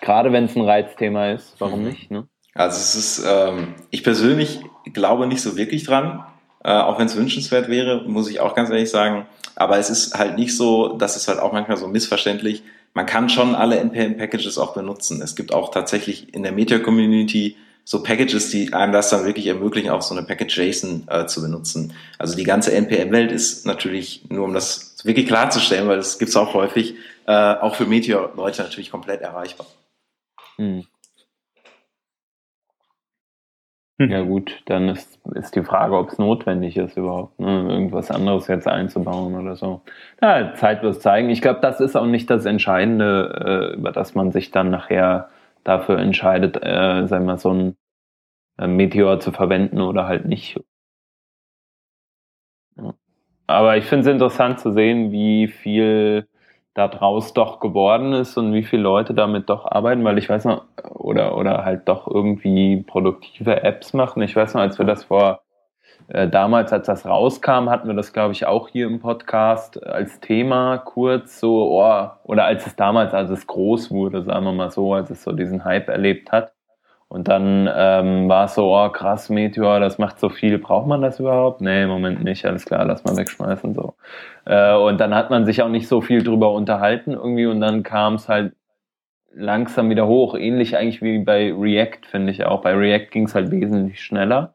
Gerade 0.00 0.32
wenn 0.32 0.44
es 0.44 0.56
ein 0.56 0.62
Reizthema 0.62 1.30
ist, 1.30 1.60
warum 1.60 1.80
mhm. 1.80 1.88
nicht? 1.88 2.10
Ne? 2.10 2.26
Also 2.54 2.76
es 2.76 2.94
ist, 2.94 3.24
ähm, 3.26 3.74
ich 3.90 4.04
persönlich 4.04 4.60
glaube 4.92 5.26
nicht 5.26 5.40
so 5.40 5.56
wirklich 5.56 5.84
dran, 5.84 6.24
äh, 6.64 6.70
auch 6.70 6.98
wenn 6.98 7.06
es 7.06 7.16
wünschenswert 7.16 7.68
wäre, 7.68 8.02
muss 8.06 8.30
ich 8.30 8.40
auch 8.40 8.54
ganz 8.54 8.70
ehrlich 8.70 8.90
sagen. 8.90 9.26
Aber 9.54 9.78
es 9.78 9.90
ist 9.90 10.18
halt 10.18 10.38
nicht 10.38 10.56
so, 10.56 10.96
das 10.96 11.16
ist 11.16 11.28
halt 11.28 11.38
auch 11.38 11.52
manchmal 11.52 11.76
so 11.76 11.88
missverständlich. 11.88 12.62
Man 12.94 13.06
kann 13.06 13.28
schon 13.28 13.54
alle 13.54 13.78
NPM-Packages 13.78 14.58
auch 14.58 14.74
benutzen. 14.74 15.22
Es 15.22 15.34
gibt 15.34 15.52
auch 15.52 15.70
tatsächlich 15.70 16.34
in 16.34 16.42
der 16.42 16.52
Meteor-Community 16.52 17.56
so 17.84 18.02
Packages, 18.02 18.50
die 18.50 18.72
einem 18.72 18.92
das 18.92 19.10
dann 19.10 19.24
wirklich 19.24 19.46
ermöglichen, 19.46 19.90
auch 19.90 20.02
so 20.02 20.14
eine 20.14 20.24
Package-JSON 20.24 21.08
äh, 21.08 21.26
zu 21.26 21.42
benutzen. 21.42 21.94
Also 22.18 22.36
die 22.36 22.44
ganze 22.44 22.72
NPM-Welt 22.72 23.32
ist 23.32 23.66
natürlich, 23.66 24.22
nur 24.28 24.44
um 24.44 24.54
das 24.54 24.94
wirklich 25.04 25.26
klarzustellen, 25.26 25.88
weil 25.88 25.96
das 25.96 26.18
gibt's 26.18 26.36
auch 26.36 26.54
häufig, 26.54 26.94
äh, 27.26 27.32
auch 27.32 27.74
für 27.74 27.86
Meteor-Leute 27.86 28.62
natürlich 28.62 28.90
komplett 28.90 29.20
erreichbar. 29.20 29.66
Hm. 30.56 30.84
Ja 34.10 34.22
gut, 34.22 34.62
dann 34.66 34.88
ist, 34.88 35.20
ist 35.34 35.54
die 35.54 35.62
Frage, 35.62 35.96
ob 35.96 36.08
es 36.08 36.18
notwendig 36.18 36.76
ist 36.76 36.96
überhaupt, 36.96 37.38
ne? 37.38 37.68
irgendwas 37.68 38.10
anderes 38.10 38.48
jetzt 38.48 38.66
einzubauen 38.66 39.34
oder 39.34 39.56
so. 39.56 39.82
Ja, 40.20 40.54
Zeit 40.54 40.82
wird 40.82 41.00
zeigen. 41.02 41.30
Ich 41.30 41.42
glaube, 41.42 41.60
das 41.60 41.80
ist 41.80 41.96
auch 41.96 42.06
nicht 42.06 42.30
das 42.30 42.44
Entscheidende, 42.46 43.72
äh, 43.74 43.76
über 43.76 43.92
das 43.92 44.14
man 44.14 44.32
sich 44.32 44.50
dann 44.50 44.70
nachher 44.70 45.28
dafür 45.64 45.98
entscheidet, 45.98 46.56
äh, 46.62 47.06
sagen 47.06 47.26
wir, 47.26 47.38
so 47.38 47.52
ein 47.52 47.76
äh, 48.58 48.66
Meteor 48.66 49.20
zu 49.20 49.32
verwenden 49.32 49.80
oder 49.80 50.06
halt 50.06 50.26
nicht. 50.26 50.60
Aber 53.46 53.76
ich 53.76 53.84
finde 53.84 54.08
es 54.08 54.12
interessant 54.12 54.60
zu 54.60 54.72
sehen, 54.72 55.12
wie 55.12 55.48
viel 55.48 56.26
da 56.74 56.88
draus 56.88 57.34
doch 57.34 57.60
geworden 57.60 58.12
ist 58.14 58.36
und 58.36 58.52
wie 58.54 58.62
viele 58.62 58.82
Leute 58.82 59.14
damit 59.14 59.50
doch 59.50 59.70
arbeiten, 59.70 60.04
weil 60.04 60.18
ich 60.18 60.28
weiß 60.28 60.46
noch, 60.46 60.64
oder, 60.88 61.36
oder 61.36 61.64
halt 61.64 61.88
doch 61.88 62.08
irgendwie 62.08 62.82
produktive 62.82 63.62
Apps 63.62 63.92
machen. 63.92 64.22
Ich 64.22 64.34
weiß 64.34 64.54
noch, 64.54 64.62
als 64.62 64.78
wir 64.78 64.86
das 64.86 65.04
vor, 65.04 65.42
äh, 66.08 66.28
damals, 66.28 66.72
als 66.72 66.86
das 66.86 67.04
rauskam, 67.04 67.68
hatten 67.68 67.88
wir 67.88 67.94
das, 67.94 68.12
glaube 68.12 68.32
ich, 68.32 68.46
auch 68.46 68.68
hier 68.68 68.86
im 68.86 69.00
Podcast 69.00 69.82
als 69.84 70.20
Thema 70.20 70.78
kurz 70.78 71.40
so, 71.40 71.78
oh, 71.78 72.08
oder 72.24 72.44
als 72.44 72.66
es 72.66 72.74
damals, 72.74 73.12
als 73.12 73.30
es 73.30 73.46
groß 73.46 73.90
wurde, 73.90 74.22
sagen 74.22 74.44
wir 74.44 74.52
mal 74.52 74.70
so, 74.70 74.94
als 74.94 75.10
es 75.10 75.22
so 75.22 75.32
diesen 75.32 75.64
Hype 75.64 75.88
erlebt 75.88 76.32
hat. 76.32 76.52
Und 77.12 77.28
dann 77.28 77.68
ähm, 77.76 78.26
war 78.30 78.46
es 78.46 78.54
so, 78.54 78.74
oh 78.74 78.88
krass, 78.88 79.28
Meteor, 79.28 79.80
das 79.80 79.98
macht 79.98 80.18
so 80.18 80.30
viel, 80.30 80.56
braucht 80.56 80.86
man 80.86 81.02
das 81.02 81.20
überhaupt? 81.20 81.60
Nee, 81.60 81.82
im 81.82 81.90
Moment 81.90 82.24
nicht, 82.24 82.46
alles 82.46 82.64
klar, 82.64 82.86
lass 82.86 83.04
mal 83.04 83.14
wegschmeißen. 83.18 83.74
so. 83.74 83.96
Äh, 84.46 84.74
und 84.74 84.98
dann 84.98 85.14
hat 85.14 85.28
man 85.28 85.44
sich 85.44 85.60
auch 85.60 85.68
nicht 85.68 85.88
so 85.88 86.00
viel 86.00 86.22
drüber 86.22 86.54
unterhalten 86.54 87.12
irgendwie 87.12 87.44
und 87.44 87.60
dann 87.60 87.82
kam 87.82 88.14
es 88.14 88.30
halt 88.30 88.54
langsam 89.34 89.90
wieder 89.90 90.06
hoch. 90.06 90.34
Ähnlich 90.34 90.74
eigentlich 90.78 91.02
wie 91.02 91.18
bei 91.18 91.52
React, 91.52 92.06
finde 92.10 92.32
ich 92.32 92.46
auch. 92.46 92.62
Bei 92.62 92.72
React 92.72 93.10
ging 93.10 93.24
es 93.26 93.34
halt 93.34 93.50
wesentlich 93.50 94.00
schneller, 94.00 94.54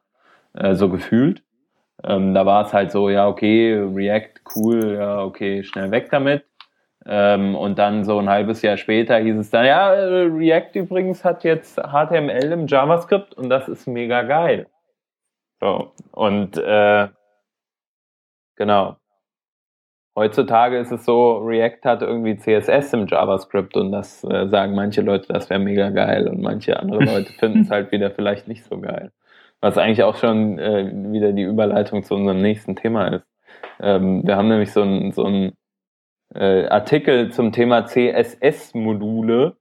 äh, 0.56 0.74
so 0.74 0.90
gefühlt. 0.90 1.44
Ähm, 2.04 2.34
da 2.34 2.48
war 2.48 2.66
es 2.66 2.74
halt 2.74 2.92
so, 2.92 3.12
ja, 3.12 3.28
okay, 3.28 3.76
React, 3.76 4.34
cool, 4.56 4.96
ja, 4.98 5.24
okay, 5.24 5.64
schnell 5.64 5.92
weg 5.92 6.08
damit. 6.10 6.44
Ähm, 7.10 7.56
und 7.56 7.80
dann 7.80 8.04
so 8.04 8.20
ein 8.20 8.30
halbes 8.30 8.62
Jahr 8.62 8.76
später 8.76 9.18
hieß 9.18 9.38
es 9.38 9.50
dann, 9.50 9.66
ja, 9.66 9.92
React 9.92 10.72
übrigens 10.76 11.24
hat 11.24 11.46
jetzt 11.46 11.78
HTML 11.78 12.52
im 12.52 12.68
JavaScript 12.68 13.34
und 13.34 13.50
das 13.50 13.70
ist 13.70 13.88
mega 13.88 14.24
geil. 14.24 14.68
So, 15.62 15.94
und 16.12 16.58
äh, 16.58 17.08
genau. 18.58 18.98
heutzutage 20.18 20.78
ist 20.80 20.92
es 20.92 21.06
so, 21.06 21.38
React 21.38 21.86
hat 21.86 22.02
irgendwie 22.02 22.36
CSS 22.36 22.92
im 22.92 23.08
JavaScript 23.08 23.78
und 23.78 23.94
das 23.94 24.26
äh, 24.26 24.50
sagen 24.50 24.76
manche 24.76 25.02
Leute, 25.02 25.32
das 25.32 25.50
wäre 25.50 25.62
mega 25.62 25.90
geil 25.92 26.28
und 26.28 26.42
manche 26.42 26.78
andere 26.78 27.06
Leute 27.06 27.32
finden 27.40 27.62
es 27.62 27.72
halt 27.72 27.94
wieder 27.94 28.12
vielleicht 28.12 28.50
nicht 28.50 28.66
so 28.66 28.82
geil. 28.82 29.14
Was 29.62 29.78
eigentlich 29.78 30.04
auch 30.04 30.18
schon 30.18 30.60
äh, 30.60 30.92
wieder 31.14 31.32
die 31.32 31.44
Überleitung 31.44 32.04
zu 32.04 32.16
unserem 32.16 32.42
nächsten 32.42 32.76
Thema 32.76 33.08
ist. 33.08 33.26
Ähm, 33.80 34.28
wir 34.28 34.36
haben 34.36 34.50
nämlich 34.50 34.74
so 34.74 34.82
ein, 34.82 35.14
so 35.14 35.24
ein 35.24 35.54
äh, 36.34 36.68
Artikel 36.68 37.32
zum 37.32 37.52
Thema 37.52 37.86
CSS-Module 37.86 39.56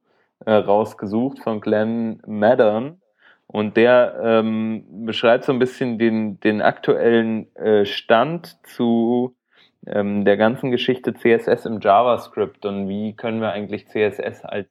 äh, 0.45 0.53
rausgesucht 0.53 1.39
von 1.41 1.61
Glenn 1.61 2.21
Maddern. 2.27 3.01
Und 3.49 3.77
der 3.77 4.19
ähm, 4.23 4.85
beschreibt 5.07 5.45
so 5.45 5.53
ein 5.53 5.61
bisschen 5.61 5.99
den, 5.99 6.41
den 6.41 6.63
aktuellen 6.63 7.55
äh, 7.55 7.85
Stand 7.85 8.59
zu 8.67 9.37
ähm, 9.87 10.25
der 10.25 10.37
ganzen 10.37 10.71
Geschichte 10.73 11.15
CSS 11.15 11.65
im 11.65 11.81
JavaScript 11.81 12.67
und 12.67 12.89
wie 12.89 13.15
können 13.15 13.41
wir 13.41 13.53
eigentlich 13.53 13.87
CSS 13.87 14.45
als 14.45 14.67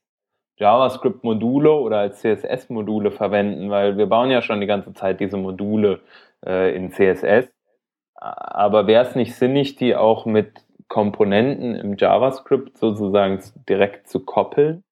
JavaScript-Module 0.58 1.72
oder 1.72 2.00
als 2.00 2.20
CSS-Module 2.22 3.12
verwenden, 3.12 3.70
weil 3.70 3.98
wir 3.98 4.08
bauen 4.08 4.30
ja 4.30 4.42
schon 4.42 4.62
die 4.62 4.68
ganze 4.68 4.94
Zeit 4.94 5.20
diese 5.20 5.38
Module 5.38 6.02
äh, 6.46 6.76
in 6.76 6.92
CSS. 6.92 7.50
Aber 8.16 8.88
wäre 8.88 9.06
es 9.06 9.16
nicht 9.16 9.36
sinnig, 9.36 9.76
die 9.76 9.96
auch 9.96 10.26
mit 10.26 10.65
Komponenten 10.88 11.76
im 11.76 11.96
JavaScript 11.98 12.78
sozusagen 12.78 13.40
direkt 13.68 14.08
zu 14.08 14.24
koppeln? 14.24 14.84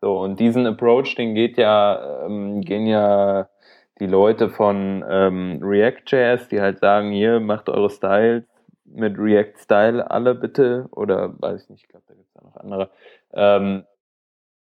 So, 0.00 0.18
und 0.18 0.40
diesen 0.40 0.66
Approach, 0.66 1.14
den 1.14 1.34
geht 1.34 1.56
ja, 1.56 2.24
ähm, 2.26 2.60
gehen 2.60 2.86
ja 2.86 3.48
die 4.00 4.06
Leute 4.06 4.50
von 4.50 5.04
ähm, 5.08 5.60
React.js, 5.62 6.48
die 6.48 6.60
halt 6.60 6.80
sagen, 6.80 7.12
hier, 7.12 7.38
macht 7.38 7.68
eure 7.68 7.88
Styles 7.88 8.44
mit 8.84 9.16
React 9.18 9.58
Style 9.58 10.10
alle 10.10 10.34
bitte, 10.34 10.86
oder 10.90 11.34
weiß 11.40 11.62
ich 11.62 11.70
nicht, 11.70 11.84
ich 11.84 11.88
glaube, 11.88 12.04
da 12.08 12.14
gibt 12.14 12.28
es 12.28 12.34
ja 12.34 12.42
noch 12.42 12.56
andere, 12.56 12.90
ähm, 13.32 13.84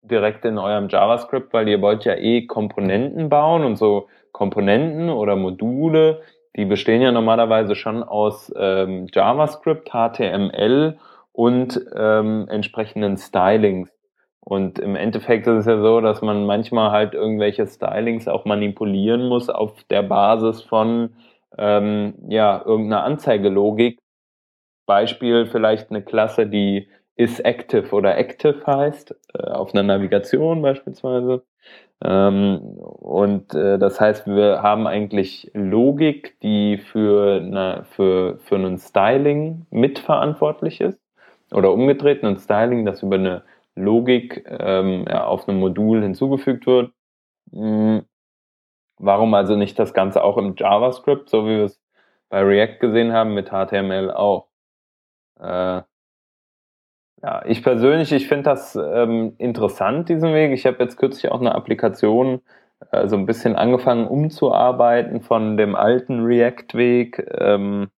direkt 0.02 0.46
in 0.46 0.58
eurem 0.58 0.88
JavaScript, 0.88 1.54
weil 1.54 1.68
ihr 1.68 1.82
wollt 1.82 2.06
ja 2.06 2.16
eh 2.16 2.46
Komponenten 2.46 3.30
bauen 3.30 3.64
und 3.64 3.76
so 3.76 4.08
Komponenten 4.32 5.10
oder 5.10 5.36
Module, 5.36 6.22
die 6.56 6.66
bestehen 6.66 7.02
ja 7.02 7.12
normalerweise 7.12 7.76
schon 7.76 8.04
aus 8.04 8.54
ähm, 8.58 9.08
JavaScript, 9.14 9.90
HTML 9.92 10.98
und 11.32 11.80
ähm, 11.96 12.48
entsprechenden 12.50 13.18
Stylings. 13.18 13.92
Und 14.40 14.80
im 14.80 14.96
Endeffekt 14.96 15.48
ist 15.48 15.62
es 15.62 15.66
ja 15.66 15.82
so, 15.82 16.02
dass 16.02 16.22
man 16.22 16.46
manchmal 16.46 16.92
halt 16.92 17.14
irgendwelche 17.14 17.66
Stylings 17.66 18.28
auch 18.28 18.46
manipulieren 18.46 19.28
muss 19.28 19.50
auf 19.50 19.84
der 19.86 20.04
Basis 20.04 20.62
von 20.62 21.16
ähm, 21.58 22.14
ja, 22.30 22.62
irgendeiner 22.64 23.04
Anzeigelogik. 23.04 24.00
Beispiel 24.86 25.48
vielleicht 25.48 25.90
eine 25.90 26.04
Klasse, 26.04 26.46
die 26.46 26.88
is 27.16 27.40
active 27.40 27.92
oder 27.92 28.18
active 28.18 28.66
heißt, 28.68 29.16
äh, 29.34 29.44
auf 29.50 29.74
einer 29.74 29.84
Navigation 29.84 30.62
beispielsweise. 30.62 31.44
Ähm, 32.04 32.60
und 32.60 33.54
äh, 33.54 33.80
das 33.80 34.00
heißt, 34.00 34.28
wir 34.28 34.62
haben 34.62 34.88
eigentlich 34.88 35.50
Logik, 35.54 36.40
die 36.42 36.78
für, 36.78 37.42
eine, 37.42 37.86
für, 37.92 38.38
für 38.40 38.56
einen 38.56 38.78
Styling 38.78 39.66
mitverantwortlich 39.72 40.82
ist. 40.82 41.00
Oder 41.52 41.72
umgedreht, 41.72 42.24
ein 42.24 42.38
Styling, 42.38 42.86
das 42.86 43.04
über 43.04 43.16
eine 43.16 43.44
Logik 43.76 44.46
ähm, 44.48 45.08
auf 45.08 45.48
einem 45.48 45.60
Modul 45.60 46.02
hinzugefügt 46.02 46.66
wird. 46.68 46.92
Hm. 47.52 48.06
Warum 48.98 49.34
also 49.34 49.56
nicht 49.56 49.78
das 49.80 49.94
Ganze 49.94 50.24
auch 50.24 50.38
im 50.38 50.56
JavaScript, 50.58 51.30
so 51.30 51.46
wie 51.46 51.58
wir 51.58 51.66
es 51.66 51.82
bei 52.30 52.42
React 52.42 52.80
gesehen 52.80 53.14
haben, 53.14 53.34
mit 53.34 53.50
HTML 53.50 54.12
auch? 54.12 54.48
Äh, 55.40 55.82
ja, 57.26 57.44
ich 57.46 57.64
persönlich, 57.64 58.12
ich 58.12 58.28
finde 58.28 58.44
das 58.44 58.76
ähm, 58.76 59.34
interessant, 59.40 60.10
diesen 60.10 60.34
Weg. 60.36 60.52
Ich 60.52 60.68
habe 60.68 60.78
jetzt 60.84 60.98
kürzlich 60.98 61.32
auch 61.32 61.40
eine 61.40 61.56
Applikation 61.56 62.42
äh, 62.92 63.08
so 63.08 63.16
ein 63.18 63.26
bisschen 63.26 63.56
angefangen 63.56 64.08
umzuarbeiten 64.08 65.22
von 65.22 65.58
dem 65.58 65.76
alten 65.76 66.24
React-Weg, 66.24 67.26
ähm, 67.40 67.90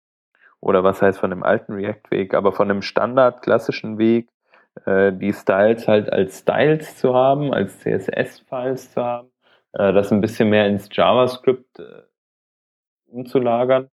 oder 0.60 0.82
was 0.82 1.02
heißt 1.02 1.18
von 1.20 1.28
dem 1.28 1.42
alten 1.42 1.74
React-Weg, 1.74 2.32
aber 2.32 2.52
von 2.52 2.68
dem 2.68 2.80
Standard 2.80 3.42
klassischen 3.42 3.98
Weg, 3.98 4.30
äh, 4.86 5.12
die 5.12 5.34
Styles 5.34 5.86
halt 5.88 6.10
als 6.10 6.38
Styles 6.38 6.96
zu 6.96 7.14
haben, 7.14 7.52
als 7.52 7.80
CSS-Files 7.80 8.92
zu 8.94 9.04
haben, 9.04 9.28
äh, 9.74 9.92
das 9.92 10.10
ein 10.10 10.22
bisschen 10.22 10.48
mehr 10.48 10.66
ins 10.68 10.88
JavaScript 10.90 11.80
äh, 11.80 12.02
umzulagern. 13.08 13.90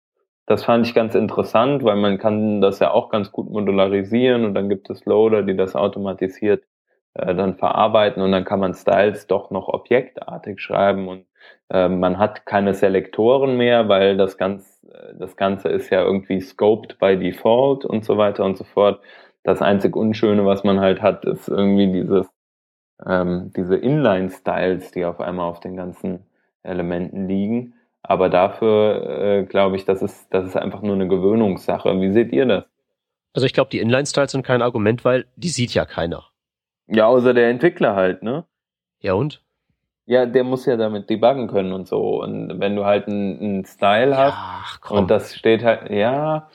Das 0.46 0.64
fand 0.64 0.86
ich 0.86 0.94
ganz 0.94 1.14
interessant, 1.14 1.84
weil 1.84 1.96
man 1.96 2.18
kann 2.18 2.60
das 2.60 2.78
ja 2.78 2.90
auch 2.90 3.08
ganz 3.08 3.32
gut 3.32 3.50
modularisieren 3.50 4.44
und 4.44 4.54
dann 4.54 4.68
gibt 4.68 4.90
es 4.90 5.04
Loader, 5.06 5.42
die 5.42 5.56
das 5.56 5.74
automatisiert 5.74 6.64
äh, 7.14 7.34
dann 7.34 7.56
verarbeiten 7.56 8.22
und 8.22 8.32
dann 8.32 8.44
kann 8.44 8.60
man 8.60 8.74
Styles 8.74 9.26
doch 9.26 9.50
noch 9.50 9.68
objektartig 9.68 10.60
schreiben 10.60 11.08
und 11.08 11.26
äh, 11.70 11.88
man 11.88 12.18
hat 12.18 12.44
keine 12.46 12.74
Selektoren 12.74 13.56
mehr, 13.56 13.88
weil 13.88 14.16
das 14.16 14.36
ganz 14.36 14.74
das 15.18 15.36
Ganze 15.36 15.68
ist 15.68 15.90
ja 15.90 16.02
irgendwie 16.02 16.40
scoped 16.40 16.98
by 16.98 17.16
default 17.16 17.84
und 17.84 18.04
so 18.04 18.16
weiter 18.16 18.44
und 18.44 18.56
so 18.56 18.64
fort. 18.64 19.00
Das 19.42 19.60
einzig 19.60 19.96
Unschöne, 19.96 20.46
was 20.46 20.64
man 20.64 20.80
halt 20.80 21.02
hat, 21.02 21.24
ist 21.24 21.48
irgendwie 21.48 21.92
dieses 21.92 22.28
ähm, 23.06 23.52
diese 23.56 23.76
Inline-Styles, 23.76 24.92
die 24.92 25.04
auf 25.04 25.20
einmal 25.20 25.48
auf 25.48 25.60
den 25.60 25.76
ganzen 25.76 26.26
Elementen 26.62 27.26
liegen. 27.26 27.74
Aber 28.06 28.28
dafür 28.28 29.20
äh, 29.22 29.44
glaube 29.44 29.76
ich, 29.76 29.86
das 29.86 30.02
ist, 30.02 30.26
das 30.30 30.44
ist 30.44 30.56
einfach 30.56 30.82
nur 30.82 30.94
eine 30.94 31.08
Gewöhnungssache. 31.08 32.00
Wie 32.00 32.12
seht 32.12 32.32
ihr 32.32 32.44
das? 32.44 32.64
Also 33.32 33.46
ich 33.46 33.54
glaube, 33.54 33.70
die 33.70 33.80
Inline-Styles 33.80 34.32
sind 34.32 34.44
kein 34.44 34.60
Argument, 34.60 35.04
weil 35.04 35.26
die 35.36 35.48
sieht 35.48 35.72
ja 35.72 35.86
keiner. 35.86 36.26
Ja, 36.86 37.06
außer 37.06 37.32
der 37.32 37.48
Entwickler 37.48 37.96
halt, 37.96 38.22
ne? 38.22 38.44
Ja 39.00 39.14
und? 39.14 39.42
Ja, 40.04 40.26
der 40.26 40.44
muss 40.44 40.66
ja 40.66 40.76
damit 40.76 41.08
debuggen 41.08 41.48
können 41.48 41.72
und 41.72 41.88
so. 41.88 42.22
Und 42.22 42.60
wenn 42.60 42.76
du 42.76 42.84
halt 42.84 43.08
einen, 43.08 43.64
Style 43.64 44.16
hast 44.16 44.34
Ach, 44.36 44.80
komm. 44.82 44.98
und 44.98 45.10
das 45.10 45.34
steht 45.34 45.64
halt, 45.64 45.90
ja, 45.90 46.50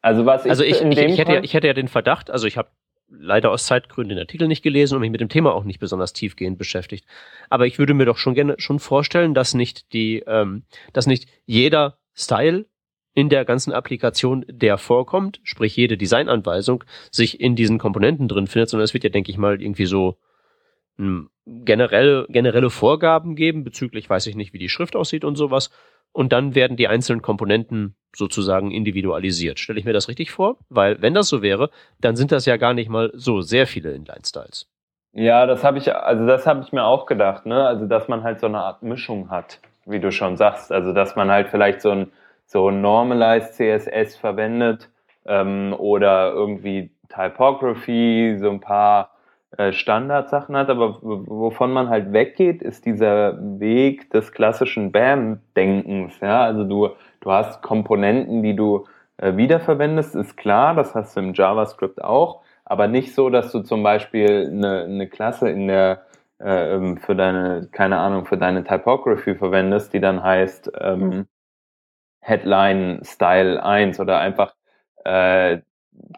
also 0.00 0.24
was 0.24 0.46
ich, 0.46 0.50
also 0.50 0.64
ich, 0.64 0.80
ich, 0.80 0.98
ich, 0.98 1.18
hätte 1.18 1.34
ja, 1.34 1.40
ich 1.42 1.52
hätte 1.52 1.66
ja 1.66 1.74
den 1.74 1.88
Verdacht, 1.88 2.30
also 2.30 2.46
ich 2.46 2.56
habe 2.56 2.70
leider 3.10 3.50
aus 3.50 3.66
Zeitgründen 3.66 4.16
den 4.16 4.22
Artikel 4.22 4.48
nicht 4.48 4.62
gelesen 4.62 4.94
und 4.94 5.00
mich 5.00 5.10
mit 5.10 5.20
dem 5.20 5.28
Thema 5.28 5.54
auch 5.54 5.64
nicht 5.64 5.80
besonders 5.80 6.12
tiefgehend 6.12 6.58
beschäftigt. 6.58 7.06
Aber 7.48 7.66
ich 7.66 7.78
würde 7.78 7.94
mir 7.94 8.04
doch 8.04 8.18
schon 8.18 8.34
gerne 8.34 8.54
schon 8.58 8.78
vorstellen, 8.78 9.34
dass 9.34 9.54
nicht 9.54 9.92
die, 9.92 10.22
ähm, 10.26 10.64
dass 10.92 11.06
nicht 11.06 11.28
jeder 11.46 11.98
Style 12.14 12.66
in 13.14 13.28
der 13.28 13.44
ganzen 13.44 13.72
Applikation, 13.72 14.44
der 14.48 14.78
vorkommt, 14.78 15.40
sprich 15.42 15.76
jede 15.76 15.96
Designanweisung, 15.96 16.84
sich 17.10 17.40
in 17.40 17.56
diesen 17.56 17.78
Komponenten 17.78 18.28
drin 18.28 18.46
findet, 18.46 18.68
sondern 18.68 18.84
es 18.84 18.94
wird 18.94 19.04
ja, 19.04 19.10
denke 19.10 19.30
ich 19.30 19.38
mal, 19.38 19.60
irgendwie 19.60 19.86
so 19.86 20.18
hm, 20.98 21.30
generelle, 21.46 22.26
generelle 22.28 22.70
Vorgaben 22.70 23.34
geben 23.34 23.64
bezüglich, 23.64 24.08
weiß 24.08 24.26
ich 24.26 24.36
nicht, 24.36 24.52
wie 24.52 24.58
die 24.58 24.68
Schrift 24.68 24.94
aussieht 24.94 25.24
und 25.24 25.36
sowas 25.36 25.70
und 26.12 26.32
dann 26.32 26.54
werden 26.54 26.76
die 26.76 26.88
einzelnen 26.88 27.22
Komponenten 27.22 27.94
sozusagen 28.14 28.70
individualisiert. 28.70 29.58
Stelle 29.58 29.78
ich 29.78 29.84
mir 29.84 29.92
das 29.92 30.08
richtig 30.08 30.30
vor? 30.30 30.56
Weil 30.68 31.00
wenn 31.02 31.14
das 31.14 31.28
so 31.28 31.42
wäre, 31.42 31.70
dann 32.00 32.16
sind 32.16 32.32
das 32.32 32.46
ja 32.46 32.56
gar 32.56 32.74
nicht 32.74 32.88
mal 32.88 33.10
so 33.14 33.40
sehr 33.40 33.66
viele 33.66 33.92
Inline-Styles. 33.92 34.66
Ja, 35.12 35.46
das 35.46 35.64
habe 35.64 35.78
ich, 35.78 35.94
also 35.94 36.26
das 36.26 36.46
habe 36.46 36.62
ich 36.62 36.72
mir 36.72 36.84
auch 36.84 37.06
gedacht, 37.06 37.46
ne? 37.46 37.66
Also 37.66 37.86
dass 37.86 38.08
man 38.08 38.22
halt 38.22 38.40
so 38.40 38.46
eine 38.46 38.58
Art 38.58 38.82
Mischung 38.82 39.30
hat, 39.30 39.60
wie 39.86 40.00
du 40.00 40.12
schon 40.12 40.36
sagst. 40.36 40.70
Also 40.70 40.92
dass 40.92 41.16
man 41.16 41.30
halt 41.30 41.48
vielleicht 41.48 41.80
so 41.80 41.90
ein 41.90 42.12
so 42.46 42.70
Normalized 42.70 43.54
CSS 43.54 44.16
verwendet 44.16 44.88
ähm, 45.26 45.74
oder 45.76 46.32
irgendwie 46.32 46.90
Typography, 47.08 48.36
so 48.38 48.50
ein 48.50 48.60
paar 48.60 49.10
äh, 49.56 49.72
Standardsachen 49.72 50.56
hat, 50.56 50.68
aber 50.68 50.98
wovon 51.02 51.72
man 51.72 51.88
halt 51.88 52.12
weggeht, 52.12 52.62
ist 52.62 52.84
dieser 52.84 53.38
Weg 53.58 54.10
des 54.10 54.32
klassischen 54.32 54.92
BAM-Denkens. 54.92 56.20
Ja, 56.20 56.44
also 56.44 56.64
du, 56.64 56.90
du 57.28 57.34
hast 57.34 57.62
Komponenten, 57.62 58.42
die 58.42 58.56
du 58.56 58.86
äh, 59.18 59.36
wiederverwendest, 59.36 60.14
ist 60.16 60.36
klar, 60.36 60.74
das 60.74 60.94
hast 60.94 61.16
du 61.16 61.20
im 61.20 61.34
JavaScript 61.34 62.02
auch, 62.02 62.42
aber 62.64 62.88
nicht 62.88 63.14
so, 63.14 63.28
dass 63.28 63.52
du 63.52 63.60
zum 63.60 63.82
Beispiel 63.82 64.48
eine, 64.50 64.84
eine 64.84 65.08
Klasse 65.08 65.50
in 65.50 65.68
der 65.68 66.06
äh, 66.40 66.74
ähm, 66.74 66.96
für 66.96 67.14
deine, 67.14 67.68
keine 67.70 67.98
Ahnung, 67.98 68.24
für 68.24 68.38
deine 68.38 68.64
Typography 68.64 69.34
verwendest, 69.34 69.92
die 69.92 70.00
dann 70.00 70.22
heißt 70.22 70.72
ähm, 70.80 71.26
Headline 72.20 73.00
Style 73.04 73.62
1 73.62 74.00
oder 74.00 74.20
einfach, 74.20 74.54
äh, 75.04 75.58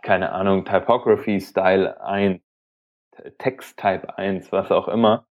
keine 0.02 0.32
Ahnung, 0.32 0.64
Typography 0.64 1.40
Style 1.40 2.00
1 2.02 2.40
Text-Type 3.38 4.16
1, 4.16 4.52
was 4.52 4.70
auch 4.70 4.88
immer. 4.88 5.26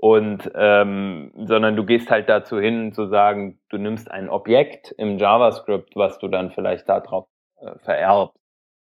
Und 0.00 0.50
ähm, 0.54 1.30
sondern 1.36 1.76
du 1.76 1.84
gehst 1.84 2.10
halt 2.10 2.28
dazu 2.28 2.58
hin 2.58 2.92
zu 2.92 3.06
sagen, 3.06 3.58
du 3.68 3.76
nimmst 3.76 4.10
ein 4.10 4.30
Objekt 4.30 4.94
im 4.96 5.18
JavaScript, 5.18 5.94
was 5.94 6.18
du 6.18 6.28
dann 6.28 6.50
vielleicht 6.50 6.88
darauf 6.88 7.26
äh, 7.60 7.78
vererbst, 7.80 8.34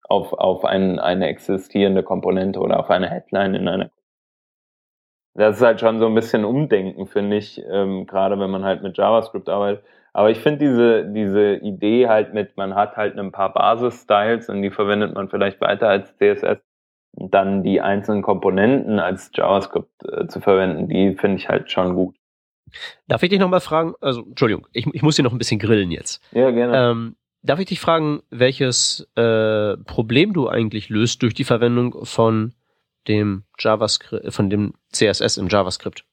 auf, 0.08 0.32
auf 0.32 0.64
ein, 0.64 1.00
eine 1.00 1.26
existierende 1.26 2.04
Komponente 2.04 2.60
oder 2.60 2.78
auf 2.78 2.90
eine 2.90 3.10
Headline 3.10 3.54
in 3.54 3.68
einer 3.68 3.90
das 5.34 5.56
ist 5.56 5.62
halt 5.62 5.80
schon 5.80 5.98
so 5.98 6.06
ein 6.06 6.14
bisschen 6.14 6.44
Umdenken, 6.44 7.06
finde 7.06 7.38
ich, 7.38 7.62
ähm, 7.70 8.06
gerade 8.06 8.38
wenn 8.38 8.50
man 8.50 8.64
halt 8.64 8.82
mit 8.82 8.98
JavaScript 8.98 9.48
arbeitet. 9.48 9.84
Aber 10.12 10.30
ich 10.30 10.38
finde 10.40 10.58
diese, 10.58 11.06
diese 11.06 11.54
Idee 11.54 12.06
halt 12.08 12.34
mit, 12.34 12.56
man 12.58 12.74
hat 12.74 12.96
halt 12.96 13.18
ein 13.18 13.32
paar 13.32 13.52
Basis-Styles 13.54 14.50
und 14.50 14.60
die 14.60 14.70
verwendet 14.70 15.14
man 15.14 15.30
vielleicht 15.30 15.60
weiter 15.62 15.88
als 15.88 16.14
CSS, 16.18 16.58
dann 17.12 17.62
die 17.62 17.80
einzelnen 17.80 18.22
Komponenten 18.22 18.98
als 18.98 19.30
JavaScript 19.34 19.90
äh, 20.04 20.26
zu 20.26 20.40
verwenden, 20.40 20.88
die 20.88 21.14
finde 21.14 21.36
ich 21.36 21.48
halt 21.48 21.70
schon 21.70 21.94
gut. 21.94 22.16
Darf 23.06 23.22
ich 23.22 23.30
dich 23.30 23.38
nochmal 23.38 23.60
fragen, 23.60 23.94
also 24.00 24.22
Entschuldigung, 24.22 24.66
ich, 24.72 24.86
ich 24.92 25.02
muss 25.02 25.16
dir 25.16 25.22
noch 25.22 25.32
ein 25.32 25.38
bisschen 25.38 25.58
grillen 25.58 25.90
jetzt. 25.90 26.22
Ja, 26.32 26.50
gerne. 26.50 26.90
Ähm, 26.90 27.16
darf 27.42 27.58
ich 27.58 27.66
dich 27.66 27.80
fragen, 27.80 28.22
welches 28.30 29.06
äh, 29.16 29.76
Problem 29.76 30.32
du 30.32 30.48
eigentlich 30.48 30.88
löst 30.88 31.22
durch 31.22 31.34
die 31.34 31.44
Verwendung 31.44 32.04
von 32.04 32.54
dem 33.08 33.44
JavaScript, 33.58 34.32
von 34.32 34.48
dem 34.48 34.74
CSS 34.90 35.36
im 35.36 35.48
JavaScript? 35.48 36.04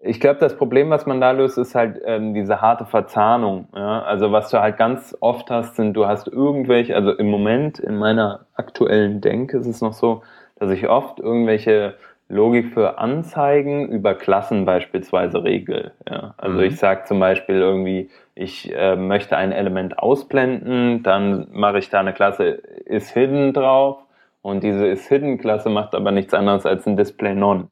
Ich 0.00 0.20
glaube, 0.20 0.38
das 0.38 0.56
Problem, 0.56 0.90
was 0.90 1.06
man 1.06 1.20
da 1.20 1.32
löst, 1.32 1.58
ist 1.58 1.74
halt 1.74 2.00
ähm, 2.04 2.32
diese 2.32 2.60
harte 2.60 2.84
Verzahnung. 2.84 3.68
Ja? 3.74 4.02
Also 4.02 4.30
was 4.30 4.50
du 4.50 4.60
halt 4.60 4.76
ganz 4.76 5.16
oft 5.20 5.50
hast, 5.50 5.74
sind, 5.74 5.94
du 5.94 6.06
hast 6.06 6.28
irgendwelche, 6.28 6.94
also 6.94 7.12
im 7.12 7.28
Moment 7.28 7.80
in 7.80 7.96
meiner 7.96 8.46
aktuellen 8.54 9.20
Denke 9.20 9.58
ist 9.58 9.66
es 9.66 9.80
noch 9.80 9.92
so, 9.92 10.22
dass 10.56 10.70
ich 10.70 10.88
oft 10.88 11.18
irgendwelche 11.18 11.94
Logik 12.28 12.74
für 12.74 12.98
Anzeigen 12.98 13.88
über 13.88 14.14
Klassen 14.14 14.64
beispielsweise 14.64 15.42
regel. 15.42 15.92
Ja? 16.08 16.34
Also 16.36 16.58
mhm. 16.58 16.64
ich 16.64 16.76
sage 16.76 17.04
zum 17.04 17.18
Beispiel 17.18 17.56
irgendwie, 17.56 18.10
ich 18.34 18.72
äh, 18.74 18.94
möchte 18.94 19.36
ein 19.36 19.50
Element 19.50 19.98
ausblenden, 19.98 21.02
dann 21.02 21.48
mache 21.50 21.78
ich 21.78 21.90
da 21.90 22.00
eine 22.00 22.12
Klasse 22.12 22.62
isHidden 22.86 23.52
drauf 23.52 23.98
und 24.42 24.62
diese 24.62 24.86
isHidden-Klasse 24.86 25.70
macht 25.70 25.94
aber 25.94 26.12
nichts 26.12 26.34
anderes 26.34 26.66
als 26.66 26.86
ein 26.86 26.96
Display 26.96 27.34
None. 27.34 27.68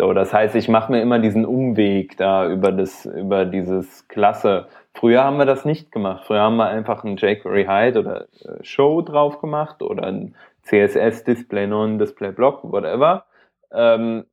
So, 0.00 0.14
das 0.14 0.32
heißt, 0.32 0.54
ich 0.54 0.66
mache 0.66 0.90
mir 0.90 1.02
immer 1.02 1.18
diesen 1.18 1.44
Umweg 1.44 2.16
da 2.16 2.48
über 2.48 2.72
das, 2.72 3.04
über 3.04 3.44
dieses 3.44 4.08
Klasse. 4.08 4.66
Früher 4.94 5.22
haben 5.22 5.36
wir 5.36 5.44
das 5.44 5.66
nicht 5.66 5.92
gemacht. 5.92 6.24
Früher 6.24 6.40
haben 6.40 6.56
wir 6.56 6.68
einfach 6.68 7.04
ein 7.04 7.18
jQuery 7.18 7.66
Hide 7.66 8.00
oder 8.00 8.22
äh, 8.22 8.64
Show 8.64 9.02
drauf 9.02 9.42
gemacht 9.42 9.82
oder 9.82 10.04
ein 10.04 10.34
CSS 10.62 11.24
Display 11.24 11.66
Non, 11.66 11.98
Display 11.98 12.32
Block, 12.32 12.60
whatever. 12.62 13.26
Ähm, 13.72 14.24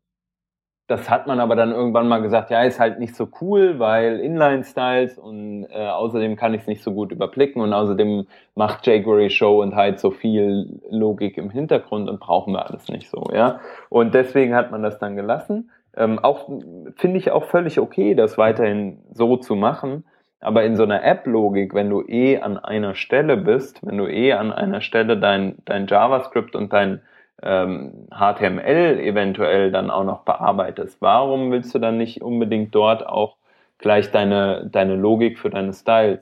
das 0.87 1.09
hat 1.09 1.27
man 1.27 1.41
aber 1.41 1.57
dann 1.57 1.71
irgendwann 1.71 2.07
mal 2.07 2.21
gesagt, 2.21 2.49
ja, 2.49 2.63
ist 2.63 2.79
halt 2.79 2.97
nicht 2.97 3.13
so 3.13 3.27
cool, 3.41 3.77
weil 3.77 4.21
Inline-Styles 4.21 5.17
und 5.17 5.67
äh, 5.69 5.87
außerdem 5.87 6.37
kann 6.37 6.53
ich 6.53 6.61
es 6.61 6.67
nicht 6.67 6.81
so 6.81 6.93
gut 6.93 7.11
überblicken 7.11 7.61
und 7.61 7.73
außerdem 7.73 8.25
macht 8.55 8.87
jQuery 8.87 9.29
Show 9.29 9.61
und 9.61 9.75
halt 9.75 9.99
so 9.99 10.11
viel 10.11 10.79
Logik 10.89 11.37
im 11.37 11.49
Hintergrund 11.49 12.09
und 12.09 12.21
brauchen 12.21 12.53
wir 12.53 12.65
alles 12.65 12.87
nicht 12.87 13.09
so, 13.09 13.25
ja. 13.33 13.59
Und 13.89 14.13
deswegen 14.13 14.55
hat 14.55 14.71
man 14.71 14.81
das 14.81 14.97
dann 14.97 15.17
gelassen. 15.17 15.71
Ähm, 15.97 16.19
auch 16.19 16.49
finde 16.95 17.17
ich 17.17 17.31
auch 17.31 17.45
völlig 17.45 17.79
okay, 17.79 18.15
das 18.15 18.37
weiterhin 18.37 18.99
so 19.11 19.35
zu 19.35 19.55
machen. 19.55 20.05
Aber 20.39 20.63
in 20.63 20.75
so 20.75 20.83
einer 20.83 21.03
App-Logik, 21.03 21.73
wenn 21.73 21.89
du 21.89 22.03
eh 22.07 22.39
an 22.39 22.57
einer 22.57 22.93
Stelle 22.93 23.37
bist, 23.37 23.85
wenn 23.85 23.97
du 23.97 24.07
eh 24.07 24.33
an 24.33 24.53
einer 24.53 24.81
Stelle 24.81 25.17
dein, 25.17 25.57
dein 25.65 25.87
JavaScript 25.87 26.55
und 26.55 26.71
dein 26.71 27.01
ähm, 27.43 28.07
HTML 28.09 28.99
eventuell 28.99 29.71
dann 29.71 29.89
auch 29.89 30.03
noch 30.03 30.23
bearbeitest, 30.23 31.01
warum 31.01 31.51
willst 31.51 31.73
du 31.75 31.79
dann 31.79 31.97
nicht 31.97 32.21
unbedingt 32.21 32.73
dort 32.73 33.05
auch 33.05 33.37
gleich 33.77 34.11
deine, 34.11 34.67
deine 34.71 34.95
Logik 34.95 35.37
für 35.37 35.49
deine 35.49 35.73
Styles 35.73 36.19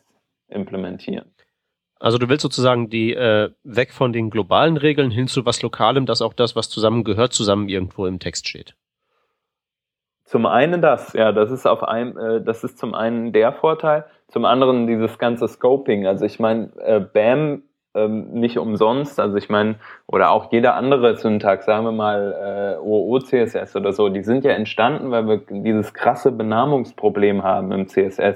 implementieren? 0.50 1.26
Also 2.00 2.18
du 2.18 2.28
willst 2.28 2.44
sozusagen 2.44 2.90
die 2.90 3.14
äh, 3.14 3.52
weg 3.64 3.94
von 3.94 4.12
den 4.12 4.30
globalen 4.30 4.78
Regeln 4.78 5.12
hin 5.12 5.28
zu 5.28 5.46
was 5.46 5.62
Lokalem, 5.62 6.06
dass 6.06 6.22
auch 6.22 6.34
das, 6.34 6.56
was 6.56 6.70
zusammengehört, 6.70 7.34
zusammen 7.34 7.70
irgendwo 7.70 8.06
im 8.06 8.20
Text 8.20 8.48
steht. 8.48 8.76
Zum 10.26 10.46
einen 10.46 10.82
das, 10.82 11.14
ja, 11.14 11.32
das 11.32 11.52
ist 11.52 11.66
auf 11.66 11.84
einem, 11.84 12.18
äh, 12.18 12.42
das 12.42 12.64
ist 12.64 12.78
zum 12.78 12.94
einen 12.94 13.32
der 13.32 13.54
Vorteil, 13.54 14.06
zum 14.28 14.44
anderen 14.44 14.88
dieses 14.88 15.18
ganze 15.18 15.48
Scoping. 15.48 16.08
Also 16.08 16.26
ich 16.26 16.40
meine, 16.40 16.72
äh, 16.80 17.00
BAM 17.00 17.64
ähm, 17.96 18.32
nicht 18.32 18.60
umsonst. 18.60 19.20
Also 19.20 19.38
ich 19.38 19.50
meine, 19.50 19.76
oder 20.08 20.32
auch 20.32 20.52
jeder 20.52 20.76
andere 20.76 21.16
Syntax, 21.16 21.66
sagen 21.66 21.86
wir 21.86 21.92
mal 21.92 22.78
äh, 22.78 22.82
OOCSS 22.82 23.76
oder 23.76 23.94
so, 23.94 24.10
die 24.10 24.24
sind 24.24 24.44
ja 24.44 24.52
entstanden, 24.52 25.12
weil 25.12 25.28
wir 25.28 25.42
dieses 25.50 25.94
krasse 25.94 26.32
Benamungsproblem 26.32 27.44
haben 27.44 27.72
im 27.72 27.88
CSS. 27.88 28.36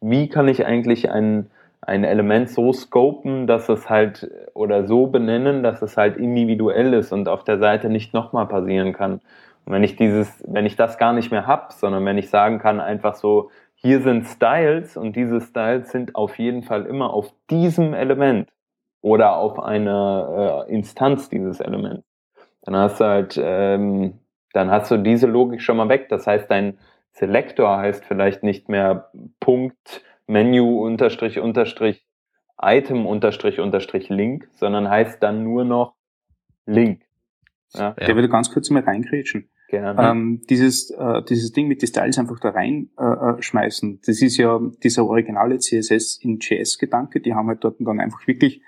Wie 0.00 0.28
kann 0.28 0.46
ich 0.46 0.64
eigentlich 0.66 1.10
ein, 1.10 1.50
ein 1.80 2.04
Element 2.04 2.50
so 2.50 2.72
scopen, 2.72 3.46
dass 3.46 3.68
es 3.68 3.88
halt 3.88 4.30
oder 4.54 4.86
so 4.86 5.06
benennen, 5.06 5.62
dass 5.62 5.82
es 5.82 5.96
halt 5.96 6.16
individuell 6.16 6.92
ist 6.94 7.12
und 7.12 7.28
auf 7.28 7.44
der 7.44 7.58
Seite 7.58 7.88
nicht 7.88 8.14
nochmal 8.14 8.46
passieren 8.46 8.92
kann. 8.92 9.20
Und 9.64 9.72
wenn 9.72 9.82
ich 9.82 9.96
dieses, 9.96 10.44
wenn 10.46 10.66
ich 10.66 10.76
das 10.76 10.98
gar 10.98 11.12
nicht 11.12 11.30
mehr 11.30 11.46
hab, 11.46 11.72
sondern 11.72 12.04
wenn 12.04 12.18
ich 12.18 12.30
sagen 12.30 12.58
kann, 12.58 12.80
einfach 12.80 13.14
so, 13.14 13.50
hier 13.74 14.00
sind 14.00 14.26
Styles 14.26 14.96
und 14.96 15.14
diese 15.14 15.40
Styles 15.40 15.90
sind 15.90 16.16
auf 16.16 16.38
jeden 16.38 16.62
Fall 16.62 16.84
immer 16.84 17.12
auf 17.12 17.32
diesem 17.48 17.94
Element 17.94 18.48
oder 19.08 19.36
auf 19.36 19.58
eine 19.58 20.66
äh, 20.68 20.72
Instanz 20.72 21.30
dieses 21.30 21.60
Elements. 21.60 22.04
Dann 22.62 22.76
hast 22.76 23.00
du 23.00 23.04
halt, 23.04 23.40
ähm, 23.42 24.20
dann 24.52 24.70
hast 24.70 24.90
du 24.90 24.98
diese 24.98 25.26
Logik 25.26 25.62
schon 25.62 25.78
mal 25.78 25.88
weg. 25.88 26.08
Das 26.10 26.26
heißt, 26.26 26.50
dein 26.50 26.78
Selektor 27.12 27.78
heißt 27.78 28.04
vielleicht 28.04 28.42
nicht 28.42 28.68
mehr 28.68 29.10
Punkt 29.40 30.02
Menü 30.26 30.60
unterstrich 30.60 31.38
unterstrich 31.38 32.06
Item 32.60 33.06
unterstrich 33.06 33.60
unterstrich 33.60 34.08
Link, 34.10 34.48
sondern 34.54 34.90
heißt 34.90 35.22
dann 35.22 35.42
nur 35.42 35.64
noch 35.64 35.94
Link. 36.66 37.02
Ja. 37.74 37.92
Der 37.92 38.14
würde 38.14 38.28
ganz 38.28 38.52
kurz 38.52 38.68
mal 38.68 38.82
reingrätschen. 38.82 39.48
Gerne. 39.68 40.02
Ähm, 40.02 40.42
dieses, 40.48 40.90
äh, 40.90 41.22
dieses 41.22 41.52
Ding 41.52 41.68
mit 41.68 41.82
den 41.82 41.88
Styles 41.88 42.18
einfach 42.18 42.40
da 42.40 42.50
reinschmeißen, 42.50 43.94
äh, 43.94 43.98
das 44.04 44.22
ist 44.22 44.38
ja 44.38 44.58
dieser 44.82 45.04
originale 45.04 45.58
CSS 45.58 46.18
in 46.22 46.38
JS-Gedanke. 46.38 47.20
Die 47.20 47.34
haben 47.34 47.48
halt 47.48 47.62
dort 47.62 47.76
dann 47.78 48.00
einfach 48.00 48.26
wirklich 48.26 48.62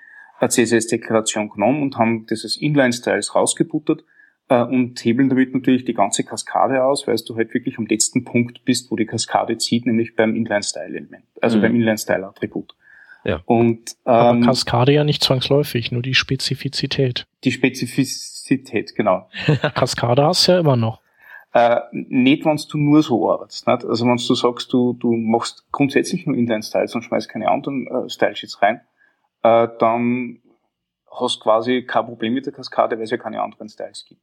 CSS-Deklaration 0.49 1.49
genommen 1.49 1.81
und 1.81 1.97
haben 1.97 2.25
dieses 2.25 2.57
Inline-Styles 2.57 3.35
rausgebuttert 3.35 4.03
äh, 4.49 4.63
und 4.63 5.03
hebeln 5.03 5.29
damit 5.29 5.53
natürlich 5.53 5.85
die 5.85 5.93
ganze 5.93 6.23
Kaskade 6.23 6.83
aus, 6.83 7.07
weil 7.07 7.15
du 7.25 7.35
halt 7.35 7.53
wirklich 7.53 7.77
am 7.77 7.85
letzten 7.85 8.23
Punkt 8.23 8.65
bist, 8.65 8.91
wo 8.91 8.95
die 8.95 9.05
Kaskade 9.05 9.57
zieht, 9.57 9.85
nämlich 9.85 10.15
beim 10.15 10.35
Inline-Style-Element, 10.35 11.25
also 11.41 11.57
mhm. 11.57 11.61
beim 11.61 11.75
Inline-Style-Attribut. 11.75 12.75
Ja. 13.23 13.41
Und, 13.45 13.91
ähm, 14.05 14.13
Aber 14.13 14.41
Kaskade 14.41 14.93
ja 14.93 15.03
nicht 15.03 15.23
zwangsläufig, 15.23 15.91
nur 15.91 16.01
die 16.01 16.15
Spezifizität. 16.15 17.27
Die 17.43 17.51
Spezifizität, 17.51 18.95
genau. 18.95 19.29
Kaskade 19.75 20.23
hast 20.23 20.47
du 20.47 20.53
ja 20.53 20.59
immer 20.59 20.75
noch. 20.75 21.01
Äh, 21.53 21.81
nicht, 21.91 22.45
wenn 22.45 22.57
du 22.57 22.77
nur 22.77 23.03
so 23.03 23.29
arbeitest. 23.31 23.67
Nicht? 23.67 23.85
Also 23.85 24.05
wenn 24.05 24.15
du 24.15 24.35
sagst, 24.35 24.71
du, 24.71 24.93
du 24.93 25.11
machst 25.11 25.65
grundsätzlich 25.71 26.25
nur 26.25 26.35
Inline-Styles 26.35 26.95
und 26.95 27.03
schmeißt 27.03 27.29
keine 27.29 27.49
anderen 27.49 27.87
äh, 27.87 28.09
Style-Sheets 28.09 28.61
rein, 28.61 28.81
äh, 29.43 29.67
dann 29.79 30.41
hast 31.09 31.37
du 31.37 31.43
quasi 31.43 31.83
kein 31.83 32.05
Problem 32.05 32.33
mit 32.33 32.45
der 32.45 32.53
Kaskade, 32.53 32.97
weil 32.97 33.03
es 33.03 33.11
ja 33.11 33.17
keine 33.17 33.41
anderen 33.41 33.69
Styles 33.69 34.05
gibt. 34.07 34.21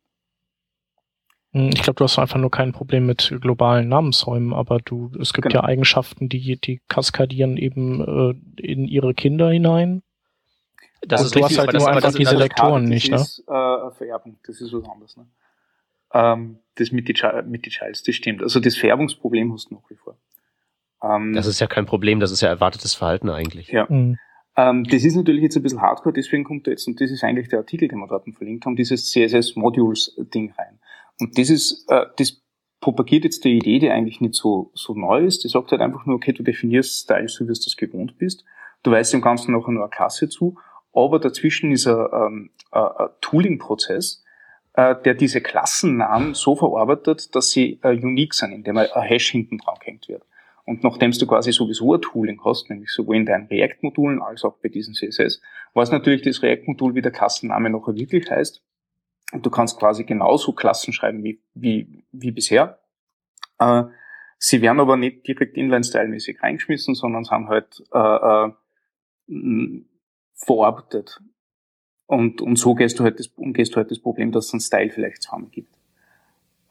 Hm, 1.53 1.71
ich 1.75 1.83
glaube, 1.83 1.97
du 1.97 2.05
hast 2.05 2.19
einfach 2.19 2.39
nur 2.39 2.51
kein 2.51 2.73
Problem 2.73 3.07
mit 3.07 3.35
globalen 3.41 3.89
Namensräumen, 3.89 4.53
aber 4.53 4.79
du, 4.79 5.13
es 5.21 5.33
gibt 5.33 5.49
genau. 5.49 5.63
ja 5.63 5.69
Eigenschaften, 5.69 6.29
die, 6.29 6.61
die 6.61 6.81
kaskadieren 6.89 7.57
eben 7.57 8.01
äh, 8.01 8.63
in 8.63 8.87
ihre 8.87 9.15
Kinder 9.15 9.51
hinein. 9.51 10.03
Das 11.03 11.23
ist 11.23 11.35
du 11.35 11.39
richtig, 11.39 11.59
hast 11.59 11.67
halt 11.67 11.79
nur 11.79 11.89
einfach 11.89 12.13
diese 12.13 12.37
Lektoren 12.37 12.85
nicht, 12.85 13.11
ne? 13.11 13.19
Das 13.19 13.39
ist 13.39 13.49
äh, 13.49 13.91
Vererbung, 13.93 14.39
das 14.47 14.61
ist 14.61 14.73
was 14.73 14.89
anderes, 14.89 15.17
ne? 15.17 15.27
Ähm, 16.13 16.59
das 16.75 16.91
mit 16.91 17.09
die, 17.09 17.15
mit 17.47 17.67
die 17.67 17.71
Childs, 17.71 18.03
das 18.03 18.15
stimmt. 18.15 18.43
Also 18.43 18.61
das 18.61 18.77
Färbungsproblem 18.77 19.53
hast 19.53 19.71
du 19.71 19.75
nach 19.75 19.91
wie 19.91 19.95
vor. 19.95 20.17
Ähm, 21.03 21.35
das 21.35 21.47
ist 21.47 21.61
ja 21.61 21.67
kein 21.67 21.87
Problem, 21.87 22.19
das 22.19 22.31
ist 22.31 22.41
ja 22.41 22.49
erwartetes 22.49 22.95
Verhalten 22.95 23.29
eigentlich. 23.31 23.69
Ja. 23.69 23.87
Mhm. 23.89 24.19
Ähm, 24.59 24.83
das 24.83 25.05
ist 25.05 25.15
natürlich 25.15 25.45
jetzt 25.45 25.57
ein 25.57 25.63
bisschen 25.63 25.81
hardcore, 25.81 26.13
deswegen 26.13 26.43
kommt 26.43 26.67
da 26.67 26.73
jetzt, 26.73 26.89
und 26.89 27.01
das 27.01 27.13
ist 27.13 27.23
eigentlich 27.23 27.49
der 27.49 27.61
Artikel, 27.61 27.87
den 27.87 28.01
wir 28.01 28.09
dort 28.09 28.25
verlinkt 28.37 28.67
haben, 28.67 28.75
dieses 28.75 29.09
CSS-Modules-Ding 29.13 30.53
rein. 30.59 30.81
Und 31.21 31.39
das 31.39 31.49
ist, 31.49 31.89
äh, 31.89 32.07
das 32.17 32.43
propagiert 32.81 33.23
jetzt 33.23 33.45
die 33.45 33.57
Idee, 33.57 33.79
die 33.79 33.89
eigentlich 33.89 34.21
nicht 34.21 34.35
so, 34.35 34.73
so 34.75 34.95
neu 34.95 35.25
ist. 35.25 35.45
Die 35.45 35.49
sagt 35.49 35.71
halt 35.71 35.81
einfach 35.81 36.07
nur, 36.07 36.17
okay, 36.17 36.33
du 36.33 36.43
definierst 36.43 37.05
Styles, 37.05 37.35
so 37.35 37.45
wie 37.45 37.53
du 37.53 37.55
das 37.55 37.77
gewohnt 37.77 38.19
bist. 38.19 38.45
Du 38.83 38.91
weißt 38.91 39.13
dem 39.13 39.21
Ganzen 39.21 39.53
nachher 39.53 39.71
nur 39.71 39.85
eine 39.85 39.91
Klasse 39.91 40.29
zu, 40.29 40.57
aber 40.93 41.21
dazwischen 41.21 41.71
ist 41.71 41.87
ein, 41.87 42.07
ähm, 42.13 42.51
ein 42.73 43.09
Tooling-Prozess, 43.21 44.25
äh, 44.73 44.97
der 45.05 45.15
diese 45.15 45.41
Klassennamen 45.41 46.35
so 46.35 46.57
verarbeitet, 46.57 47.33
dass 47.37 47.51
sie 47.51 47.79
äh, 47.85 47.91
unique 47.91 48.35
sind, 48.35 48.51
indem 48.51 48.77
ein 48.77 48.89
Hash 48.93 49.31
hinten 49.31 49.59
dran 49.59 49.77
gehängt 49.79 50.09
wird. 50.09 50.25
Und 50.69 50.85
nachdem 50.85 51.13
du 51.13 51.27
quasi 51.27 51.51
sowieso 51.51 51.95
ein 51.95 52.03
Tooling 52.03 52.45
hast, 52.45 52.69
nämlich 52.69 52.91
sowohl 52.91 53.17
in 53.17 53.25
deinen 53.25 53.47
React-Modulen 53.47 54.21
als 54.21 54.45
auch 54.45 54.59
bei 54.59 54.69
diesen 54.69 54.93
CSS, 54.93 55.41
was 55.73 55.91
natürlich 55.91 56.21
das 56.21 56.43
React-Modul 56.43 56.95
wie 56.95 57.01
der 57.01 57.11
Klassenname 57.11 57.71
noch 57.71 57.89
wirklich 57.89 58.31
heißt. 58.31 58.63
Und 59.33 59.47
du 59.47 59.49
kannst 59.49 59.79
quasi 59.79 60.05
genauso 60.05 60.53
Klassen 60.53 60.93
schreiben 60.93 61.25
wie, 61.25 61.41
wie, 61.55 62.05
wie 62.13 62.33
bisher. 62.33 62.81
Äh, 63.59 63.85
sie 64.37 64.61
werden 64.61 64.79
aber 64.81 64.99
nicht 64.99 65.27
direkt 65.27 65.57
inline-style-mäßig 65.57 66.43
reingeschmissen, 66.43 66.95
sondern 66.95 67.25
sind 67.25 67.49
halt 67.49 67.83
äh, 67.95 68.51
äh, 69.33 69.83
verarbeitet. 70.35 71.19
Und, 72.05 72.43
und 72.43 72.57
so 72.57 72.75
gehst 72.75 72.99
du 73.01 73.05
halt 73.05 73.19
das, 73.19 73.29
umgehst 73.29 73.73
du 73.73 73.77
halt 73.77 73.91
das 73.91 74.01
Problem, 74.01 74.33
dass 74.33 74.49
es 74.49 74.53
einen 74.53 74.61
Style 74.61 74.91
vielleicht 74.91 75.23
zusammen 75.23 75.51
gibt. 75.51 75.75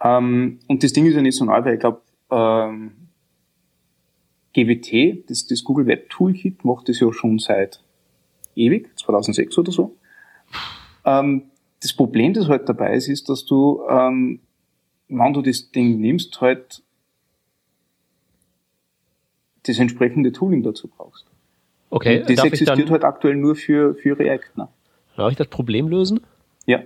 Ähm, 0.03 0.59
und 0.67 0.83
das 0.83 0.93
Ding 0.93 1.07
ist 1.07 1.15
ja 1.15 1.21
nicht 1.23 1.35
so 1.35 1.45
neu, 1.45 1.65
weil 1.65 1.73
ich 1.73 1.79
glaube, 1.79 2.03
ähm, 2.29 3.06
GWT, 4.57 5.29
das, 5.29 5.45
das 5.45 5.63
Google 5.63 5.85
Web 5.85 6.09
Toolkit, 6.09 6.65
macht 6.65 6.89
das 6.89 6.99
ja 6.99 7.13
schon 7.13 7.37
seit 7.37 7.79
ewig, 8.55 8.89
2006 8.97 9.55
oder 9.59 9.71
so. 9.71 9.95
Ähm, 11.05 11.43
das 11.81 11.93
Problem, 11.93 12.33
das 12.33 12.47
halt 12.47 12.67
dabei 12.67 12.95
ist, 12.95 13.07
ist, 13.07 13.29
dass 13.29 13.45
du, 13.45 13.83
ähm, 13.87 14.39
wenn 15.09 15.33
du 15.33 15.43
das 15.43 15.71
Ding 15.71 15.99
nimmst, 15.99 16.41
halt 16.41 16.81
das 19.63 19.77
entsprechende 19.77 20.31
Tooling 20.31 20.63
dazu 20.63 20.87
brauchst. 20.87 21.25
Okay, 21.89 22.21
Und 22.21 22.29
das 22.29 22.43
existiert 22.43 22.89
halt 22.89 23.03
aktuell 23.03 23.35
nur 23.35 23.55
für, 23.55 23.93
für 23.95 24.17
React. 24.17 24.57
Ne? 24.57 24.67
darf 25.15 25.31
ich 25.31 25.37
das 25.37 25.47
Problem 25.47 25.87
lösen? 25.87 26.21
Ja. 26.65 26.81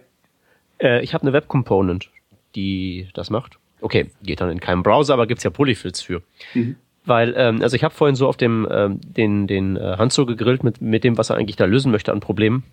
Äh, 0.80 1.04
ich 1.04 1.14
habe 1.14 1.24
eine 1.24 1.34
Web 1.34 1.48
Component, 1.48 2.10
die 2.56 3.08
das 3.14 3.30
macht. 3.30 3.58
Okay, 3.82 4.12
geht 4.24 4.42
dann 4.42 4.52
in 4.52 4.60
keinem 4.60 4.84
Browser, 4.84 5.14
aber 5.14 5.26
gibt's 5.26 5.44
ja 5.44 5.50
Polyfills 5.50 6.02
für. 6.02 6.22
Mhm. 6.54 6.76
Weil, 7.06 7.34
ähm, 7.36 7.62
also 7.62 7.76
ich 7.76 7.84
habe 7.84 7.94
vorhin 7.94 8.16
so 8.16 8.28
auf 8.28 8.38
dem 8.38 8.68
ähm, 8.70 9.00
den, 9.02 9.48
den 9.48 9.76
äh, 9.76 9.96
Hanzo 9.98 10.26
gegrillt 10.26 10.64
mit, 10.64 10.82
mit 10.82 11.04
dem, 11.04 11.18
was 11.18 11.30
er 11.30 11.38
eigentlich 11.38 11.56
da 11.56 11.66
lösen 11.66 11.92
möchte 11.92 12.12
an 12.12 12.20
Problemen. 12.20 12.64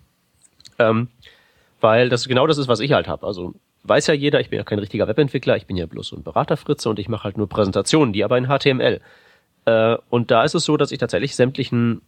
Ähm, 0.77 1.07
weil 1.81 2.09
das 2.09 2.27
genau 2.27 2.45
das 2.45 2.57
ist, 2.57 2.67
was 2.67 2.79
ich 2.79 2.91
halt 2.91 3.07
habe. 3.07 3.25
Also 3.25 3.55
weiß 3.83 4.07
ja 4.07 4.13
jeder, 4.13 4.39
ich 4.39 4.49
bin 4.49 4.57
ja 4.57 4.63
kein 4.63 4.79
richtiger 4.79 5.07
Webentwickler, 5.07 5.55
ich 5.57 5.65
bin 5.65 5.77
ja 5.77 5.85
bloß 5.85 6.09
so 6.09 6.15
ein 6.15 6.23
Beraterfritze 6.23 6.89
und 6.89 6.99
ich 6.99 7.09
mache 7.09 7.23
halt 7.23 7.37
nur 7.37 7.49
Präsentationen, 7.49 8.13
die 8.13 8.23
aber 8.23 8.37
in 8.37 8.47
HTML. 8.47 9.01
Äh, 9.65 9.97
und 10.09 10.29
da 10.29 10.43
ist 10.43 10.53
es 10.53 10.63
so, 10.63 10.77
dass 10.77 10.91
ich 10.91 10.99
tatsächlich 10.99 11.35
sämtlichen 11.35 12.01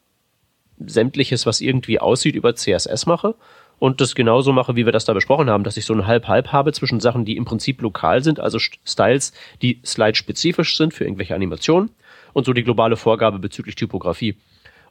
sämtliches, 0.86 1.46
was 1.46 1.62
irgendwie 1.62 2.00
aussieht, 2.00 2.36
über 2.36 2.56
CSS 2.56 3.06
mache 3.06 3.36
und 3.80 4.02
das 4.02 4.16
genauso 4.16 4.52
mache, 4.52 4.76
wie 4.76 4.86
wir 4.86 4.92
das 4.92 5.06
da 5.06 5.14
besprochen 5.14 5.50
haben, 5.50 5.64
dass 5.64 5.78
ich 5.78 5.86
so 5.86 5.94
ein 5.94 6.08
Halb-Halb 6.08 6.52
habe 6.52 6.74
zwischen 6.74 7.00
Sachen, 7.00 7.26
die 7.26 7.38
im 7.38 7.46
Prinzip 7.46 7.82
lokal 7.82 8.24
sind, 8.24 8.40
also 8.40 8.58
St- 8.58 8.80
Styles, 8.86 9.34
die 9.62 9.80
slide-spezifisch 9.86 10.78
sind 10.78 10.94
für 10.94 11.04
irgendwelche 11.04 11.36
Animationen 11.36 11.92
und 12.34 12.46
so 12.46 12.54
die 12.54 12.64
globale 12.64 12.96
Vorgabe 12.98 13.40
bezüglich 13.40 13.76
Typografie. 13.76 14.38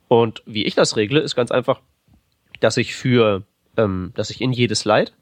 Und 0.09 0.43
wie 0.47 0.65
ich 0.65 0.75
das 0.75 0.97
regle, 0.97 1.21
ist 1.21 1.37
ganz 1.37 1.51
einfach, 1.51 1.81
dass 2.61 2.77
ich 2.77 2.95
für, 2.95 3.43
ähm, 3.77 4.13
dass 4.15 4.31
ich 4.31 4.41
in 4.41 4.53
jede 4.53 4.75
Slide 4.75 5.13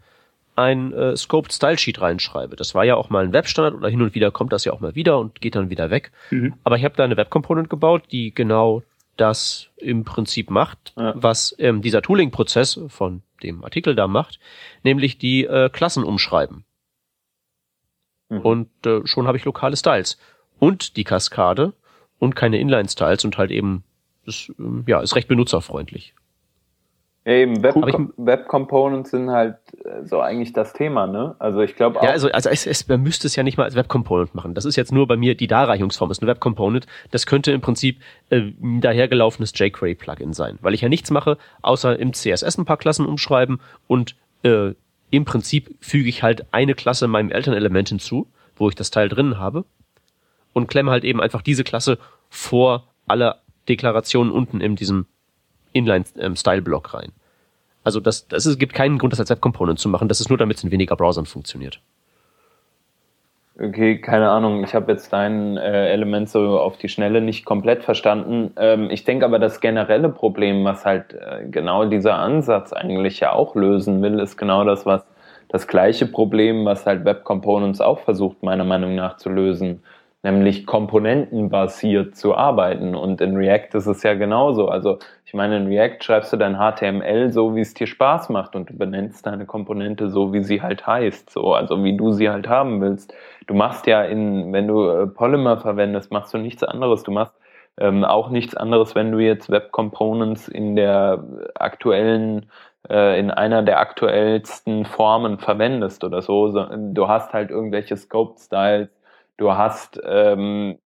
ein 0.56 0.92
äh, 0.92 1.16
Scoped 1.16 1.52
Style 1.52 1.78
Sheet 1.78 2.00
reinschreibe. 2.00 2.56
Das 2.56 2.74
war 2.74 2.84
ja 2.84 2.96
auch 2.96 3.10
mal 3.10 3.22
ein 3.24 3.32
Webstandard 3.32 3.74
oder 3.74 3.88
hin 3.88 4.02
und 4.02 4.14
wieder 4.14 4.30
kommt 4.32 4.52
das 4.52 4.64
ja 4.64 4.72
auch 4.72 4.80
mal 4.80 4.94
wieder 4.96 5.18
und 5.18 5.40
geht 5.40 5.54
dann 5.54 5.70
wieder 5.70 5.90
weg. 5.90 6.10
Mhm. 6.30 6.54
Aber 6.64 6.76
ich 6.76 6.84
habe 6.84 6.96
da 6.96 7.04
eine 7.04 7.16
Web 7.16 7.30
Component 7.30 7.70
gebaut, 7.70 8.04
die 8.10 8.34
genau 8.34 8.82
das 9.16 9.68
im 9.76 10.04
Prinzip 10.04 10.50
macht, 10.50 10.94
Ja. 10.96 11.12
was 11.16 11.54
ähm, 11.58 11.82
dieser 11.82 12.02
Tooling-Prozess 12.02 12.80
von 12.88 13.22
dem 13.42 13.62
Artikel 13.64 13.94
da 13.94 14.08
macht, 14.08 14.40
nämlich 14.82 15.18
die 15.18 15.44
äh, 15.44 15.68
Klassen 15.70 16.02
umschreiben. 16.02 16.64
Mhm. 18.28 18.40
Und 18.40 18.86
äh, 18.86 19.06
schon 19.06 19.26
habe 19.26 19.36
ich 19.36 19.44
lokale 19.44 19.76
Styles. 19.76 20.18
Und 20.58 20.96
die 20.96 21.04
Kaskade 21.04 21.72
und 22.18 22.36
keine 22.36 22.58
Inline-Styles 22.58 23.24
und 23.24 23.38
halt 23.38 23.50
eben, 23.50 23.84
ist, 24.26 24.52
ähm, 24.58 24.84
ja, 24.86 25.00
ist 25.00 25.16
recht 25.16 25.28
benutzerfreundlich. 25.28 26.14
Ja, 27.24 27.34
eben, 27.34 27.62
Web, 27.62 27.76
ich- 27.86 27.94
Web 28.16 28.48
Components 28.48 29.10
sind 29.10 29.30
halt 29.30 29.56
äh, 29.84 30.02
so 30.06 30.20
eigentlich 30.20 30.54
das 30.54 30.72
Thema, 30.72 31.06
ne? 31.06 31.36
Also 31.38 31.60
ich 31.60 31.76
glaube 31.76 31.98
auch. 31.98 32.02
Ja, 32.02 32.10
also, 32.10 32.30
also 32.30 32.48
es, 32.48 32.66
es, 32.66 32.88
man 32.88 33.02
müsste 33.02 33.26
es 33.26 33.36
ja 33.36 33.42
nicht 33.42 33.58
mal 33.58 33.64
als 33.64 33.74
Web 33.74 33.88
Component 33.88 34.34
machen. 34.34 34.54
Das 34.54 34.64
ist 34.64 34.76
jetzt 34.76 34.92
nur 34.92 35.06
bei 35.06 35.16
mir 35.18 35.34
die 35.34 35.46
Darreichungsform, 35.46 36.10
ist 36.10 36.22
eine 36.22 36.30
Web 36.30 36.40
Component. 36.40 36.86
Das 37.10 37.26
könnte 37.26 37.52
im 37.52 37.60
Prinzip 37.60 38.00
äh, 38.30 38.38
ein 38.62 38.80
dahergelaufenes 38.80 39.52
jQuery 39.54 39.94
Plugin 39.94 40.32
sein, 40.32 40.58
weil 40.62 40.72
ich 40.72 40.80
ja 40.80 40.88
nichts 40.88 41.10
mache, 41.10 41.36
außer 41.60 41.98
im 41.98 42.14
CSS 42.14 42.56
ein 42.56 42.64
paar 42.64 42.78
Klassen 42.78 43.04
umschreiben 43.04 43.60
und 43.88 44.16
äh, 44.42 44.72
im 45.10 45.24
Prinzip 45.26 45.74
füge 45.80 46.08
ich 46.08 46.22
halt 46.22 46.46
eine 46.52 46.74
Klasse 46.74 47.08
meinem 47.08 47.30
Elternelement 47.30 47.90
hinzu, 47.90 48.26
wo 48.56 48.70
ich 48.70 48.74
das 48.74 48.90
Teil 48.90 49.08
drin 49.10 49.38
habe 49.38 49.64
und 50.58 50.68
klemme 50.68 50.90
halt 50.90 51.04
eben 51.04 51.20
einfach 51.20 51.42
diese 51.42 51.64
Klasse 51.64 51.98
vor 52.28 52.84
alle 53.06 53.36
Deklarationen 53.68 54.32
unten 54.32 54.60
in 54.60 54.76
diesem 54.76 55.06
Inline-Style-Block 55.72 56.94
rein. 56.94 57.12
Also 57.84 58.00
das, 58.00 58.28
das 58.28 58.44
ist, 58.44 58.58
gibt 58.58 58.74
keinen 58.74 58.98
Grund, 58.98 59.12
das 59.12 59.20
als 59.20 59.30
Web 59.30 59.40
Component 59.40 59.78
zu 59.78 59.88
machen. 59.88 60.08
Das 60.08 60.20
ist 60.20 60.28
nur, 60.28 60.38
damit 60.38 60.58
es 60.58 60.64
in 60.64 60.70
weniger 60.70 60.96
Browsern 60.96 61.26
funktioniert. 61.26 61.80
Okay, 63.60 63.98
keine 64.00 64.30
Ahnung. 64.30 64.62
Ich 64.62 64.74
habe 64.74 64.92
jetzt 64.92 65.12
dein 65.12 65.56
äh, 65.56 65.88
Element 65.88 66.28
so 66.28 66.60
auf 66.60 66.76
die 66.76 66.88
Schnelle 66.88 67.20
nicht 67.20 67.44
komplett 67.44 67.82
verstanden. 67.82 68.52
Ähm, 68.56 68.88
ich 68.90 69.04
denke 69.04 69.24
aber, 69.24 69.40
das 69.40 69.60
generelle 69.60 70.10
Problem, 70.10 70.64
was 70.64 70.84
halt 70.84 71.14
äh, 71.14 71.44
genau 71.50 71.84
dieser 71.84 72.18
Ansatz 72.18 72.72
eigentlich 72.72 73.18
ja 73.18 73.32
auch 73.32 73.56
lösen 73.56 74.00
will, 74.00 74.20
ist 74.20 74.36
genau 74.36 74.64
das, 74.64 74.86
was 74.86 75.04
das 75.48 75.66
gleiche 75.66 76.06
Problem, 76.06 76.66
was 76.66 76.86
halt 76.86 77.04
Web 77.04 77.24
Components 77.24 77.80
auch 77.80 77.98
versucht, 78.00 78.44
meiner 78.44 78.64
Meinung 78.64 78.94
nach 78.94 79.16
zu 79.16 79.28
lösen, 79.28 79.82
nämlich 80.22 80.66
komponentenbasiert 80.66 82.16
zu 82.16 82.34
arbeiten. 82.34 82.94
Und 82.94 83.20
in 83.20 83.36
React 83.36 83.74
ist 83.74 83.86
es 83.86 84.02
ja 84.02 84.14
genauso. 84.14 84.68
Also 84.68 84.98
ich 85.24 85.34
meine, 85.34 85.58
in 85.58 85.66
React 85.68 86.02
schreibst 86.02 86.32
du 86.32 86.36
dein 86.36 86.56
HTML 86.56 87.30
so, 87.30 87.54
wie 87.54 87.60
es 87.60 87.74
dir 87.74 87.86
Spaß 87.86 88.28
macht 88.30 88.56
und 88.56 88.70
du 88.70 88.76
benennst 88.76 89.26
deine 89.26 89.46
Komponente 89.46 90.08
so, 90.10 90.32
wie 90.32 90.42
sie 90.42 90.60
halt 90.62 90.86
heißt, 90.86 91.30
so, 91.30 91.52
also 91.54 91.84
wie 91.84 91.96
du 91.96 92.12
sie 92.12 92.30
halt 92.30 92.48
haben 92.48 92.80
willst. 92.80 93.14
Du 93.46 93.54
machst 93.54 93.86
ja 93.86 94.02
in, 94.02 94.52
wenn 94.52 94.66
du 94.66 94.88
äh, 94.88 95.06
Polymer 95.06 95.58
verwendest, 95.58 96.10
machst 96.10 96.34
du 96.34 96.38
nichts 96.38 96.64
anderes. 96.64 97.04
Du 97.04 97.12
machst 97.12 97.34
ähm, 97.78 98.04
auch 98.04 98.30
nichts 98.30 98.56
anderes, 98.56 98.94
wenn 98.94 99.12
du 99.12 99.18
jetzt 99.18 99.50
Web 99.50 99.70
Components 99.70 100.48
in 100.48 100.74
der 100.74 101.22
aktuellen, 101.54 102.50
äh, 102.88 103.18
in 103.20 103.30
einer 103.30 103.62
der 103.62 103.78
aktuellsten 103.78 104.84
Formen 104.84 105.38
verwendest 105.38 106.02
oder 106.04 106.22
so. 106.22 106.48
du 106.48 107.08
hast 107.08 107.32
halt 107.32 107.50
irgendwelche 107.50 107.96
Scoped 107.96 108.40
Styles, 108.40 108.88
du 109.38 109.52
hast 109.52 109.98
ähm, 110.04 110.78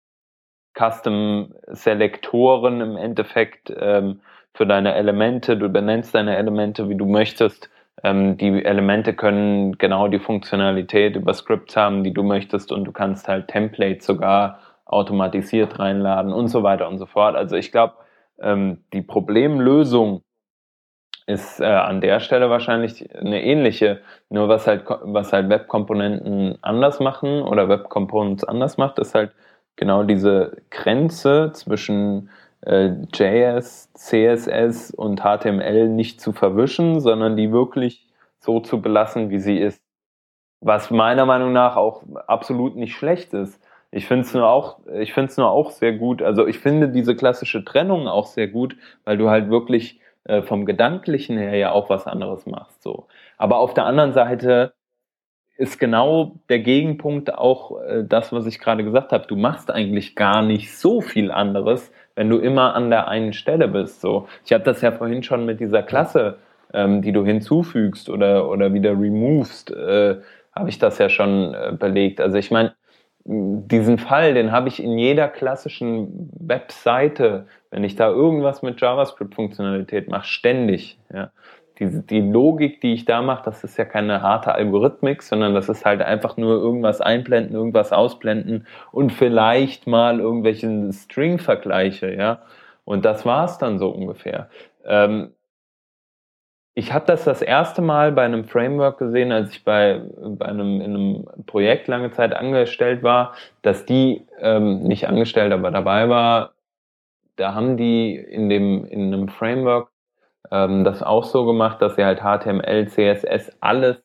Custom-Selektoren 0.79 2.81
im 2.81 2.97
Endeffekt 2.97 3.73
ähm, 3.77 4.21
für 4.55 4.67
deine 4.67 4.95
Elemente. 4.95 5.57
Du 5.57 5.69
benennst 5.69 6.15
deine 6.15 6.37
Elemente, 6.37 6.89
wie 6.89 6.97
du 6.97 7.07
möchtest. 7.07 7.71
Ähm, 8.03 8.37
die 8.37 8.65
Elemente 8.65 9.15
können 9.15 9.79
genau 9.79 10.09
die 10.09 10.19
Funktionalität 10.19 11.17
über 11.17 11.35
Scripts 11.35 11.77
haben, 11.77 12.05
die 12.05 12.13
du 12.13 12.23
möchtest 12.23 12.73
und 12.73 12.85
du 12.85 12.93
kannst 12.93 13.29
halt 13.29 13.49
Templates 13.49 14.07
sogar 14.07 14.61
automatisiert 14.87 15.79
reinladen 15.79 16.33
und 16.33 16.49
so 16.49 16.63
weiter 16.63 16.89
und 16.89 16.99
so 16.99 17.07
fort. 17.07 17.37
Also 17.37 17.57
ich 17.57 17.73
glaube, 17.73 17.95
ähm, 18.41 18.85
die 18.93 19.03
Problemlösung 19.03 20.23
ist 21.31 21.61
äh, 21.61 21.65
an 21.65 22.01
der 22.01 22.21
Stelle 22.21 22.51
wahrscheinlich 22.51 23.15
eine 23.15 23.43
ähnliche. 23.43 24.01
Nur 24.29 24.49
was 24.49 24.67
halt, 24.67 24.85
was 24.87 25.33
halt 25.33 25.49
Web-Komponenten 25.49 26.59
anders 26.63 27.01
machen 27.01 27.43
oder 27.43 27.69
Web-Components 27.69 28.45
anders 28.45 28.77
macht, 28.77 28.99
ist 28.99 29.15
halt 29.15 29.33
genau 29.77 30.03
diese 30.03 30.57
Grenze 30.71 31.53
zwischen 31.55 32.31
äh, 32.63 32.91
JS, 33.15 33.93
CSS 33.95 34.91
und 34.91 35.21
HTML 35.21 35.89
nicht 35.89 36.21
zu 36.21 36.33
verwischen, 36.33 37.01
sondern 37.01 37.37
die 37.37 37.53
wirklich 37.53 38.07
so 38.39 38.61
zu 38.61 38.83
belassen, 38.83 39.31
wie 39.31 39.39
sie 39.39 39.59
ist. 39.59 39.81
Was 40.61 40.91
meiner 40.91 41.27
Meinung 41.27 41.53
nach 41.53 41.77
auch 41.77 42.03
absolut 42.27 42.77
nicht 42.77 42.95
schlecht 42.95 43.33
ist. 43.33 43.61
Ich 43.93 44.07
finde 44.07 44.25
es 44.25 44.35
nur 44.35 44.49
auch, 44.49 44.79
ich 44.93 45.13
finde 45.13 45.31
es 45.31 45.37
nur 45.37 45.51
auch 45.51 45.71
sehr 45.71 45.93
gut. 45.93 46.23
Also 46.23 46.47
ich 46.47 46.59
finde 46.59 46.89
diese 46.91 47.17
klassische 47.17 47.65
Trennung 47.65 48.09
auch 48.09 48.27
sehr 48.27 48.49
gut, 48.49 48.77
weil 49.05 49.17
du 49.17 49.31
halt 49.31 49.51
wirklich 49.51 50.01
äh, 50.31 50.43
vom 50.43 50.65
Gedanklichen 50.65 51.37
her 51.37 51.57
ja 51.57 51.73
auch 51.73 51.91
was 51.91 52.07
anderes 52.07 52.47
machst. 52.47 52.83
So. 52.83 53.09
Aber 53.37 53.59
auf 53.59 53.75
der 53.75 53.85
anderen 53.87 54.13
Seite 54.13 54.75
ist 55.57 55.79
genau 55.79 56.37
der 56.49 56.61
Gegenpunkt 56.61 57.35
auch 57.35 57.81
äh, 57.83 58.05
das, 58.07 58.33
was 58.33 58.47
ich 58.47 58.61
gerade 58.61 58.85
gesagt 58.85 59.13
habe. 59.13 59.27
Du 59.27 59.37
machst 59.37 59.71
eigentlich 59.71 60.15
gar 60.15 60.43
nicht 60.43 60.77
so 60.77 61.01
viel 61.01 61.31
anderes, 61.31 61.93
wenn 62.15 62.31
du 62.31 62.39
immer 62.39 62.75
an 62.75 62.91
der 62.91 63.09
einen 63.09 63.33
Stelle 63.33 63.69
bist. 63.69 64.01
So, 64.01 64.29
ich 64.45 64.53
habe 64.53 64.65
das 64.65 64.81
ja 64.83 64.93
vorhin 64.93 65.23
schon 65.23 65.45
mit 65.47 65.59
dieser 65.61 65.83
Klasse, 65.83 66.39
ähm, 66.73 67.03
die 67.03 67.13
du 67.13 67.25
hinzufügst 67.27 68.09
oder 68.09 68.49
oder 68.49 68.73
wieder 68.73 68.93
removest, 68.93 69.71
äh, 69.73 70.21
habe 70.55 70.69
ich 70.69 70.79
das 70.79 70.99
ja 70.99 71.09
schon 71.09 71.55
äh, 71.55 71.73
belegt. 71.79 72.21
Also 72.21 72.39
ich 72.39 72.51
meine, 72.51 72.75
diesen 73.25 73.99
Fall, 73.99 74.35
den 74.35 74.51
habe 74.51 74.69
ich 74.69 74.83
in 74.83 74.99
jeder 74.99 75.29
klassischen 75.29 76.31
Webseite, 76.39 77.47
wenn 77.71 77.85
ich 77.85 77.95
da 77.95 78.09
irgendwas 78.09 78.63
mit 78.63 78.81
JavaScript-Funktionalität 78.81 80.09
mache, 80.09 80.27
ständig. 80.27 80.99
Ja. 81.13 81.31
Die, 81.79 82.07
die 82.07 82.21
Logik, 82.21 82.81
die 82.81 82.93
ich 82.93 83.05
da 83.05 83.23
mache, 83.23 83.45
das 83.45 83.65
ist 83.65 83.79
ja 83.79 83.85
keine 83.85 84.23
harte 84.23 84.55
Algorithmik, 84.55 85.23
sondern 85.23 85.55
das 85.55 85.69
ist 85.69 85.85
halt 85.85 86.03
einfach 86.03 86.37
nur 86.37 86.61
irgendwas 86.61 87.01
einblenden, 87.01 87.55
irgendwas 87.55 87.93
ausblenden 87.93 88.67
und 88.93 89.13
vielleicht 89.13 89.87
mal 89.87 90.21
irgendwelchen 90.21 90.93
String-Vergleiche, 90.93 92.15
ja. 92.15 92.41
Und 92.85 93.05
das 93.05 93.25
war's 93.25 93.59
dann 93.59 93.79
so 93.79 93.89
ungefähr. 93.91 94.51
Ähm, 94.85 95.33
ich 96.81 96.95
habe 96.95 97.05
das 97.05 97.25
das 97.25 97.43
erste 97.43 97.83
Mal 97.83 98.11
bei 98.11 98.25
einem 98.25 98.45
Framework 98.47 98.99
gesehen, 98.99 99.33
als 99.33 99.51
ich 99.51 99.65
bei, 99.65 100.01
bei 100.17 100.47
einem, 100.47 100.81
in 100.81 100.95
einem 100.95 101.45
Projekt 101.45 101.89
lange 101.89 102.11
Zeit 102.11 102.33
angestellt 102.33 103.03
war, 103.03 103.35
dass 103.61 103.85
die, 103.85 104.27
ähm, 104.39 104.83
nicht 104.85 105.07
angestellt, 105.07 105.53
aber 105.53 105.71
dabei 105.71 106.09
war, 106.09 106.55
da 107.37 107.55
haben 107.55 107.77
die 107.77 108.17
in 108.17 108.49
dem, 108.49 108.87
in 108.87 109.13
einem 109.13 109.29
Framework 109.29 109.91
ähm, 110.51 110.83
das 110.85 111.03
auch 111.03 111.25
so 111.25 111.45
gemacht, 111.45 111.83
dass 111.83 111.97
sie 111.97 112.05
halt 112.05 112.21
HTML, 112.21 112.89
CSS, 112.89 113.53
alles 113.61 114.03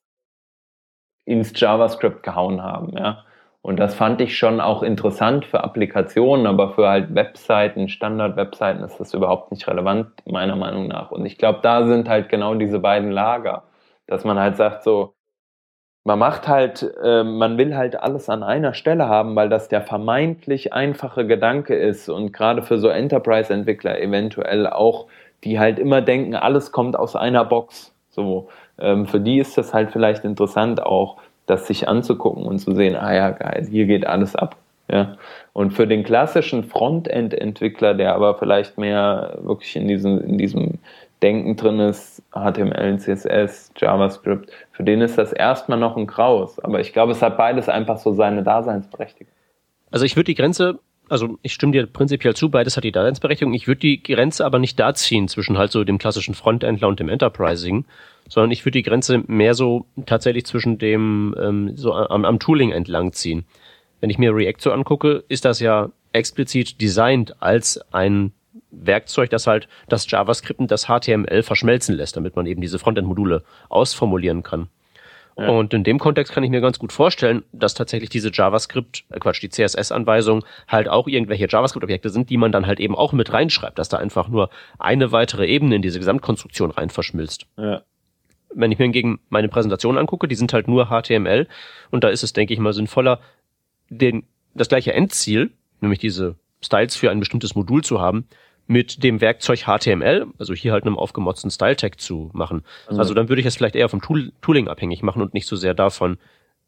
ins 1.23 1.57
JavaScript 1.57 2.23
gehauen 2.23 2.61
haben, 2.61 2.97
ja. 2.97 3.23
Und 3.65 3.77
das 3.79 3.95
fand 3.95 4.21
ich 4.21 4.37
schon 4.37 4.61
auch 4.61 4.83
interessant 4.83 5.43
für 5.43 5.63
Applikationen, 5.63 6.45
aber 6.45 6.69
für 6.73 6.87
halt 6.87 7.15
Webseiten, 7.15 7.89
Standard-Webseiten 7.89 8.83
ist 8.83 8.99
das 8.99 9.15
überhaupt 9.15 9.51
nicht 9.51 9.67
relevant, 9.67 10.09
meiner 10.27 10.55
Meinung 10.55 10.87
nach. 10.87 11.09
Und 11.09 11.25
ich 11.25 11.39
glaube, 11.39 11.61
da 11.63 11.87
sind 11.87 12.07
halt 12.07 12.29
genau 12.29 12.53
diese 12.53 12.77
beiden 12.77 13.09
Lager, 13.09 13.63
dass 14.05 14.23
man 14.23 14.37
halt 14.37 14.55
sagt 14.55 14.83
so, 14.83 15.15
man 16.03 16.19
macht 16.19 16.47
halt, 16.47 16.93
äh, 17.03 17.23
man 17.23 17.57
will 17.57 17.75
halt 17.75 17.99
alles 17.99 18.29
an 18.29 18.43
einer 18.43 18.75
Stelle 18.75 19.09
haben, 19.09 19.35
weil 19.35 19.49
das 19.49 19.67
der 19.67 19.81
vermeintlich 19.81 20.71
einfache 20.71 21.25
Gedanke 21.25 21.75
ist 21.75 22.07
und 22.07 22.33
gerade 22.33 22.61
für 22.61 22.77
so 22.77 22.89
Enterprise-Entwickler 22.89 23.99
eventuell 23.99 24.67
auch, 24.67 25.07
die 25.43 25.57
halt 25.57 25.79
immer 25.79 26.03
denken, 26.03 26.35
alles 26.35 26.71
kommt 26.71 26.95
aus 26.95 27.15
einer 27.15 27.45
Box. 27.45 27.95
So, 28.11 28.47
ähm, 28.77 29.07
für 29.07 29.19
die 29.19 29.39
ist 29.39 29.57
das 29.57 29.73
halt 29.73 29.89
vielleicht 29.89 30.23
interessant 30.23 30.83
auch, 30.83 31.17
das 31.45 31.67
sich 31.67 31.87
anzugucken 31.87 32.43
und 32.43 32.59
zu 32.59 32.73
sehen, 32.73 32.95
ah 32.95 33.13
ja, 33.13 33.31
geil, 33.31 33.67
hier 33.69 33.85
geht 33.85 34.05
alles 34.05 34.35
ab. 34.35 34.57
Ja. 34.91 35.17
Und 35.53 35.71
für 35.71 35.87
den 35.87 36.03
klassischen 36.03 36.63
Frontend-Entwickler, 36.63 37.93
der 37.95 38.13
aber 38.15 38.35
vielleicht 38.35 38.77
mehr 38.77 39.39
wirklich 39.41 39.75
in 39.75 39.87
diesem, 39.87 40.19
in 40.19 40.37
diesem 40.37 40.79
Denken 41.23 41.55
drin 41.55 41.79
ist, 41.79 42.21
HTML, 42.31 42.99
CSS, 42.99 43.71
JavaScript, 43.77 44.51
für 44.71 44.83
den 44.83 45.01
ist 45.01 45.17
das 45.17 45.33
erstmal 45.33 45.79
noch 45.79 45.97
ein 45.97 46.07
Graus. 46.07 46.59
Aber 46.59 46.81
ich 46.81 46.93
glaube, 46.93 47.13
es 47.13 47.21
hat 47.21 47.37
beides 47.37 47.69
einfach 47.69 47.97
so 47.97 48.11
seine 48.11 48.43
Daseinsberechtigung. 48.43 49.33
Also 49.91 50.05
ich 50.05 50.15
würde 50.15 50.25
die 50.25 50.35
Grenze, 50.35 50.79
also 51.09 51.37
ich 51.41 51.53
stimme 51.53 51.71
dir 51.71 51.87
prinzipiell 51.87 52.35
zu, 52.35 52.49
beides 52.49 52.77
hat 52.77 52.83
die 52.83 52.91
Daseinsberechtigung. 52.91 53.53
Ich 53.53 53.67
würde 53.67 53.79
die 53.79 54.03
Grenze 54.03 54.45
aber 54.45 54.59
nicht 54.59 54.79
da 54.79 54.93
ziehen 54.93 55.27
zwischen 55.27 55.57
halt 55.57 55.71
so 55.71 55.83
dem 55.83 55.97
klassischen 55.97 56.35
Frontendler 56.35 56.87
und 56.87 56.99
dem 56.99 57.09
Enterprising, 57.09 57.85
sondern 58.29 58.51
ich 58.51 58.63
würde 58.65 58.79
die 58.79 58.83
Grenze 58.83 59.23
mehr 59.27 59.53
so 59.53 59.85
tatsächlich 60.05 60.45
zwischen 60.45 60.77
dem 60.77 61.35
ähm, 61.39 61.75
so 61.75 61.93
am, 61.93 62.25
am 62.25 62.39
Tooling 62.39 62.71
entlang 62.71 63.13
ziehen. 63.13 63.45
Wenn 64.01 64.09
ich 64.09 64.17
mir 64.17 64.35
React 64.35 64.59
so 64.59 64.71
angucke, 64.71 65.23
ist 65.29 65.45
das 65.45 65.59
ja 65.59 65.89
explizit 66.13 66.81
designt 66.81 67.41
als 67.41 67.79
ein 67.91 68.31
Werkzeug, 68.71 69.29
das 69.29 69.47
halt 69.47 69.67
das 69.89 70.09
JavaScript 70.09 70.59
und 70.59 70.71
das 70.71 70.85
HTML 70.85 71.43
verschmelzen 71.43 71.95
lässt, 71.95 72.17
damit 72.17 72.35
man 72.35 72.45
eben 72.45 72.61
diese 72.61 72.79
Frontend-Module 72.79 73.43
ausformulieren 73.69 74.43
kann. 74.43 74.69
Ja. 75.37 75.49
Und 75.49 75.73
in 75.73 75.83
dem 75.83 75.99
Kontext 75.99 76.31
kann 76.31 76.43
ich 76.43 76.49
mir 76.49 76.61
ganz 76.61 76.79
gut 76.79 76.93
vorstellen, 76.93 77.43
dass 77.51 77.73
tatsächlich 77.73 78.09
diese 78.09 78.31
JavaScript, 78.31 79.03
äh 79.09 79.19
Quatsch, 79.19 79.41
die 79.41 79.49
CSS-Anweisungen 79.49 80.43
halt 80.67 80.87
auch 80.87 81.07
irgendwelche 81.07 81.47
JavaScript-Objekte 81.49 82.09
sind, 82.09 82.29
die 82.29 82.37
man 82.37 82.53
dann 82.53 82.65
halt 82.65 82.79
eben 82.79 82.95
auch 82.95 83.11
mit 83.11 83.33
reinschreibt, 83.33 83.77
dass 83.77 83.89
da 83.89 83.97
einfach 83.97 84.29
nur 84.29 84.49
eine 84.79 85.11
weitere 85.11 85.45
Ebene 85.45 85.75
in 85.75 85.81
diese 85.81 85.99
Gesamtkonstruktion 85.99 86.71
rein 86.71 86.89
verschmilzt. 86.89 87.47
Ja. 87.57 87.81
Wenn 88.55 88.71
ich 88.71 88.79
mir 88.79 88.85
hingegen 88.85 89.19
meine 89.29 89.49
Präsentation 89.49 89.97
angucke, 89.97 90.27
die 90.27 90.35
sind 90.35 90.53
halt 90.53 90.67
nur 90.67 90.87
HTML 90.87 91.47
und 91.91 92.03
da 92.03 92.09
ist 92.09 92.23
es, 92.23 92.33
denke 92.33 92.53
ich 92.53 92.59
mal, 92.59 92.73
sinnvoller, 92.73 93.19
den, 93.89 94.23
das 94.53 94.69
gleiche 94.69 94.93
Endziel, 94.93 95.51
nämlich 95.81 95.99
diese 95.99 96.35
Styles 96.63 96.95
für 96.95 97.11
ein 97.11 97.19
bestimmtes 97.19 97.55
Modul 97.55 97.83
zu 97.83 97.99
haben, 97.99 98.27
mit 98.67 99.03
dem 99.03 99.21
Werkzeug 99.21 99.65
HTML, 99.65 100.27
also 100.39 100.53
hier 100.53 100.71
halt 100.71 100.85
einem 100.85 100.97
aufgemotzten 100.97 101.51
Style-Tag 101.51 101.99
zu 101.99 102.31
machen. 102.33 102.63
Also, 102.87 102.99
also 102.99 103.13
dann 103.13 103.29
würde 103.29 103.41
ich 103.41 103.45
es 103.45 103.55
vielleicht 103.55 103.75
eher 103.75 103.89
vom 103.89 104.01
Tool 104.01 104.31
Tooling 104.41 104.67
abhängig 104.67 105.03
machen 105.03 105.21
und 105.21 105.33
nicht 105.33 105.47
so 105.47 105.55
sehr 105.55 105.73
davon, 105.73 106.17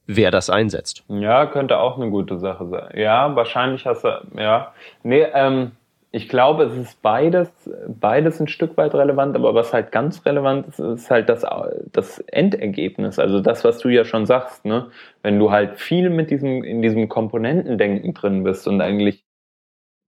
wer 0.06 0.32
das 0.32 0.50
einsetzt. 0.50 1.04
Ja, 1.10 1.46
könnte 1.48 1.80
auch 1.80 1.98
eine 1.98 2.10
gute 2.10 2.38
Sache 2.38 2.68
sein. 2.68 3.00
Ja, 3.00 3.36
wahrscheinlich 3.36 3.86
hast 3.86 4.04
du, 4.04 4.10
ja. 4.38 4.74
Nee, 5.04 5.26
ähm, 5.34 5.72
ich 6.18 6.30
glaube, 6.30 6.63
es 6.63 6.76
ist 6.76 7.01
beides, 7.03 7.49
beides 7.88 8.39
ein 8.39 8.47
Stück 8.47 8.76
weit 8.76 8.95
relevant, 8.95 9.36
aber 9.36 9.53
was 9.53 9.72
halt 9.72 9.91
ganz 9.91 10.26
relevant 10.26 10.68
ist, 10.68 10.80
ist 10.80 11.11
halt 11.11 11.30
das, 11.30 11.45
das 11.93 12.20
Endergebnis. 12.20 13.20
Also 13.20 13.39
das, 13.39 13.63
was 13.63 13.78
du 13.78 13.89
ja 13.89 14.03
schon 14.03 14.26
sagst, 14.26 14.65
ne? 14.65 14.89
Wenn 15.22 15.38
du 15.38 15.51
halt 15.51 15.78
viel 15.80 16.09
mit 16.09 16.32
diesem, 16.32 16.63
in 16.63 16.82
diesem 16.82 17.07
Komponentendenken 17.07 18.15
drin 18.15 18.43
bist 18.43 18.68
und 18.68 18.82
eigentlich 18.82 19.26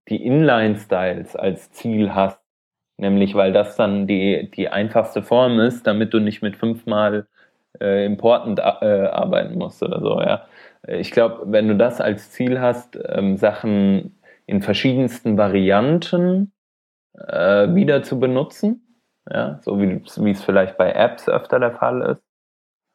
die 0.10 0.26
Inline-Styles 0.26 1.36
als 1.36 1.72
Ziel 1.72 2.16
hast, 2.16 2.40
nämlich 2.98 3.36
weil 3.36 3.54
das 3.54 3.76
dann 3.76 4.08
die, 4.08 4.50
die 4.52 4.70
einfachste 4.70 5.24
Form 5.24 5.60
ist, 5.60 5.86
damit 5.88 6.14
du 6.14 6.20
nicht 6.20 6.42
mit 6.42 6.56
fünfmal 6.58 7.28
äh, 7.80 8.06
Importen 8.06 8.58
äh, 8.58 8.62
arbeiten 8.62 9.58
musst 9.60 9.84
oder 9.84 10.00
so, 10.02 10.22
ja. 10.22 10.48
Ich 10.88 11.12
glaube, 11.12 11.44
wenn 11.48 11.68
du 11.68 11.76
das 11.76 12.02
als 12.02 12.32
Ziel 12.32 12.60
hast, 12.62 12.98
ähm, 13.10 13.38
Sachen 13.38 14.19
in 14.50 14.62
verschiedensten 14.62 15.38
Varianten 15.38 16.52
äh, 17.14 17.74
wieder 17.76 18.04
zu 18.04 18.20
benutzen, 18.20 19.04
ja, 19.30 19.60
so 19.62 19.80
wie, 19.80 20.02
es 20.32 20.44
vielleicht 20.44 20.78
bei 20.78 20.92
Apps 20.92 21.30
öfter 21.30 21.60
der 21.60 21.74
Fall 21.74 22.02
ist, 22.02 22.24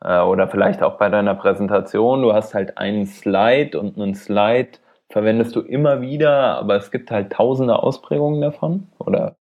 äh, 0.02 0.20
oder 0.20 0.48
vielleicht 0.48 0.82
auch 0.82 0.98
bei 0.98 1.08
deiner 1.08 1.34
Präsentation, 1.34 2.22
du 2.22 2.32
hast 2.32 2.54
halt 2.54 2.76
einen 2.76 3.06
Slide 3.06 3.78
und 3.78 3.96
einen 3.96 4.14
Slide 4.14 4.78
verwendest 5.10 5.54
du 5.54 5.60
immer 5.60 6.00
wieder, 6.00 6.58
aber 6.58 6.76
es 6.76 6.90
gibt 6.90 7.10
halt 7.10 7.32
tausende 7.32 7.80
Ausprägungen 7.80 8.40
davon 8.40 8.88
oder 8.98 9.36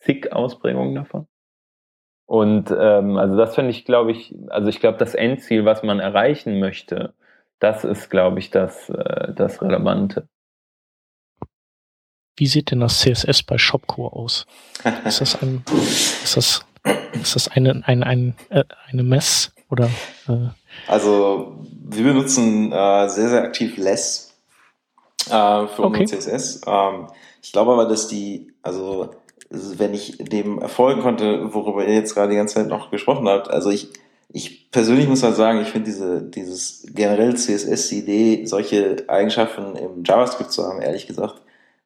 zig 0.00 0.32
Ausprägungen 0.32 0.96
davon. 0.96 1.28
Und 2.26 2.74
ähm, 2.76 3.16
also 3.18 3.36
das 3.36 3.54
finde 3.54 3.70
ich, 3.70 3.84
glaube 3.84 4.12
ich, 4.12 4.34
also 4.48 4.68
ich 4.68 4.80
glaube, 4.80 4.98
das 4.98 5.14
Endziel, 5.14 5.64
was 5.64 5.82
man 5.82 6.00
erreichen 6.00 6.58
möchte, 6.58 7.14
das 7.60 7.84
ist, 7.84 8.10
glaube 8.10 8.38
ich, 8.38 8.50
das, 8.50 8.88
äh, 8.88 9.32
das 9.34 9.62
Relevante. 9.62 10.28
Wie 12.40 12.46
sieht 12.46 12.70
denn 12.70 12.80
das 12.80 13.00
CSS 13.00 13.42
bei 13.42 13.58
Shopcore 13.58 14.16
aus? 14.16 14.46
Ist 15.04 15.20
das 15.20 15.42
ein, 15.42 15.62
ist 16.24 16.38
das, 16.38 16.64
ist 17.12 17.36
das 17.36 17.48
eine, 17.48 17.82
eine, 17.84 18.06
eine, 18.06 18.34
äh, 18.48 18.64
eine 18.90 19.02
Mess 19.02 19.52
oder? 19.68 19.90
Äh? 20.26 20.48
Also 20.86 21.58
wir 21.68 22.02
benutzen 22.02 22.72
äh, 22.72 23.08
sehr, 23.10 23.28
sehr 23.28 23.42
aktiv 23.42 23.76
Less 23.76 24.32
äh, 25.26 25.30
für 25.66 25.84
okay. 25.84 26.00
unseren 26.00 26.18
CSS. 26.18 26.62
Ähm, 26.66 27.08
ich 27.42 27.52
glaube 27.52 27.72
aber, 27.72 27.84
dass 27.84 28.08
die, 28.08 28.54
also 28.62 29.10
wenn 29.50 29.92
ich 29.92 30.16
dem 30.16 30.62
erfolgen 30.62 31.02
konnte, 31.02 31.52
worüber 31.52 31.86
ihr 31.86 31.92
jetzt 31.92 32.14
gerade 32.14 32.30
die 32.30 32.36
ganze 32.36 32.54
Zeit 32.54 32.68
noch 32.68 32.90
gesprochen 32.90 33.28
habt, 33.28 33.50
also 33.50 33.68
ich, 33.68 33.92
ich 34.32 34.70
persönlich 34.70 35.08
muss 35.08 35.22
halt 35.22 35.36
sagen, 35.36 35.60
ich 35.60 35.68
finde 35.68 35.90
diese, 35.90 36.22
dieses 36.22 36.86
generell 36.94 37.36
CSS, 37.36 37.88
die 37.90 37.98
Idee, 37.98 38.46
solche 38.46 39.04
Eigenschaften 39.08 39.76
im 39.76 40.04
JavaScript 40.04 40.52
zu 40.52 40.64
haben, 40.64 40.80
ehrlich 40.80 41.06
gesagt, 41.06 41.42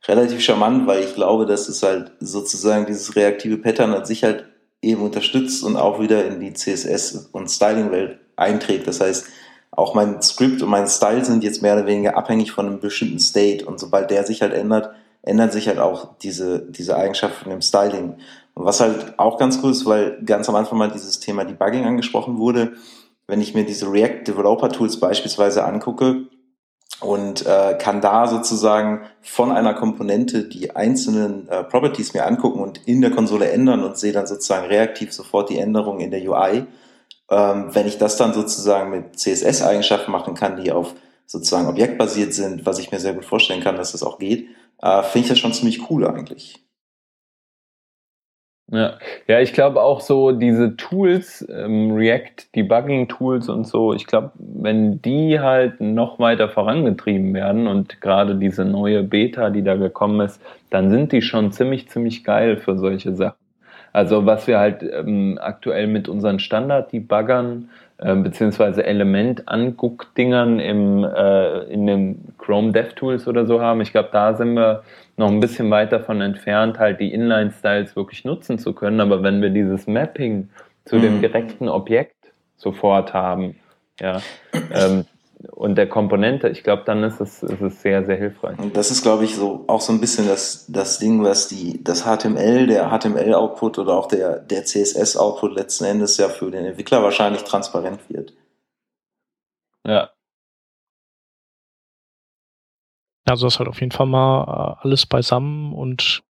relativ 0.06 0.40
charmant, 0.40 0.86
weil 0.86 1.04
ich 1.04 1.14
glaube, 1.14 1.46
dass 1.46 1.68
es 1.68 1.82
halt 1.82 2.12
sozusagen 2.20 2.86
dieses 2.86 3.16
reaktive 3.16 3.56
Pattern 3.58 3.94
an 3.94 4.04
sich 4.04 4.24
halt 4.24 4.44
eben 4.82 5.02
unterstützt 5.02 5.64
und 5.64 5.76
auch 5.76 6.00
wieder 6.00 6.26
in 6.26 6.40
die 6.40 6.52
CSS- 6.52 7.30
und 7.32 7.50
Styling-Welt 7.50 8.18
einträgt. 8.36 8.86
Das 8.86 9.00
heißt, 9.00 9.26
auch 9.70 9.94
mein 9.94 10.22
Script 10.22 10.62
und 10.62 10.68
mein 10.68 10.86
Style 10.86 11.24
sind 11.24 11.42
jetzt 11.42 11.62
mehr 11.62 11.74
oder 11.74 11.86
weniger 11.86 12.16
abhängig 12.16 12.52
von 12.52 12.66
einem 12.66 12.80
bestimmten 12.80 13.18
State 13.18 13.64
und 13.64 13.80
sobald 13.80 14.10
der 14.10 14.24
sich 14.24 14.42
halt 14.42 14.52
ändert, 14.52 14.90
ändern 15.22 15.50
sich 15.50 15.68
halt 15.68 15.78
auch 15.78 16.16
diese, 16.18 16.60
diese 16.60 16.96
Eigenschaften 16.96 17.50
im 17.50 17.62
Styling. 17.62 18.16
Und 18.54 18.64
was 18.66 18.80
halt 18.80 19.18
auch 19.18 19.38
ganz 19.38 19.58
cool 19.62 19.72
ist, 19.72 19.86
weil 19.86 20.18
ganz 20.24 20.48
am 20.48 20.54
Anfang 20.54 20.78
mal 20.78 20.90
dieses 20.90 21.18
Thema 21.18 21.44
Debugging 21.44 21.86
angesprochen 21.86 22.38
wurde, 22.38 22.74
wenn 23.26 23.40
ich 23.40 23.54
mir 23.54 23.64
diese 23.64 23.90
React 23.90 24.24
Developer 24.28 24.68
Tools 24.68 25.00
beispielsweise 25.00 25.64
angucke 25.64 26.26
und 27.04 27.46
äh, 27.46 27.76
kann 27.78 28.00
da 28.00 28.26
sozusagen 28.26 29.02
von 29.20 29.52
einer 29.52 29.74
Komponente 29.74 30.44
die 30.44 30.74
einzelnen 30.74 31.48
äh, 31.48 31.62
Properties 31.62 32.14
mir 32.14 32.26
angucken 32.26 32.60
und 32.60 32.80
in 32.86 33.00
der 33.00 33.10
Konsole 33.10 33.50
ändern 33.50 33.84
und 33.84 33.98
sehe 33.98 34.12
dann 34.12 34.26
sozusagen 34.26 34.66
reaktiv 34.66 35.12
sofort 35.12 35.50
die 35.50 35.58
Änderungen 35.58 36.00
in 36.00 36.10
der 36.10 36.22
UI 36.22 36.66
ähm, 37.30 37.74
wenn 37.74 37.86
ich 37.86 37.98
das 37.98 38.16
dann 38.16 38.34
sozusagen 38.34 38.90
mit 38.90 39.18
CSS-Eigenschaften 39.18 40.10
machen 40.10 40.34
kann, 40.34 40.62
die 40.62 40.72
auf 40.72 40.94
sozusagen 41.26 41.68
objektbasiert 41.68 42.34
sind, 42.34 42.66
was 42.66 42.78
ich 42.78 42.92
mir 42.92 43.00
sehr 43.00 43.14
gut 43.14 43.24
vorstellen 43.24 43.62
kann, 43.62 43.76
dass 43.76 43.92
das 43.92 44.02
auch 44.02 44.18
geht, 44.18 44.48
äh, 44.82 45.02
finde 45.02 45.20
ich 45.20 45.28
das 45.28 45.38
schon 45.38 45.54
ziemlich 45.54 45.90
cool 45.90 46.06
eigentlich. 46.06 46.63
Ja, 48.70 48.94
ja 49.26 49.40
ich 49.40 49.52
glaube 49.52 49.82
auch 49.82 50.00
so 50.00 50.32
diese 50.32 50.76
Tools, 50.76 51.46
ähm, 51.50 51.92
React, 51.92 52.54
Debugging-Tools 52.54 53.48
und 53.48 53.66
so, 53.66 53.92
ich 53.92 54.06
glaube, 54.06 54.32
wenn 54.36 55.02
die 55.02 55.38
halt 55.38 55.80
noch 55.80 56.18
weiter 56.18 56.48
vorangetrieben 56.48 57.34
werden 57.34 57.66
und 57.66 58.00
gerade 58.00 58.36
diese 58.36 58.64
neue 58.64 59.02
Beta, 59.02 59.50
die 59.50 59.62
da 59.62 59.76
gekommen 59.76 60.20
ist, 60.20 60.40
dann 60.70 60.90
sind 60.90 61.12
die 61.12 61.22
schon 61.22 61.52
ziemlich, 61.52 61.88
ziemlich 61.88 62.24
geil 62.24 62.56
für 62.56 62.78
solche 62.78 63.14
Sachen. 63.14 63.36
Also 63.92 64.26
was 64.26 64.46
wir 64.48 64.58
halt 64.58 64.82
ähm, 64.82 65.38
aktuell 65.40 65.86
mit 65.86 66.08
unseren 66.08 66.40
Standard-Debuggern 66.40 67.68
äh, 67.98 68.16
beziehungsweise 68.16 68.84
Element-Anguck-Dingern 68.84 70.58
äh, 70.58 71.58
in 71.64 71.86
den 71.86 72.34
Chrome 72.38 72.72
DevTools 72.72 73.28
oder 73.28 73.46
so 73.46 73.60
haben, 73.60 73.82
ich 73.82 73.92
glaube, 73.92 74.08
da 74.10 74.34
sind 74.34 74.54
wir 74.54 74.82
noch 75.16 75.28
ein 75.28 75.40
bisschen 75.40 75.70
weit 75.70 75.92
davon 75.92 76.20
entfernt, 76.20 76.78
halt 76.78 77.00
die 77.00 77.12
Inline-Styles 77.12 77.96
wirklich 77.96 78.24
nutzen 78.24 78.58
zu 78.58 78.72
können. 78.72 79.00
Aber 79.00 79.22
wenn 79.22 79.40
wir 79.42 79.50
dieses 79.50 79.86
Mapping 79.86 80.48
zu 80.84 80.96
mhm. 80.96 81.02
dem 81.02 81.20
direkten 81.20 81.68
Objekt 81.68 82.32
sofort 82.56 83.14
haben, 83.14 83.56
ja, 84.00 84.20
ähm, 84.72 85.04
und 85.52 85.76
der 85.76 85.88
Komponente, 85.88 86.48
ich 86.48 86.62
glaube, 86.62 86.82
dann 86.86 87.02
ist 87.02 87.20
es, 87.20 87.42
ist 87.42 87.60
es 87.60 87.82
sehr, 87.82 88.04
sehr 88.04 88.16
hilfreich. 88.16 88.58
Und 88.58 88.76
das 88.76 88.90
ist, 88.90 89.02
glaube 89.02 89.24
ich, 89.24 89.36
so 89.36 89.64
auch 89.66 89.80
so 89.80 89.92
ein 89.92 90.00
bisschen 90.00 90.26
das, 90.26 90.66
das 90.68 90.98
Ding, 90.98 91.22
was 91.22 91.48
die, 91.48 91.82
das 91.82 92.04
HTML, 92.04 92.66
der 92.66 92.90
HTML-Output 92.90 93.78
oder 93.78 93.94
auch 93.94 94.06
der, 94.06 94.38
der 94.38 94.64
CSS-Output 94.64 95.54
letzten 95.54 95.84
Endes 95.84 96.16
ja 96.16 96.28
für 96.28 96.50
den 96.50 96.64
Entwickler 96.64 97.02
wahrscheinlich 97.02 97.44
transparent 97.44 98.00
wird. 98.08 98.32
Ja. 99.86 100.10
Also 103.26 103.46
das 103.46 103.58
halt 103.58 103.68
auf 103.68 103.80
jeden 103.80 103.92
Fall 103.92 104.06
mal 104.06 104.44
äh, 104.44 104.82
alles 104.82 105.06
beisammen 105.06 105.72
und 105.72 106.22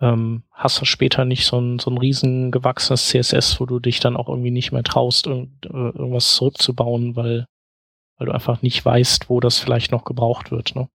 ähm, 0.00 0.42
hast 0.50 0.80
du 0.80 0.84
später 0.84 1.24
nicht 1.24 1.46
so 1.46 1.60
ein, 1.60 1.78
so 1.78 1.90
ein 1.90 1.96
riesen 1.96 2.50
gewachsenes 2.50 3.08
CSS, 3.08 3.60
wo 3.60 3.66
du 3.66 3.78
dich 3.78 4.00
dann 4.00 4.16
auch 4.16 4.28
irgendwie 4.28 4.50
nicht 4.50 4.72
mehr 4.72 4.82
traust, 4.82 5.26
irgend, 5.26 5.64
äh, 5.66 5.68
irgendwas 5.68 6.34
zurückzubauen, 6.34 7.14
weil, 7.14 7.46
weil 8.18 8.26
du 8.26 8.32
einfach 8.32 8.62
nicht 8.62 8.84
weißt, 8.84 9.30
wo 9.30 9.40
das 9.40 9.58
vielleicht 9.58 9.92
noch 9.92 10.04
gebraucht 10.04 10.50
wird. 10.50 10.74
Ne? 10.74 10.88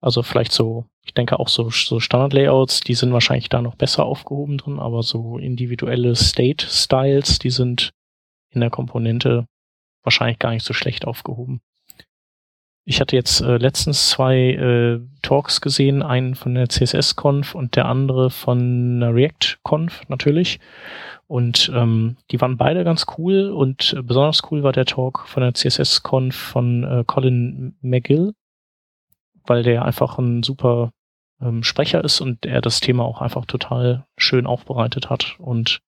Also 0.00 0.22
vielleicht 0.22 0.52
so, 0.52 0.86
ich 1.02 1.14
denke 1.14 1.40
auch 1.40 1.48
so, 1.48 1.68
so 1.70 1.98
Standard-Layouts, 1.98 2.80
die 2.80 2.94
sind 2.94 3.12
wahrscheinlich 3.12 3.48
da 3.48 3.60
noch 3.60 3.74
besser 3.74 4.04
aufgehoben 4.04 4.56
drin, 4.58 4.78
aber 4.78 5.02
so 5.02 5.38
individuelle 5.38 6.14
State-Styles, 6.14 7.40
die 7.40 7.50
sind 7.50 7.90
in 8.50 8.60
der 8.60 8.70
Komponente 8.70 9.46
wahrscheinlich 10.04 10.38
gar 10.38 10.50
nicht 10.50 10.64
so 10.64 10.72
schlecht 10.72 11.06
aufgehoben. 11.06 11.60
Ich 12.88 13.00
hatte 13.00 13.16
jetzt 13.16 13.40
äh, 13.40 13.56
letztens 13.56 14.10
zwei 14.10 14.52
äh, 14.52 15.00
Talks 15.20 15.60
gesehen, 15.60 16.04
einen 16.04 16.36
von 16.36 16.54
der 16.54 16.68
CSS-Conf 16.68 17.56
und 17.56 17.74
der 17.74 17.86
andere 17.86 18.30
von 18.30 19.00
der 19.00 19.12
React-Conf 19.12 20.02
natürlich. 20.08 20.60
Und 21.26 21.68
ähm, 21.74 22.16
die 22.30 22.40
waren 22.40 22.56
beide 22.56 22.84
ganz 22.84 23.06
cool 23.18 23.50
und 23.50 23.92
äh, 23.92 24.02
besonders 24.02 24.40
cool 24.52 24.62
war 24.62 24.70
der 24.70 24.84
Talk 24.84 25.26
von 25.26 25.42
der 25.42 25.54
CSS-Conf 25.54 26.36
von 26.36 26.84
äh, 26.84 27.02
Colin 27.04 27.74
McGill, 27.80 28.34
weil 29.44 29.64
der 29.64 29.84
einfach 29.84 30.18
ein 30.18 30.44
super 30.44 30.92
ähm, 31.40 31.64
Sprecher 31.64 32.04
ist 32.04 32.20
und 32.20 32.46
er 32.46 32.60
das 32.60 32.78
Thema 32.78 33.04
auch 33.04 33.20
einfach 33.20 33.46
total 33.46 34.06
schön 34.16 34.46
aufbereitet 34.46 35.10
hat. 35.10 35.34
Und 35.40 35.80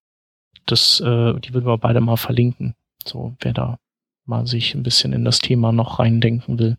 das, 0.65 0.99
äh, 0.99 1.39
die 1.39 1.53
würden 1.53 1.65
wir 1.65 1.77
beide 1.77 2.01
mal 2.01 2.17
verlinken. 2.17 2.75
So, 3.05 3.35
wer 3.39 3.53
da 3.53 3.79
mal 4.25 4.45
sich 4.45 4.75
ein 4.75 4.83
bisschen 4.83 5.13
in 5.13 5.23
das 5.23 5.39
Thema 5.39 5.71
noch 5.71 5.99
reindenken 5.99 6.59
will. 6.59 6.75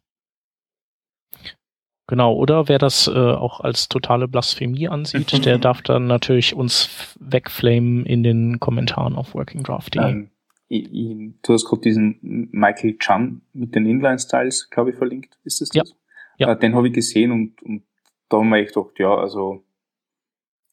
Genau, 2.11 2.35
oder 2.35 2.69
wer 2.69 2.79
das 2.79 3.07
äh, 3.07 3.13
auch 3.13 3.61
als 3.61 3.89
totale 3.89 4.27
Blasphemie 4.27 4.89
ansieht, 4.89 5.45
der 5.45 5.59
darf 5.59 5.81
dann 5.81 6.09
natürlich 6.09 6.55
uns 6.55 7.15
wegflamen 7.21 8.05
in 8.05 8.25
den 8.25 8.59
Kommentaren 8.59 9.15
auf 9.15 9.33
workingdraft.de. 9.35 10.03
Ähm, 10.03 10.31
ich, 10.67 10.93
ich, 10.93 11.35
du 11.43 11.53
hast 11.53 11.67
gerade 11.67 11.83
diesen 11.83 12.49
Michael 12.51 12.99
Chan 12.99 13.43
mit 13.53 13.77
den 13.77 13.87
Inline-Styles, 13.87 14.71
glaube 14.71 14.91
ich, 14.91 14.97
verlinkt. 14.97 15.39
Ist 15.45 15.61
das 15.61 15.69
das? 15.69 15.95
Ja. 16.37 16.49
ja. 16.49 16.53
Äh, 16.53 16.59
den 16.59 16.75
habe 16.75 16.89
ich 16.89 16.95
gesehen 16.95 17.31
und, 17.31 17.63
und 17.63 17.85
da 18.29 18.39
haben 18.39 18.49
wir 18.49 18.59
echt 18.59 18.75
gedacht, 18.75 18.99
ja, 18.99 19.15
also 19.15 19.63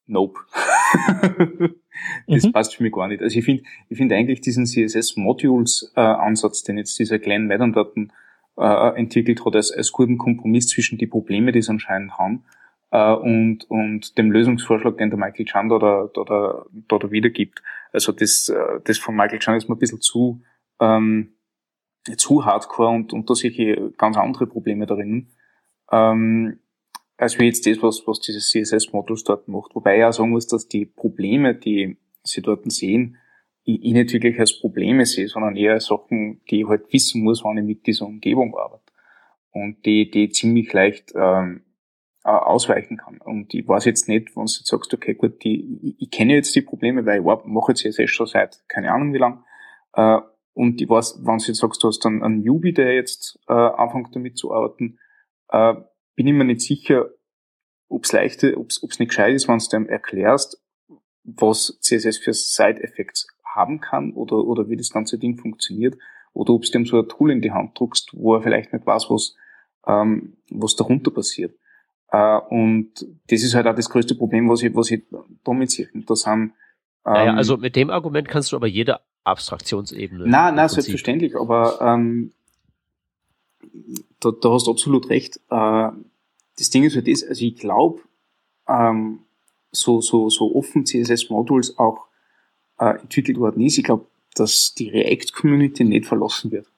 nope. 0.07 0.39
das 2.27 2.45
mhm. 2.45 2.51
passt 2.51 2.75
für 2.75 2.81
mich 2.81 2.93
gar 2.93 3.07
nicht. 3.07 3.21
Also 3.21 3.37
ich 3.37 3.45
finde 3.45 3.63
ich 3.89 3.97
finde 3.97 4.15
eigentlich 4.15 4.41
diesen 4.41 4.65
CSS-Modules-Ansatz, 4.65 6.63
äh, 6.63 6.65
den 6.65 6.77
jetzt 6.79 6.97
dieser 6.97 7.19
Glenn 7.19 7.45
Madden 7.45 7.73
dort 7.73 7.95
äh, 8.57 8.99
entwickelt 8.99 9.45
hat, 9.45 9.55
als, 9.55 9.71
als 9.71 9.91
guten 9.91 10.17
Kompromiss 10.17 10.67
zwischen 10.67 10.97
die 10.97 11.07
Probleme, 11.07 11.51
die 11.51 11.61
sie 11.61 11.71
anscheinend 11.71 12.17
haben, 12.17 12.43
äh, 12.91 13.13
und, 13.13 13.69
und 13.69 14.17
dem 14.17 14.31
Lösungsvorschlag, 14.31 14.97
den 14.97 15.09
der 15.09 15.19
Michael 15.19 15.45
Chan 15.45 15.69
da, 15.69 15.79
da, 15.79 16.09
da, 16.13 16.65
da, 16.87 16.97
da 16.97 17.11
wiedergibt. 17.11 17.61
Also 17.91 18.11
das, 18.11 18.49
äh, 18.49 18.79
das 18.83 18.97
von 18.97 19.15
Michael 19.15 19.39
Chan 19.39 19.55
ist 19.55 19.69
mir 19.69 19.75
ein 19.75 19.79
bisschen 19.79 20.01
zu, 20.01 20.41
ähm, 20.79 21.33
zu 22.17 22.45
hardcore 22.45 22.89
und, 22.89 23.13
und 23.13 23.29
da 23.29 23.35
sehe 23.35 23.51
ich 23.51 23.97
ganz 23.97 24.17
andere 24.17 24.47
Probleme 24.47 24.85
darin. 24.85 25.27
Ähm, 25.91 26.59
als 27.17 27.39
wie 27.39 27.45
jetzt 27.45 27.65
das, 27.65 27.81
was, 27.81 28.05
was 28.05 28.19
dieses 28.19 28.49
CSS-Modus 28.51 29.23
dort 29.23 29.47
macht. 29.47 29.75
Wobei 29.75 29.97
ich 29.97 30.03
auch 30.03 30.13
sagen 30.13 30.29
muss, 30.29 30.47
dass 30.47 30.67
die 30.67 30.85
Probleme, 30.85 31.55
die 31.55 31.97
sie 32.23 32.41
dort 32.41 32.71
sehen, 32.71 33.17
ich, 33.67 33.83
ich 33.83 33.93
nicht 33.93 34.13
wirklich 34.13 34.39
als 34.39 34.59
Probleme 34.59 35.05
sehe, 35.05 35.27
sondern 35.27 35.55
eher 35.55 35.79
Sachen, 35.79 36.41
die 36.49 36.61
ich 36.61 36.67
halt 36.67 36.91
wissen 36.93 37.23
muss, 37.23 37.43
wann 37.43 37.57
ich 37.57 37.65
mit 37.65 37.85
dieser 37.85 38.05
Umgebung 38.05 38.55
arbeite. 38.57 38.93
Und 39.51 39.85
die, 39.85 40.09
die 40.09 40.29
ziemlich 40.29 40.71
leicht 40.71 41.13
ähm, 41.15 41.63
ausweichen 42.23 42.97
kann. 42.97 43.19
Und 43.19 43.53
ich 43.53 43.67
weiß 43.67 43.85
jetzt 43.85 44.07
nicht, 44.07 44.35
wenn 44.35 44.45
du 44.45 44.51
jetzt 44.51 44.67
sagst, 44.67 44.93
okay, 44.93 45.15
gut, 45.15 45.43
die, 45.43 45.79
ich, 45.81 45.95
ich 46.01 46.11
kenne 46.11 46.33
jetzt 46.33 46.55
die 46.55 46.61
Probleme, 46.61 47.05
weil 47.05 47.19
ich 47.19 47.25
mache 47.25 47.71
jetzt 47.71 47.81
CSS 47.81 48.09
schon 48.09 48.27
seit 48.27 48.63
keine 48.67 48.91
Ahnung 48.91 49.13
wie 49.13 49.17
lang. 49.17 49.43
Äh, 49.93 50.19
und 50.53 50.81
ich 50.81 50.89
weiß, 50.89 51.19
wenn 51.23 51.37
du 51.37 51.45
jetzt 51.45 51.59
sagst, 51.59 51.83
du 51.83 51.87
hast 51.87 52.03
dann 52.05 52.23
einen 52.23 52.41
Newbie, 52.41 52.73
der 52.73 52.95
jetzt 52.95 53.39
äh, 53.47 53.53
anfängt 53.53 54.15
damit 54.15 54.37
zu 54.37 54.53
arbeiten, 54.53 54.97
äh, 55.49 55.75
bin 56.15 56.27
ich 56.27 56.33
mir 56.33 56.45
nicht 56.45 56.61
sicher, 56.61 57.09
ob 57.89 58.03
es 58.05 58.11
leicht, 58.11 58.43
ob 58.43 58.69
es 58.69 58.99
nicht 58.99 59.09
gescheit 59.09 59.33
ist, 59.33 59.47
wenn 59.47 59.59
du 59.59 59.65
dem 59.71 59.87
erklärst, 59.87 60.61
was 61.23 61.77
CSS 61.81 62.17
für 62.17 62.33
Side-Effects 62.33 63.27
haben 63.57 63.81
kann 63.81 64.13
oder, 64.13 64.37
oder 64.37 64.69
wie 64.69 64.77
das 64.77 64.89
ganze 64.89 65.17
Ding 65.17 65.37
funktioniert 65.37 65.97
oder 66.33 66.53
ob 66.53 66.61
du 66.61 66.71
dem 66.71 66.85
so 66.85 66.99
ein 66.99 67.09
Tool 67.09 67.31
in 67.31 67.41
die 67.41 67.51
Hand 67.51 67.77
druckst, 67.77 68.11
wo 68.13 68.35
er 68.35 68.41
vielleicht 68.41 68.71
nicht 68.71 68.85
weiß, 68.85 69.09
was, 69.09 69.35
ähm, 69.87 70.37
was 70.49 70.75
darunter 70.75 71.11
passiert. 71.11 71.55
Äh, 72.11 72.39
und 72.49 72.93
das 73.27 73.43
ist 73.43 73.55
halt 73.55 73.67
auch 73.67 73.75
das 73.75 73.89
größte 73.89 74.15
Problem, 74.15 74.47
was 74.47 74.61
ich, 74.61 74.73
was 74.75 74.91
ich 74.91 75.03
damit 75.43 75.71
sehe. 75.71 75.89
Und 75.93 76.09
das 76.09 76.25
haben, 76.25 76.53
ähm, 77.05 77.13
naja, 77.13 77.33
also 77.33 77.57
mit 77.57 77.75
dem 77.75 77.89
Argument 77.89 78.27
kannst 78.27 78.51
du 78.51 78.55
aber 78.55 78.67
jede 78.67 78.99
Abstraktionsebene. 79.23 80.27
Nein, 80.27 80.55
nein, 80.55 80.69
selbstverständlich, 80.69 81.35
aber 81.35 81.81
ähm, 81.81 82.33
da, 84.19 84.31
da 84.31 84.51
hast 84.51 84.67
du 84.67 84.71
absolut 84.71 85.09
recht. 85.09 85.37
Äh, 85.49 85.89
das 86.57 86.69
Ding 86.69 86.83
ist 86.83 86.95
halt 86.95 87.07
das, 87.07 87.23
also 87.23 87.43
ich 87.43 87.55
glaube, 87.55 88.01
ähm, 88.67 89.21
so, 89.71 90.01
so, 90.01 90.29
so 90.29 90.55
offen 90.55 90.85
CSS-Modules 90.85 91.77
auch 91.77 92.06
äh, 92.79 92.99
entwickelt 92.99 93.37
worden 93.37 93.61
ist. 93.61 93.77
Ich 93.77 93.83
glaube, 93.83 94.07
dass 94.35 94.73
die 94.73 94.89
React-Community 94.89 95.83
nicht 95.83 96.05
verlassen 96.05 96.51
wird. 96.51 96.71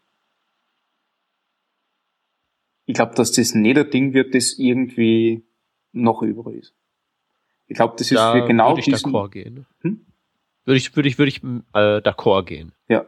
Ich 2.85 2.95
glaube, 2.95 3.13
dass 3.15 3.31
das 3.31 3.53
nicht 3.53 3.77
ein 3.77 3.89
Ding 3.91 4.13
wird, 4.13 4.33
das 4.33 4.57
irgendwie 4.57 5.43
noch 5.91 6.21
über 6.21 6.51
ist. 6.53 6.73
Ich 7.67 7.75
glaube, 7.75 7.95
das 7.97 8.09
ist 8.09 8.17
da 8.17 8.33
für 8.33 8.47
genau 8.47 8.71
würde 8.71 8.79
ich 8.79 8.85
diesen... 8.85 9.11
d'accord 9.11 9.29
gehen. 9.29 9.65
Hm? 9.81 10.05
Würde 10.65 10.77
ich, 10.77 10.95
würde 10.95 11.07
ich, 11.07 11.17
würde 11.17 11.29
ich 11.29 11.43
äh, 11.43 12.01
d'accord 12.01 12.45
gehen. 12.45 12.71
Ja. 12.87 13.05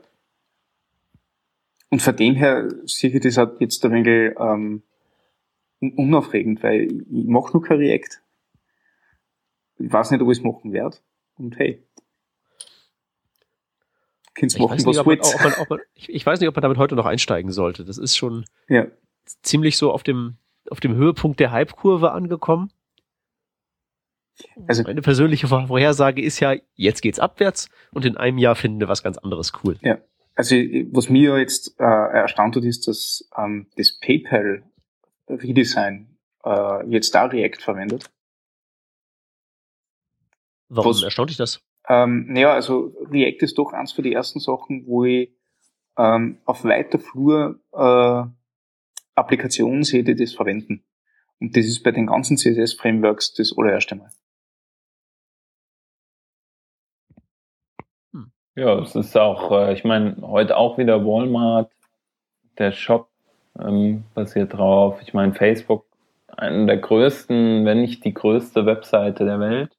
Und 1.90 2.02
von 2.02 2.16
dem 2.16 2.36
her 2.36 2.70
sehe 2.86 3.10
ich 3.10 3.22
das 3.22 3.38
halt 3.38 3.60
jetzt 3.60 3.84
ein 3.84 3.92
wenig 3.92 4.36
ähm, 4.40 4.84
unaufregend, 5.80 6.64
weil 6.64 6.92
ich 6.92 7.28
mache 7.28 7.54
nur 7.54 7.64
kein 7.64 7.78
React. 7.78 8.22
Ich 9.80 9.92
weiß 9.92 10.12
nicht, 10.12 10.22
ob 10.22 10.30
ich 10.32 10.38
es 10.38 10.44
machen 10.44 10.74
werde. 10.74 10.98
Und 11.38 11.58
hey, 11.58 11.84
Ich, 14.36 14.58
weiß 14.58 14.86
nicht, 14.86 15.00
ob 15.00 15.06
man, 15.08 15.68
man, 15.70 15.80
ich, 15.94 16.10
ich, 16.10 16.26
weiß 16.26 16.40
nicht, 16.40 16.48
ob 16.48 16.56
man 16.56 16.62
damit 16.62 16.78
heute 16.78 16.96
noch 16.96 17.06
einsteigen 17.06 17.52
sollte. 17.52 17.84
Das 17.84 17.98
ist 17.98 18.16
schon 18.16 18.46
ja. 18.70 18.88
ziemlich 19.44 19.78
so 19.78 19.92
auf 19.92 20.04
dem, 20.04 20.38
auf 20.70 20.80
dem 20.80 20.96
Höhepunkt 20.96 21.40
der 21.40 21.52
Hype-Kurve 21.52 22.12
angekommen. 22.12 22.72
Also, 24.68 24.84
Meine 24.84 25.02
persönliche 25.02 25.48
Vorhersage 25.48 26.22
ist 26.22 26.40
ja, 26.40 26.56
jetzt 26.76 27.02
geht's 27.02 27.20
abwärts 27.20 27.70
und 27.92 28.06
in 28.06 28.18
einem 28.18 28.38
Jahr 28.38 28.56
finden 28.56 28.80
wir 28.80 28.88
was 28.88 29.04
ganz 29.04 29.18
anderes 29.18 29.52
cool. 29.64 29.78
Ja. 29.82 30.00
Also, 30.36 30.56
was 30.56 31.10
mir 31.10 31.38
jetzt 31.38 31.80
äh, 31.80 31.84
erstaunt 31.84 32.56
hat, 32.56 32.64
ist, 32.64 32.88
dass 32.88 33.30
ähm, 33.38 33.68
das 33.76 34.00
PayPal 34.00 34.64
Redesign 35.28 36.18
äh, 36.44 36.88
jetzt 36.90 37.14
da 37.14 37.26
React 37.26 37.62
verwendet. 37.62 38.10
Warum 40.70 40.92
was, 40.92 41.04
erstaunt 41.04 41.30
dich 41.30 41.38
das? 41.38 41.62
Ähm, 41.88 42.28
naja, 42.30 42.54
also 42.54 42.94
React 43.12 43.44
ist 43.44 43.58
doch 43.58 43.74
eins 43.74 43.92
für 43.92 44.02
die 44.02 44.14
ersten 44.14 44.40
Sachen, 44.40 44.86
wo 44.86 45.04
ich 45.04 45.32
ähm, 45.98 46.38
auf 46.46 46.64
weiter 46.64 47.00
Flur 47.00 47.60
äh, 47.74 48.24
Applikationen 49.16 49.84
sehe, 49.84 50.04
die 50.04 50.16
das 50.16 50.34
verwenden. 50.34 50.84
Und 51.40 51.58
das 51.58 51.66
ist 51.66 51.84
bei 51.84 51.92
den 51.92 52.08
ganzen 52.08 52.38
CSS-Frameworks 52.38 53.34
das 53.34 53.54
allererste 53.58 53.96
Mal. 53.96 54.10
Hm. 58.14 58.32
Ja, 58.56 58.80
es 58.80 58.96
ist 58.96 59.18
auch, 59.18 59.52
äh, 59.52 59.74
ich 59.74 59.84
meine, 59.84 60.18
heute 60.22 60.58
auch 60.58 60.78
wieder 60.78 61.04
Walmart, 61.06 61.72
der 62.58 62.72
Shop 62.72 63.10
ähm, 63.60 64.04
basiert 64.14 64.54
drauf. 64.54 65.02
Ich 65.02 65.14
meine, 65.14 65.34
Facebook, 65.34 65.86
eine 66.28 66.68
der 66.68 66.78
größten, 66.78 67.66
wenn 67.66 67.82
nicht 67.82 68.06
die 68.06 68.14
größte 68.14 68.66
Webseite 68.66 69.26
der 69.26 69.40
Welt. 69.40 69.78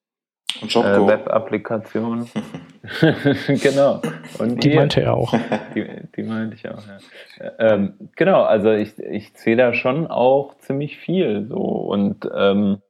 Und 0.61 0.76
Äh, 0.76 1.07
Web-Applikation. 1.07 2.28
genau. 3.62 4.03
Und 4.38 4.64
die 4.64 4.70
hier, 4.70 4.80
meinte 4.80 5.03
er 5.03 5.14
auch. 5.14 5.32
Die, 5.74 5.86
die 6.16 6.22
meinte 6.24 6.57
ich 6.57 6.68
auch, 6.68 6.82
ja. 6.86 7.53
Ähm, 7.59 7.94
genau, 8.16 8.42
also 8.42 8.72
ich, 8.72 8.98
ich 8.98 9.32
sehe 9.34 9.57
da 9.57 9.72
schon 9.72 10.09
auch 10.09 10.57
ziemlich 10.59 10.98
viel 10.98 11.46
so 11.46 11.59
und 11.59 12.28
ähm, 12.34 12.82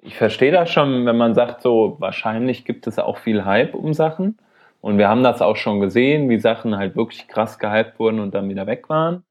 ich 0.00 0.16
verstehe 0.16 0.52
das 0.52 0.70
schon, 0.70 1.06
wenn 1.06 1.16
man 1.16 1.34
sagt, 1.34 1.62
so 1.62 1.96
wahrscheinlich 1.98 2.64
gibt 2.64 2.86
es 2.86 2.98
auch 2.98 3.18
viel 3.18 3.44
Hype 3.44 3.74
um 3.74 3.94
Sachen. 3.94 4.38
Und 4.80 4.98
wir 4.98 5.08
haben 5.08 5.22
das 5.22 5.40
auch 5.40 5.54
schon 5.54 5.78
gesehen, 5.78 6.28
wie 6.28 6.40
Sachen 6.40 6.76
halt 6.76 6.96
wirklich 6.96 7.28
krass 7.28 7.60
gehypt 7.60 8.00
wurden 8.00 8.18
und 8.18 8.34
dann 8.34 8.48
wieder 8.48 8.66
weg 8.66 8.88
waren. 8.88 9.22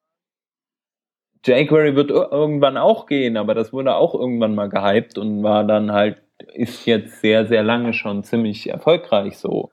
jQuery 1.45 1.95
wird 1.95 2.09
irgendwann 2.09 2.77
auch 2.77 3.05
gehen, 3.05 3.35
aber 3.35 3.53
das 3.53 3.73
wurde 3.73 3.95
auch 3.95 4.15
irgendwann 4.15 4.55
mal 4.55 4.69
gehypt 4.69 5.17
und 5.17 5.43
war 5.43 5.65
dann 5.65 5.91
halt 5.91 6.21
ist 6.53 6.85
jetzt 6.85 7.21
sehr, 7.21 7.47
sehr 7.47 7.63
lange 7.63 7.93
schon 7.93 8.23
ziemlich 8.23 8.69
erfolgreich 8.69 9.37
so. 9.37 9.71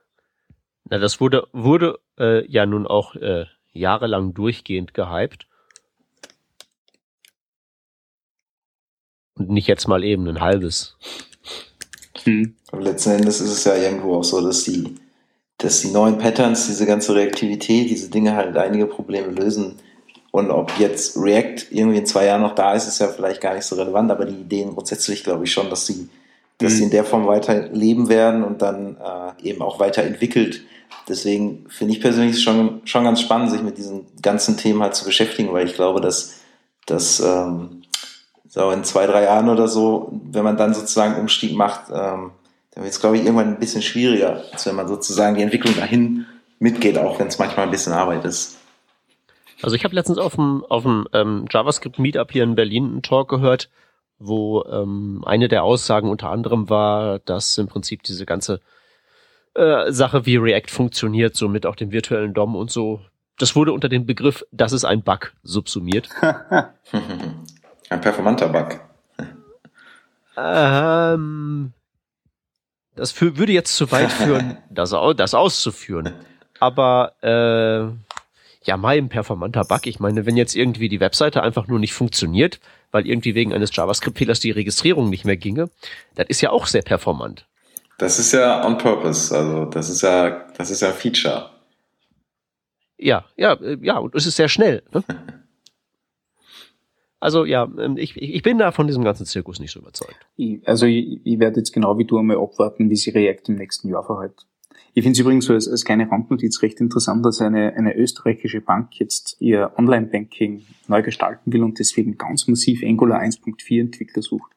Na, 0.89 0.97
das 0.97 1.21
wurde, 1.21 1.47
wurde 1.53 1.99
äh, 2.17 2.45
ja 2.49 2.65
nun 2.65 2.87
auch 2.87 3.15
äh, 3.15 3.45
jahrelang 3.71 4.33
durchgehend 4.33 4.93
gehypt. 4.93 5.47
Und 9.35 9.49
nicht 9.49 9.67
jetzt 9.67 9.87
mal 9.87 10.03
eben 10.03 10.27
ein 10.27 10.41
halbes. 10.41 10.97
Hm. 12.23 12.55
Aber 12.71 12.81
letzten 12.81 13.11
Endes 13.11 13.39
ist 13.39 13.51
es 13.51 13.63
ja 13.63 13.75
irgendwo 13.75 14.15
auch 14.15 14.23
so, 14.23 14.41
dass 14.41 14.63
die, 14.63 14.95
dass 15.57 15.81
die 15.81 15.91
neuen 15.91 16.17
Patterns, 16.17 16.67
diese 16.67 16.85
ganze 16.85 17.15
Reaktivität, 17.15 17.89
diese 17.89 18.09
Dinge 18.09 18.35
halt 18.35 18.57
einige 18.57 18.85
Probleme 18.85 19.31
lösen. 19.31 19.79
Und 20.31 20.51
ob 20.51 20.77
jetzt 20.77 21.17
React 21.17 21.71
irgendwie 21.71 21.99
in 21.99 22.05
zwei 22.05 22.25
Jahren 22.25 22.41
noch 22.41 22.53
da 22.53 22.73
ist, 22.73 22.87
ist 22.87 22.99
ja 22.99 23.07
vielleicht 23.07 23.41
gar 23.41 23.55
nicht 23.55 23.65
so 23.65 23.75
relevant, 23.75 24.11
aber 24.11 24.25
die 24.25 24.41
Ideen 24.41 24.73
grundsätzlich 24.73 25.23
glaube 25.23 25.45
ich 25.45 25.51
schon, 25.51 25.69
dass 25.69 25.87
sie, 25.87 26.09
dass 26.59 26.73
mhm. 26.73 26.77
sie 26.77 26.83
in 26.83 26.91
der 26.91 27.03
Form 27.03 27.27
weiter 27.27 27.69
leben 27.69 28.09
werden 28.09 28.43
und 28.43 28.61
dann 28.61 28.97
äh, 28.97 29.49
eben 29.49 29.61
auch 29.61 29.79
weiterentwickelt. 29.79 30.61
Deswegen 31.07 31.65
finde 31.69 31.93
ich 31.93 32.01
persönlich 32.01 32.41
schon, 32.41 32.81
schon 32.85 33.03
ganz 33.03 33.21
spannend, 33.21 33.51
sich 33.51 33.61
mit 33.61 33.77
diesen 33.77 34.05
ganzen 34.21 34.57
Themen 34.57 34.81
halt 34.81 34.95
zu 34.95 35.05
beschäftigen, 35.05 35.51
weil 35.51 35.65
ich 35.67 35.73
glaube, 35.73 36.01
dass, 36.01 36.41
dass 36.85 37.19
ähm, 37.19 37.81
so 38.47 38.69
in 38.71 38.83
zwei, 38.83 39.07
drei 39.07 39.23
Jahren 39.23 39.49
oder 39.49 39.67
so, 39.67 40.11
wenn 40.31 40.43
man 40.43 40.57
dann 40.57 40.73
sozusagen 40.73 41.19
Umstieg 41.19 41.55
macht, 41.55 41.89
ähm, 41.89 42.31
dann 42.71 42.83
wird 42.83 42.93
es, 42.93 42.99
glaube 42.99 43.17
ich, 43.17 43.23
irgendwann 43.23 43.47
ein 43.47 43.59
bisschen 43.59 43.81
schwieriger, 43.81 44.43
als 44.51 44.65
wenn 44.65 44.75
man 44.75 44.87
sozusagen 44.87 45.35
die 45.35 45.41
Entwicklung 45.41 45.75
dahin 45.75 46.25
mitgeht, 46.59 46.97
auch 46.97 47.19
wenn 47.19 47.27
es 47.27 47.39
manchmal 47.39 47.65
ein 47.65 47.71
bisschen 47.71 47.93
Arbeit 47.93 48.25
ist. 48.25 48.57
Also 49.61 49.75
ich 49.75 49.83
habe 49.83 49.95
letztens 49.95 50.17
auf 50.17 50.35
dem, 50.35 50.63
auf 50.69 50.83
dem 50.83 51.07
ähm, 51.13 51.45
JavaScript-Meetup 51.49 52.31
hier 52.31 52.43
in 52.43 52.55
Berlin 52.55 52.85
einen 52.85 53.01
Talk 53.01 53.29
gehört, 53.29 53.69
wo 54.19 54.63
ähm, 54.65 55.23
eine 55.25 55.47
der 55.47 55.63
Aussagen 55.63 56.09
unter 56.09 56.29
anderem 56.29 56.69
war, 56.69 57.19
dass 57.19 57.57
im 57.57 57.67
Prinzip 57.67 58.03
diese 58.03 58.25
ganze 58.25 58.59
äh, 59.55 59.91
Sache, 59.91 60.25
wie 60.25 60.35
React 60.35 60.69
funktioniert, 60.69 61.35
so 61.35 61.47
mit 61.47 61.65
auch 61.65 61.75
dem 61.75 61.91
virtuellen 61.91 62.33
DOM 62.33 62.55
und 62.55 62.69
so, 62.69 63.01
das 63.37 63.55
wurde 63.55 63.71
unter 63.71 63.89
dem 63.89 64.05
Begriff, 64.05 64.45
das 64.51 64.73
ist 64.73 64.85
ein 64.85 65.01
Bug, 65.01 65.33
subsumiert. 65.43 66.09
Ein 67.89 68.01
performanter 68.01 68.49
Bug. 68.49 68.79
Ähm, 70.37 71.73
das 72.95 73.11
für, 73.11 73.37
würde 73.37 73.51
jetzt 73.51 73.75
zu 73.75 73.91
weit 73.91 74.11
führen, 74.11 74.57
das, 74.69 74.93
das 75.15 75.33
auszuführen. 75.33 76.13
Aber 76.59 77.13
äh, 77.23 77.91
ja, 78.67 78.77
mal 78.77 78.97
ein 78.97 79.09
performanter 79.09 79.63
Bug. 79.63 79.87
Ich 79.87 79.99
meine, 79.99 80.25
wenn 80.25 80.37
jetzt 80.37 80.55
irgendwie 80.55 80.89
die 80.89 80.99
Webseite 80.99 81.41
einfach 81.41 81.67
nur 81.67 81.79
nicht 81.79 81.93
funktioniert, 81.93 82.59
weil 82.91 83.07
irgendwie 83.07 83.35
wegen 83.35 83.53
eines 83.53 83.75
JavaScript-Fehlers 83.75 84.39
die 84.39 84.51
Registrierung 84.51 85.09
nicht 85.09 85.25
mehr 85.25 85.37
ginge, 85.37 85.69
das 86.15 86.27
ist 86.29 86.41
ja 86.41 86.51
auch 86.51 86.67
sehr 86.67 86.81
performant. 86.81 87.45
Das 87.97 88.17
ist 88.17 88.31
ja 88.31 88.65
on 88.65 88.77
purpose, 88.77 89.35
also 89.35 89.65
das 89.65 89.89
ist 89.89 90.01
ja, 90.01 90.47
das 90.57 90.71
ist 90.71 90.81
ja 90.81 90.89
ein 90.89 90.93
Feature. 90.93 91.49
Ja, 92.97 93.25
ja, 93.37 93.53
äh, 93.53 93.77
ja, 93.81 93.97
und 93.97 94.15
es 94.15 94.25
ist 94.25 94.35
sehr 94.35 94.49
schnell. 94.49 94.83
Ne? 94.93 95.03
Also 97.21 97.43
ja, 97.43 97.69
ähm, 97.77 97.97
ich, 97.97 98.15
ich 98.15 98.41
bin 98.43 98.59
da 98.59 98.71
von 98.71 98.87
diesem 98.87 99.03
ganzen 99.03 99.25
Zirkus 99.25 99.59
nicht 99.59 99.71
so 99.71 99.81
überzeugt. 99.81 100.25
Ich, 100.37 100.65
also 100.65 100.85
ich, 100.85 101.19
ich 101.25 101.39
werde 101.39 101.57
jetzt 101.57 101.73
genau 101.73 101.97
wie 101.97 102.05
du 102.05 102.17
einmal 102.17 102.37
abwarten, 102.37 102.89
wie 102.89 102.95
sich 102.95 103.13
React 103.13 103.49
im 103.49 103.55
nächsten 103.55 103.89
Jahr 103.89 104.05
verhält. 104.05 104.47
Ich 104.99 105.03
finde 105.03 105.15
es 105.15 105.19
übrigens 105.21 105.45
so 105.45 105.53
als, 105.53 105.69
als 105.69 105.85
kleine 105.85 106.11
Randnotiz 106.11 106.61
recht 106.61 106.81
interessant, 106.81 107.25
dass 107.25 107.39
eine, 107.39 107.73
eine 107.73 107.95
österreichische 107.95 108.59
Bank 108.59 108.99
jetzt 108.99 109.37
ihr 109.39 109.71
Online-Banking 109.77 110.65
neu 110.89 111.03
gestalten 111.03 111.53
will 111.53 111.63
und 111.63 111.79
deswegen 111.79 112.17
ganz 112.17 112.49
massiv 112.49 112.83
Angular 112.83 113.21
1.4 113.21 113.79
Entwickler 113.79 114.21
sucht. 114.21 114.51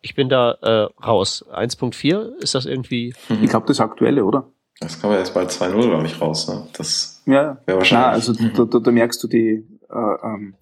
Ich 0.00 0.16
bin 0.16 0.28
da 0.28 0.58
äh, 0.60 0.88
raus. 1.00 1.44
1.4 1.52 2.38
ist 2.38 2.56
das 2.56 2.66
irgendwie? 2.66 3.14
Ich 3.40 3.50
glaube, 3.50 3.68
das 3.68 3.78
aktuelle, 3.78 4.24
oder? 4.24 4.50
Das 4.80 5.00
kann 5.00 5.10
man 5.10 5.20
jetzt 5.20 5.34
bei 5.34 5.44
2.0, 5.44 5.88
glaube 5.88 6.06
ich, 6.06 6.20
raus. 6.20 6.48
Ne? 6.48 6.66
Das 6.76 7.22
ja, 7.26 7.62
wäre 7.64 7.78
wahrscheinlich. 7.78 7.92
Na, 7.92 8.10
also 8.10 8.32
da, 8.32 8.64
da, 8.64 8.80
da 8.80 8.90
merkst 8.90 9.22
du 9.22 9.28
die, 9.28 9.64
äh, 9.88 10.26
ähm, 10.26 10.54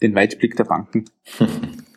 den 0.00 0.14
Weitblick 0.14 0.56
der 0.56 0.64
Banken. 0.64 1.04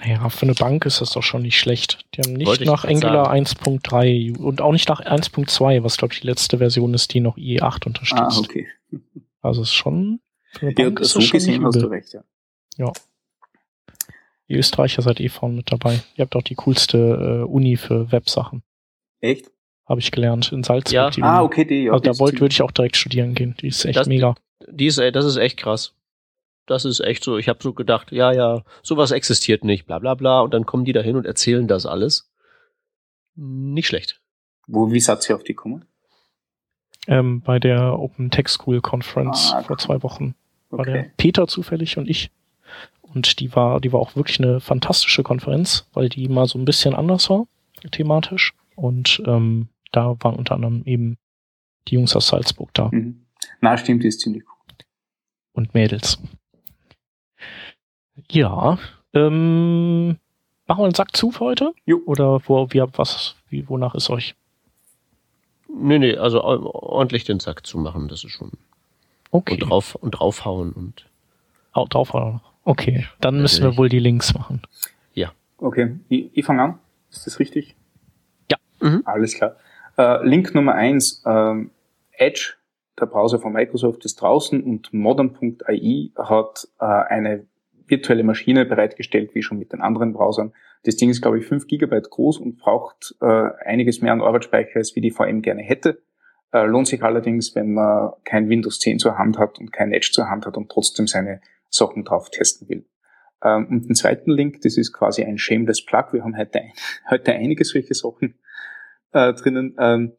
naja, 0.00 0.28
für 0.30 0.42
eine 0.42 0.54
Bank 0.54 0.86
ist 0.86 1.00
das 1.00 1.10
doch 1.10 1.22
schon 1.22 1.42
nicht 1.42 1.58
schlecht. 1.58 2.06
Die 2.14 2.22
haben 2.22 2.32
nicht 2.32 2.64
nach 2.64 2.84
Angular 2.84 3.30
1.3 3.32 4.38
und 4.38 4.62
auch 4.62 4.72
nicht 4.72 4.88
nach 4.88 5.00
1.2, 5.00 5.82
was 5.82 5.98
glaube 5.98 6.14
ich 6.14 6.20
die 6.20 6.26
letzte 6.26 6.58
Version 6.58 6.94
ist, 6.94 7.12
die 7.12 7.20
noch 7.20 7.36
IE8 7.36 7.86
unterstützt. 7.86 8.20
Ah, 8.20 8.38
okay. 8.38 8.66
Also 9.42 9.62
ist 9.62 9.74
schon. 9.74 10.20
Für 10.52 10.66
eine 10.66 10.74
Bank 10.74 10.98
ja, 10.98 11.04
ist 11.04 11.10
so 11.10 11.20
gesehen 11.20 11.64
hast 11.64 11.80
du 11.80 11.86
recht, 11.86 12.14
ja. 12.14 12.22
Ja. 12.78 12.92
Die 14.48 14.54
Österreicher 14.54 15.02
seid 15.02 15.20
eh 15.20 15.28
vorne 15.28 15.56
mit 15.56 15.70
dabei. 15.70 16.00
Ihr 16.16 16.24
habt 16.24 16.34
auch 16.34 16.42
die 16.42 16.54
coolste 16.54 16.98
äh, 16.98 17.44
Uni 17.44 17.76
für 17.76 18.10
Websachen. 18.10 18.62
Echt? 19.20 19.50
Habe 19.86 20.00
ich 20.00 20.10
gelernt 20.10 20.50
in 20.50 20.64
Salzburg. 20.64 20.92
Ja. 20.92 21.10
Die 21.10 21.22
ah, 21.22 21.42
okay, 21.42 21.64
die. 21.64 21.84
Ja, 21.84 21.92
also 21.92 22.02
da 22.02 22.18
wollte 22.18 22.40
würde 22.40 22.52
ich 22.52 22.62
auch 22.62 22.70
direkt 22.70 22.96
studieren 22.96 23.34
gehen. 23.34 23.54
Die 23.60 23.68
ist 23.68 23.84
echt 23.84 23.98
das, 23.98 24.08
mega. 24.08 24.34
Die 24.68 24.86
ist, 24.86 24.98
das 24.98 25.24
ist 25.24 25.36
echt 25.36 25.58
krass. 25.58 25.94
Das 26.66 26.84
ist 26.84 27.00
echt 27.00 27.24
so. 27.24 27.36
Ich 27.38 27.48
habe 27.48 27.58
so 27.62 27.72
gedacht, 27.72 28.12
ja, 28.12 28.32
ja, 28.32 28.62
sowas 28.82 29.10
existiert 29.10 29.64
nicht, 29.64 29.86
bla 29.86 29.98
bla 29.98 30.14
bla. 30.14 30.40
Und 30.40 30.54
dann 30.54 30.66
kommen 30.66 30.84
die 30.84 30.92
da 30.92 31.00
hin 31.00 31.16
und 31.16 31.26
erzählen 31.26 31.66
das 31.66 31.86
alles. 31.86 32.30
Nicht 33.34 33.88
schlecht. 33.88 34.20
Wo, 34.66 34.92
wie 34.92 35.00
seid 35.00 35.28
ihr 35.28 35.36
auf 35.36 35.42
die 35.42 35.54
gekommen? 35.54 35.84
Ähm, 37.06 37.40
bei 37.40 37.58
der 37.58 37.98
Open 37.98 38.30
Tech 38.30 38.48
School 38.48 38.80
Conference 38.80 39.52
ah, 39.52 39.62
vor 39.62 39.78
zwei 39.78 40.02
Wochen. 40.02 40.34
War 40.68 40.80
okay. 40.80 40.92
der 40.92 41.02
Peter 41.16 41.46
zufällig 41.48 41.98
und 41.98 42.08
ich. 42.08 42.30
Und 43.00 43.40
die 43.40 43.54
war, 43.56 43.80
die 43.80 43.92
war 43.92 44.00
auch 44.00 44.14
wirklich 44.14 44.38
eine 44.38 44.60
fantastische 44.60 45.24
Konferenz, 45.24 45.88
weil 45.92 46.08
die 46.08 46.28
mal 46.28 46.46
so 46.46 46.58
ein 46.58 46.64
bisschen 46.64 46.94
anders 46.94 47.28
war, 47.28 47.46
thematisch. 47.90 48.54
Und 48.76 49.22
ähm, 49.26 49.68
da 49.90 50.16
waren 50.20 50.36
unter 50.36 50.54
anderem 50.54 50.82
eben 50.84 51.18
die 51.88 51.94
Jungs 51.94 52.14
aus 52.14 52.28
Salzburg 52.28 52.70
da. 52.74 52.90
Mhm. 52.92 53.26
Na, 53.60 53.76
stimmt, 53.76 54.04
die 54.04 54.08
ist 54.08 54.20
ziemlich 54.20 54.44
cool. 54.44 54.76
Und 55.52 55.74
Mädels. 55.74 56.18
Ja, 58.30 58.78
ähm, 59.12 60.16
machen 60.66 60.78
wir 60.78 60.84
einen 60.84 60.94
Sack 60.94 61.16
zu 61.16 61.32
für 61.32 61.40
heute? 61.40 61.72
Jo. 61.84 62.00
Oder 62.06 62.40
wo, 62.46 62.68
wie, 62.70 62.82
was, 62.96 63.34
wie, 63.48 63.68
wonach 63.68 63.94
ist 63.94 64.08
euch? 64.08 64.36
Nee, 65.68 65.98
nee, 65.98 66.16
also 66.16 66.42
ordentlich 66.42 67.24
den 67.24 67.40
Sack 67.40 67.66
zu 67.66 67.78
machen, 67.78 68.08
das 68.08 68.24
ist 68.24 68.30
schon. 68.30 68.52
Okay. 69.32 69.54
Und 69.54 69.60
drauf, 69.60 69.94
und 69.96 70.12
draufhauen 70.12 70.72
und. 70.72 71.06
Auch 71.72 71.88
draufhauen. 71.88 72.40
Okay, 72.64 73.06
dann 73.20 73.40
müssen 73.40 73.64
wir 73.64 73.76
wohl 73.76 73.88
die 73.88 73.98
Links 73.98 74.34
machen. 74.34 74.62
Ja. 75.14 75.32
Okay, 75.58 75.96
ich, 76.08 76.30
ich 76.32 76.44
fange 76.44 76.62
an. 76.62 76.78
Ist 77.10 77.26
das 77.26 77.38
richtig? 77.38 77.74
Ja. 78.50 78.58
Mhm. 78.80 79.02
Alles 79.04 79.34
klar. 79.34 79.56
Äh, 79.96 80.26
Link 80.26 80.54
Nummer 80.54 80.74
eins, 80.74 81.22
ähm, 81.26 81.70
Edge, 82.12 82.54
der 83.00 83.06
Browser 83.06 83.38
von 83.38 83.52
Microsoft 83.52 84.04
ist 84.04 84.20
draußen 84.20 84.62
und 84.62 84.92
modern.ai 84.92 86.10
hat 86.16 86.68
äh, 86.78 86.84
eine 86.84 87.46
virtuelle 87.90 88.24
Maschine 88.24 88.64
bereitgestellt, 88.64 89.34
wie 89.34 89.42
schon 89.42 89.58
mit 89.58 89.72
den 89.72 89.80
anderen 89.80 90.12
Browsern. 90.12 90.52
Das 90.84 90.96
Ding 90.96 91.10
ist, 91.10 91.20
glaube 91.20 91.38
ich, 91.38 91.46
5 91.46 91.66
Gigabyte 91.66 92.10
groß 92.10 92.38
und 92.38 92.58
braucht 92.58 93.14
äh, 93.20 93.48
einiges 93.64 94.00
mehr 94.00 94.12
an 94.12 94.22
Arbeitsspeicher, 94.22 94.76
als 94.76 94.96
wie 94.96 95.00
die 95.00 95.10
VM 95.10 95.42
gerne 95.42 95.62
hätte. 95.62 96.02
Äh, 96.52 96.64
lohnt 96.64 96.88
sich 96.88 97.02
allerdings, 97.02 97.54
wenn 97.54 97.74
man 97.74 98.12
kein 98.24 98.48
Windows 98.48 98.80
10 98.80 98.98
zur 98.98 99.18
Hand 99.18 99.38
hat 99.38 99.58
und 99.58 99.72
kein 99.72 99.92
Edge 99.92 100.10
zur 100.12 100.28
Hand 100.28 100.46
hat 100.46 100.56
und 100.56 100.70
trotzdem 100.70 101.06
seine 101.06 101.40
Sachen 101.68 102.04
drauf 102.04 102.30
testen 102.30 102.68
will. 102.68 102.86
Ähm, 103.42 103.66
und 103.68 103.88
den 103.88 103.94
zweiten 103.94 104.30
Link, 104.30 104.60
das 104.62 104.76
ist 104.76 104.92
quasi 104.92 105.22
ein 105.22 105.38
Shameless 105.38 105.84
Plug. 105.84 106.12
Wir 106.12 106.24
haben 106.24 106.36
heute, 106.36 106.60
ein, 106.60 106.72
heute 107.10 107.32
einige 107.32 107.64
solche 107.64 107.94
Sachen 107.94 108.38
äh, 109.12 109.32
drinnen. 109.34 109.76
Ähm, 109.78 110.12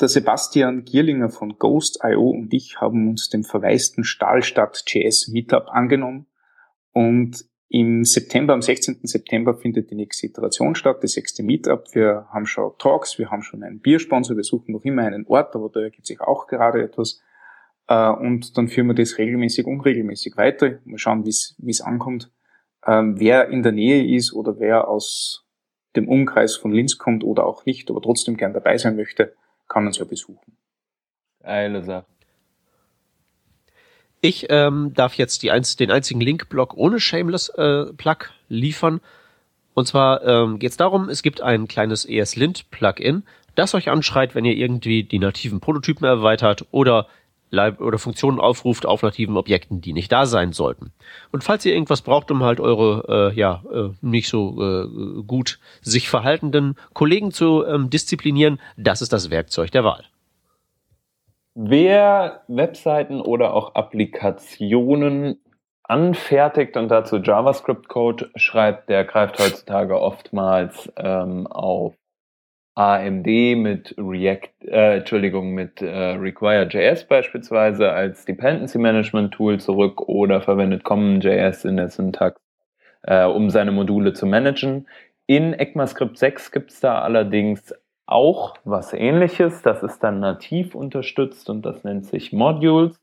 der 0.00 0.08
Sebastian 0.08 0.84
Gierlinger 0.84 1.28
von 1.28 1.56
Ghost.io 1.56 2.28
und 2.28 2.52
ich 2.52 2.80
haben 2.80 3.08
uns 3.08 3.28
dem 3.28 3.44
verwaisten 3.44 4.02
Stahlstadt.js 4.02 5.28
Meetup 5.28 5.68
angenommen 5.68 6.26
und 6.94 7.44
im 7.68 8.04
September, 8.04 8.54
am 8.54 8.62
16. 8.62 9.00
September 9.02 9.56
findet 9.56 9.90
die 9.90 9.96
nächste 9.96 10.28
Iteration 10.28 10.76
statt, 10.76 11.02
das 11.02 11.12
sechste 11.12 11.42
Meetup. 11.42 11.92
Wir 11.92 12.28
haben 12.30 12.46
schon 12.46 12.72
Talks, 12.78 13.18
wir 13.18 13.32
haben 13.32 13.42
schon 13.42 13.64
einen 13.64 13.80
Biersponsor, 13.80 14.36
wir 14.36 14.44
suchen 14.44 14.72
noch 14.72 14.84
immer 14.84 15.02
einen 15.02 15.26
Ort, 15.26 15.56
aber 15.56 15.68
da 15.70 15.80
ergibt 15.80 16.06
sich 16.06 16.20
auch 16.20 16.46
gerade 16.46 16.82
etwas. 16.82 17.20
Äh, 17.88 18.10
und 18.10 18.56
dann 18.56 18.68
führen 18.68 18.86
wir 18.86 18.94
das 18.94 19.18
regelmäßig, 19.18 19.66
unregelmäßig 19.66 20.36
weiter. 20.36 20.78
Mal 20.84 20.98
schauen, 20.98 21.24
wie 21.24 21.30
es 21.70 21.80
ankommt. 21.80 22.30
Ähm, 22.86 23.18
wer 23.18 23.48
in 23.48 23.64
der 23.64 23.72
Nähe 23.72 24.16
ist 24.16 24.32
oder 24.32 24.60
wer 24.60 24.86
aus 24.86 25.44
dem 25.96 26.08
Umkreis 26.08 26.54
von 26.54 26.72
Linz 26.72 26.96
kommt 26.96 27.24
oder 27.24 27.44
auch 27.44 27.66
nicht, 27.66 27.90
aber 27.90 28.00
trotzdem 28.00 28.36
gern 28.36 28.52
dabei 28.52 28.78
sein 28.78 28.94
möchte, 28.94 29.34
kann 29.68 29.86
uns 29.86 29.98
ja 29.98 30.04
besuchen. 30.04 30.56
Geile 31.40 31.82
Sache. 31.82 32.06
Ich 34.24 34.46
ähm, 34.48 34.94
darf 34.94 35.16
jetzt 35.16 35.42
die 35.42 35.50
einz 35.50 35.76
den 35.76 35.90
einzigen 35.90 36.22
Link-Block 36.22 36.72
ohne 36.78 36.98
Shameless 36.98 37.50
äh, 37.50 37.84
liefern. 38.48 39.02
Und 39.74 39.86
zwar 39.86 40.24
ähm, 40.24 40.58
geht 40.58 40.70
es 40.70 40.78
darum, 40.78 41.10
es 41.10 41.22
gibt 41.22 41.42
ein 41.42 41.68
kleines 41.68 42.06
ESLint-Plugin, 42.06 43.24
das 43.54 43.74
euch 43.74 43.90
anschreit, 43.90 44.34
wenn 44.34 44.46
ihr 44.46 44.56
irgendwie 44.56 45.04
die 45.04 45.18
nativen 45.18 45.60
Prototypen 45.60 46.06
erweitert 46.06 46.64
oder 46.70 47.06
oder 47.52 47.98
Funktionen 47.98 48.40
aufruft 48.40 48.84
auf 48.84 49.02
nativen 49.02 49.36
Objekten, 49.36 49.80
die 49.80 49.92
nicht 49.92 50.10
da 50.10 50.24
sein 50.26 50.52
sollten. 50.52 50.90
Und 51.30 51.44
falls 51.44 51.64
ihr 51.66 51.74
irgendwas 51.74 52.00
braucht, 52.00 52.30
um 52.30 52.42
halt 52.42 52.58
eure 52.58 53.30
äh, 53.30 53.38
ja 53.38 53.62
äh, 53.72 53.90
nicht 54.00 54.28
so 54.28 54.60
äh, 54.60 55.22
gut 55.22 55.60
sich 55.82 56.08
verhaltenden 56.08 56.76
Kollegen 56.94 57.30
zu 57.30 57.64
ähm, 57.64 57.90
disziplinieren, 57.90 58.58
das 58.76 59.02
ist 59.02 59.12
das 59.12 59.30
Werkzeug 59.30 59.70
der 59.70 59.84
Wahl. 59.84 60.04
Wer 61.54 62.42
Webseiten 62.48 63.20
oder 63.20 63.54
auch 63.54 63.74
Applikationen 63.74 65.40
anfertigt 65.82 66.76
und 66.76 66.88
dazu 66.88 67.16
JavaScript-Code 67.16 68.30
schreibt, 68.36 68.88
der 68.88 69.04
greift 69.04 69.38
heutzutage 69.38 70.00
oftmals 70.00 70.90
ähm, 70.96 71.46
auf 71.46 71.94
AMD 72.76 73.26
mit 73.26 73.94
React, 73.98 74.66
äh, 74.66 74.98
Entschuldigung, 74.98 75.52
mit 75.52 75.80
äh, 75.80 75.86
Require.js 75.86 77.04
beispielsweise 77.04 77.92
als 77.92 78.24
Dependency 78.24 78.78
Management 78.78 79.34
Tool 79.34 79.60
zurück 79.60 80.00
oder 80.08 80.40
verwendet 80.40 80.82
CommonJS 80.82 81.66
in 81.66 81.76
der 81.76 81.88
Syntax, 81.88 82.40
äh, 83.02 83.24
um 83.24 83.50
seine 83.50 83.70
Module 83.70 84.12
zu 84.12 84.26
managen. 84.26 84.88
In 85.26 85.52
ECMAScript 85.52 86.18
6 86.18 86.50
gibt 86.50 86.72
es 86.72 86.80
da 86.80 87.00
allerdings 87.00 87.72
auch 88.06 88.54
was 88.64 88.92
ähnliches. 88.92 89.62
Das 89.62 89.82
ist 89.82 90.02
dann 90.02 90.20
nativ 90.20 90.74
unterstützt 90.74 91.48
und 91.50 91.64
das 91.64 91.84
nennt 91.84 92.06
sich 92.06 92.32
Modules. 92.32 92.98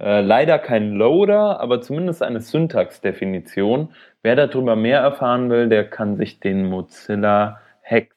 Äh, 0.00 0.20
leider 0.20 0.58
kein 0.58 0.92
Loader, 0.92 1.60
aber 1.60 1.80
zumindest 1.80 2.22
eine 2.22 2.40
Syntaxdefinition. 2.40 3.90
Wer 4.22 4.36
darüber 4.36 4.76
mehr 4.76 5.00
erfahren 5.00 5.50
will, 5.50 5.68
der 5.68 5.88
kann 5.88 6.16
sich 6.16 6.40
den 6.40 6.66
Mozilla 6.66 7.60
Hex 7.82 8.14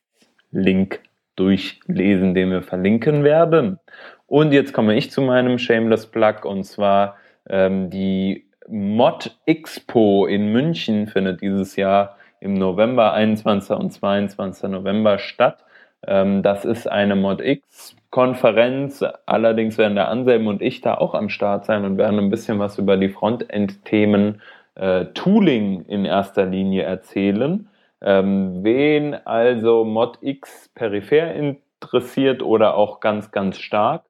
Link 0.51 1.01
durchlesen, 1.35 2.33
den 2.33 2.51
wir 2.51 2.61
verlinken 2.61 3.23
werden. 3.23 3.79
Und 4.27 4.53
jetzt 4.53 4.73
komme 4.73 4.95
ich 4.95 5.11
zu 5.11 5.21
meinem 5.21 5.57
Shameless 5.57 6.07
Plug 6.07 6.43
und 6.43 6.63
zwar 6.63 7.17
ähm, 7.49 7.89
die 7.89 8.45
Mod 8.67 9.37
Expo 9.45 10.25
in 10.25 10.51
München 10.51 11.07
findet 11.07 11.41
dieses 11.41 11.75
Jahr 11.75 12.17
im 12.39 12.53
November 12.53 13.13
21. 13.13 13.75
und 13.75 13.91
22. 13.91 14.69
November 14.69 15.19
statt. 15.19 15.64
Ähm, 16.07 16.43
das 16.43 16.65
ist 16.65 16.89
eine 16.89 17.15
ModX-Konferenz. 17.15 19.03
Allerdings 19.25 19.77
werden 19.77 19.95
der 19.95 20.09
Anselm 20.09 20.47
und 20.47 20.61
ich 20.61 20.81
da 20.81 20.95
auch 20.95 21.13
am 21.13 21.29
Start 21.29 21.65
sein 21.65 21.85
und 21.85 21.97
werden 21.97 22.19
ein 22.19 22.29
bisschen 22.29 22.59
was 22.59 22.77
über 22.77 22.97
die 22.97 23.09
Frontend-Themen 23.09 24.41
äh, 24.75 25.05
Tooling 25.13 25.85
in 25.85 26.05
erster 26.05 26.45
Linie 26.45 26.83
erzählen. 26.83 27.67
Ähm, 28.01 28.63
wen 28.63 29.13
also 29.25 29.83
ModX 29.83 30.69
peripher 30.75 31.33
interessiert 31.33 32.43
oder 32.43 32.75
auch 32.75 32.99
ganz, 32.99 33.31
ganz 33.31 33.57
stark. 33.57 34.03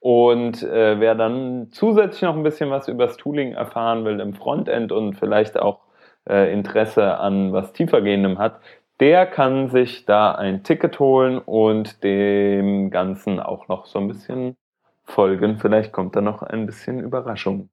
Und 0.00 0.62
äh, 0.62 0.98
wer 0.98 1.14
dann 1.14 1.68
zusätzlich 1.72 2.22
noch 2.22 2.34
ein 2.34 2.42
bisschen 2.42 2.70
was 2.70 2.88
über 2.88 3.06
das 3.06 3.16
Tooling 3.18 3.52
erfahren 3.52 4.04
will 4.04 4.18
im 4.20 4.34
Frontend 4.34 4.92
und 4.92 5.14
vielleicht 5.14 5.58
auch 5.58 5.80
äh, 6.28 6.52
Interesse 6.52 7.18
an 7.18 7.52
was 7.52 7.72
tiefergehendem 7.72 8.38
hat, 8.38 8.60
der 9.00 9.26
kann 9.26 9.70
sich 9.70 10.04
da 10.04 10.32
ein 10.32 10.62
Ticket 10.62 11.00
holen 11.00 11.38
und 11.38 12.04
dem 12.04 12.90
Ganzen 12.90 13.40
auch 13.40 13.66
noch 13.68 13.86
so 13.86 13.98
ein 13.98 14.08
bisschen 14.08 14.56
folgen. 15.04 15.58
Vielleicht 15.58 15.92
kommt 15.92 16.14
da 16.14 16.20
noch 16.20 16.42
ein 16.42 16.66
bisschen 16.66 17.00
Überraschung 17.00 17.70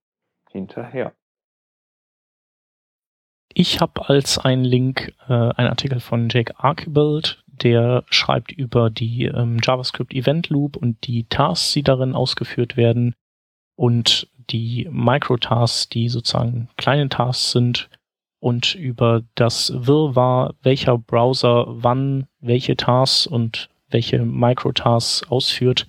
hinterher. 0.49 1.13
Ich 3.53 3.81
habe 3.81 4.07
als 4.07 4.37
einen 4.37 4.63
Link 4.63 5.13
äh, 5.27 5.33
einen 5.33 5.69
Artikel 5.69 5.99
von 5.99 6.29
Jake 6.29 6.53
Archibald, 6.57 7.43
der 7.47 8.03
schreibt 8.09 8.51
über 8.51 8.89
die 8.89 9.25
ähm, 9.25 9.57
JavaScript 9.61 10.13
Event 10.13 10.49
Loop 10.49 10.77
und 10.77 11.07
die 11.07 11.25
Tasks, 11.25 11.73
die 11.73 11.83
darin 11.83 12.13
ausgeführt 12.13 12.77
werden 12.77 13.15
und 13.75 14.29
die 14.49 14.87
Microtasks, 14.91 15.89
die 15.89 16.07
sozusagen 16.07 16.69
kleine 16.77 17.09
Tasks 17.09 17.51
sind 17.51 17.89
und 18.47 18.75
über 18.75 19.23
das 19.35 19.73
Wirrwarr, 19.75 20.53
welcher 20.61 20.97
Browser 20.97 21.65
wann 21.67 22.27
welche 22.39 22.77
Tasks 22.77 23.27
und 23.27 23.67
welche 23.89 24.19
Microtasks 24.19 25.29
ausführt, 25.29 25.85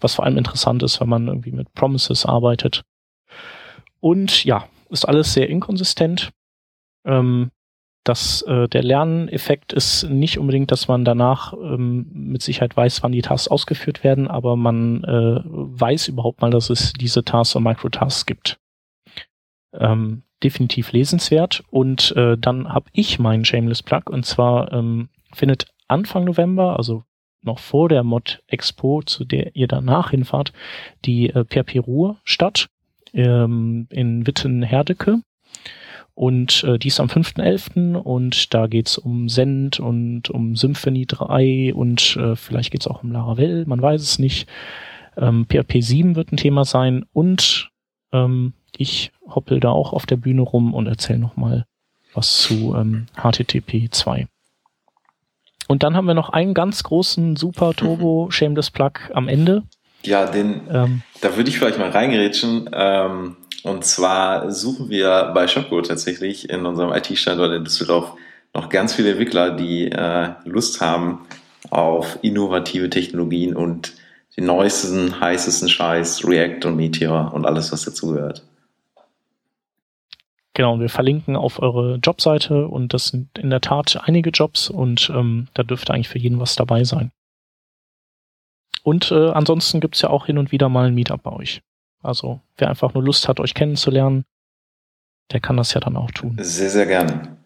was 0.00 0.14
vor 0.14 0.24
allem 0.24 0.38
interessant 0.38 0.84
ist, 0.84 1.00
wenn 1.00 1.08
man 1.08 1.26
irgendwie 1.26 1.50
mit 1.50 1.74
Promises 1.74 2.24
arbeitet. 2.24 2.84
Und 3.98 4.44
ja, 4.44 4.68
ist 4.88 5.04
alles 5.04 5.32
sehr 5.32 5.48
inkonsistent. 5.48 6.30
Ähm, 7.04 7.50
das, 8.04 8.42
äh, 8.42 8.68
der 8.68 8.84
Lerneffekt 8.84 9.72
ist 9.72 10.04
nicht 10.04 10.38
unbedingt, 10.38 10.70
dass 10.70 10.86
man 10.86 11.04
danach 11.04 11.54
ähm, 11.54 12.06
mit 12.12 12.40
Sicherheit 12.40 12.76
weiß, 12.76 13.02
wann 13.02 13.10
die 13.10 13.22
Tasks 13.22 13.48
ausgeführt 13.48 14.04
werden, 14.04 14.28
aber 14.28 14.54
man 14.54 15.02
äh, 15.02 15.40
weiß 15.44 16.06
überhaupt 16.06 16.40
mal, 16.40 16.52
dass 16.52 16.70
es 16.70 16.92
diese 16.92 17.24
Tasks 17.24 17.56
und 17.56 17.64
Microtasks 17.64 18.26
gibt. 18.26 18.60
Ähm, 19.72 20.22
definitiv 20.42 20.92
lesenswert. 20.92 21.62
Und 21.70 22.14
äh, 22.16 22.36
dann 22.38 22.72
habe 22.72 22.86
ich 22.92 23.18
meinen 23.18 23.44
Shameless 23.44 23.82
Plug 23.82 24.02
und 24.10 24.24
zwar 24.24 24.72
ähm, 24.72 25.08
findet 25.32 25.66
Anfang 25.88 26.24
November, 26.24 26.76
also 26.76 27.04
noch 27.42 27.58
vor 27.58 27.88
der 27.88 28.02
Mod 28.02 28.42
Expo, 28.48 29.02
zu 29.02 29.24
der 29.24 29.54
ihr 29.54 29.68
danach 29.68 30.10
hinfahrt, 30.10 30.52
die 31.04 31.30
äh, 31.30 31.44
PHP 31.44 31.78
Ruhr 31.78 32.16
statt 32.24 32.68
ähm, 33.14 33.86
in 33.90 34.26
Witten-Herdecke. 34.26 35.20
Und 36.14 36.64
äh, 36.64 36.78
die 36.78 36.88
ist 36.88 36.98
am 36.98 37.08
5.11. 37.08 37.94
und 37.94 38.54
da 38.54 38.66
geht's 38.66 38.96
um 38.96 39.28
Send 39.28 39.80
und 39.80 40.30
um 40.30 40.56
Symphony 40.56 41.04
3 41.06 41.74
und 41.74 42.16
äh, 42.16 42.36
vielleicht 42.36 42.70
geht's 42.70 42.86
auch 42.86 43.02
um 43.02 43.12
Laravel, 43.12 43.66
man 43.66 43.82
weiß 43.82 44.00
es 44.00 44.18
nicht. 44.18 44.48
Ähm, 45.18 45.46
PHP 45.46 45.82
7 45.82 46.16
wird 46.16 46.32
ein 46.32 46.38
Thema 46.38 46.64
sein 46.64 47.04
und 47.12 47.70
ähm, 48.12 48.54
ich 48.78 49.12
hoppel 49.28 49.60
da 49.60 49.70
auch 49.70 49.92
auf 49.92 50.06
der 50.06 50.16
Bühne 50.16 50.42
rum 50.42 50.74
und 50.74 50.86
erzähle 50.86 51.18
nochmal 51.18 51.66
was 52.14 52.38
zu 52.38 52.74
ähm, 52.76 53.06
HTTP 53.16 53.90
2. 53.90 54.26
Und 55.68 55.82
dann 55.82 55.96
haben 55.96 56.06
wir 56.06 56.14
noch 56.14 56.30
einen 56.30 56.54
ganz 56.54 56.82
großen 56.82 57.36
Super 57.36 57.74
Turbo 57.74 58.28
Shameless 58.30 58.70
Plug 58.70 58.92
am 59.12 59.28
Ende. 59.28 59.62
Ja, 60.02 60.26
den, 60.26 60.62
ähm, 60.70 61.02
da 61.20 61.36
würde 61.36 61.50
ich 61.50 61.58
vielleicht 61.58 61.78
mal 61.78 61.90
reingerätschen. 61.90 62.70
Ähm, 62.72 63.36
und 63.64 63.84
zwar 63.84 64.52
suchen 64.52 64.88
wir 64.88 65.32
bei 65.34 65.48
Shopgo 65.48 65.82
tatsächlich 65.82 66.48
in 66.48 66.64
unserem 66.66 66.92
IT-Standort 66.92 67.52
in 67.52 67.64
Düsseldorf 67.64 68.12
noch 68.54 68.68
ganz 68.68 68.94
viele 68.94 69.10
Entwickler, 69.10 69.50
die 69.50 69.90
äh, 69.90 70.30
Lust 70.44 70.80
haben 70.80 71.26
auf 71.70 72.18
innovative 72.22 72.88
Technologien 72.88 73.56
und 73.56 73.94
den 74.36 74.46
neuesten, 74.46 75.20
heißesten 75.20 75.68
Scheiß, 75.68 76.26
React 76.26 76.66
und 76.66 76.76
Meteor 76.76 77.32
und 77.34 77.44
alles, 77.44 77.72
was 77.72 77.84
dazugehört. 77.84 78.45
Genau, 80.56 80.80
wir 80.80 80.88
verlinken 80.88 81.36
auf 81.36 81.60
eure 81.60 81.96
Jobseite 81.96 82.66
und 82.66 82.94
das 82.94 83.08
sind 83.08 83.36
in 83.36 83.50
der 83.50 83.60
Tat 83.60 84.00
einige 84.04 84.30
Jobs 84.30 84.70
und 84.70 85.12
ähm, 85.14 85.48
da 85.52 85.62
dürfte 85.62 85.92
eigentlich 85.92 86.08
für 86.08 86.18
jeden 86.18 86.40
was 86.40 86.56
dabei 86.56 86.82
sein. 86.82 87.12
Und 88.82 89.10
äh, 89.10 89.32
ansonsten 89.32 89.80
gibt's 89.80 90.00
ja 90.00 90.08
auch 90.08 90.24
hin 90.24 90.38
und 90.38 90.52
wieder 90.52 90.70
mal 90.70 90.86
ein 90.86 90.94
Meetup 90.94 91.22
bei 91.22 91.32
euch. 91.32 91.60
Also 92.02 92.40
wer 92.56 92.70
einfach 92.70 92.94
nur 92.94 93.04
Lust 93.04 93.28
hat, 93.28 93.38
euch 93.38 93.52
kennenzulernen, 93.52 94.24
der 95.30 95.40
kann 95.40 95.58
das 95.58 95.74
ja 95.74 95.80
dann 95.80 95.94
auch 95.94 96.10
tun. 96.10 96.38
Sehr, 96.40 96.70
sehr 96.70 96.86
gerne. 96.86 97.36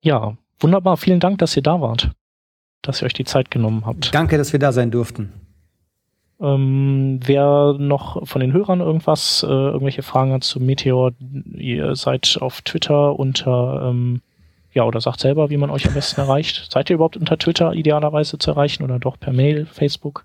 Ja, 0.00 0.38
wunderbar. 0.60 0.96
Vielen 0.96 1.20
Dank, 1.20 1.36
dass 1.36 1.54
ihr 1.54 1.62
da 1.62 1.82
wart. 1.82 2.12
Dass 2.80 3.02
ihr 3.02 3.04
euch 3.04 3.12
die 3.12 3.26
Zeit 3.26 3.50
genommen 3.50 3.84
habt. 3.84 4.14
Danke, 4.14 4.38
dass 4.38 4.54
wir 4.54 4.58
da 4.58 4.72
sein 4.72 4.90
durften. 4.90 5.47
Ähm, 6.40 7.18
wer 7.24 7.74
noch 7.78 8.26
von 8.26 8.40
den 8.40 8.52
Hörern 8.52 8.80
irgendwas, 8.80 9.42
äh, 9.42 9.46
irgendwelche 9.46 10.02
Fragen 10.02 10.32
hat 10.32 10.44
zu 10.44 10.60
Meteor, 10.60 11.12
ihr 11.52 11.96
seid 11.96 12.38
auf 12.40 12.62
Twitter 12.62 13.18
unter, 13.18 13.88
ähm, 13.88 14.20
ja, 14.72 14.84
oder 14.84 15.00
sagt 15.00 15.20
selber, 15.20 15.50
wie 15.50 15.56
man 15.56 15.70
euch 15.70 15.86
am 15.86 15.94
besten 15.94 16.20
erreicht. 16.20 16.70
Seid 16.70 16.90
ihr 16.90 16.94
überhaupt 16.94 17.16
unter 17.16 17.38
Twitter 17.38 17.72
idealerweise 17.72 18.38
zu 18.38 18.52
erreichen 18.52 18.84
oder 18.84 19.00
doch 19.00 19.18
per 19.18 19.32
Mail, 19.32 19.66
Facebook? 19.66 20.24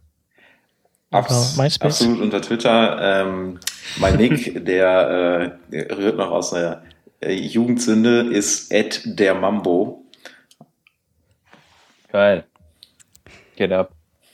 Abs 1.10 1.57
MySpace? 1.57 2.02
Absolut 2.02 2.22
unter 2.22 2.41
Twitter. 2.41 2.98
Ähm, 3.02 3.60
mein 3.98 4.18
Nick, 4.18 4.65
der, 4.65 5.57
äh, 5.72 5.72
der 5.72 5.98
rührt 5.98 6.18
noch 6.18 6.31
aus 6.31 6.53
einer 6.53 6.84
äh, 7.22 7.34
Jugendsünde, 7.34 8.22
ist 8.31 8.72
Ed 8.72 9.02
der 9.06 9.34
Mambo. 9.34 10.03
Geil. 12.11 12.44
Get 13.56 13.72
up. 13.72 13.91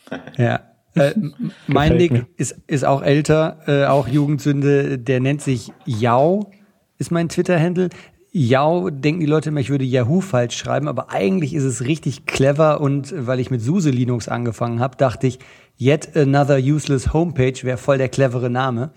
Ja. 0.37 0.68
Äh, 0.99 1.13
mein 1.67 1.97
Nick 1.97 2.25
ist, 2.37 2.55
ist 2.67 2.85
auch 2.85 3.01
älter, 3.01 3.59
äh, 3.67 3.85
auch 3.85 4.07
Jugendsünde, 4.07 4.97
der 4.97 5.19
nennt 5.19 5.41
sich 5.41 5.71
Yao, 5.85 6.51
ist 6.97 7.11
mein 7.11 7.29
Twitter-Handle. 7.29 7.89
Yao 8.31 8.89
denken 8.91 9.21
die 9.21 9.25
Leute 9.25 9.49
immer, 9.49 9.59
ich 9.59 9.71
würde 9.71 9.85
Yahoo 9.85 10.21
falsch 10.21 10.55
schreiben, 10.55 10.87
aber 10.87 11.11
eigentlich 11.11 11.55
ist 11.55 11.63
es 11.63 11.85
richtig 11.85 12.27
clever 12.27 12.79
und 12.79 13.13
weil 13.17 13.39
ich 13.39 13.49
mit 13.49 13.61
SUSE 13.61 13.89
Linux 13.89 14.27
angefangen 14.27 14.79
habe, 14.79 14.97
dachte 14.97 15.25
ich, 15.25 15.39
yet 15.79 16.15
another 16.15 16.57
useless 16.57 17.11
homepage 17.11 17.63
wäre 17.63 17.77
voll 17.77 17.97
der 17.97 18.09
clevere 18.09 18.49
Name. 18.49 18.91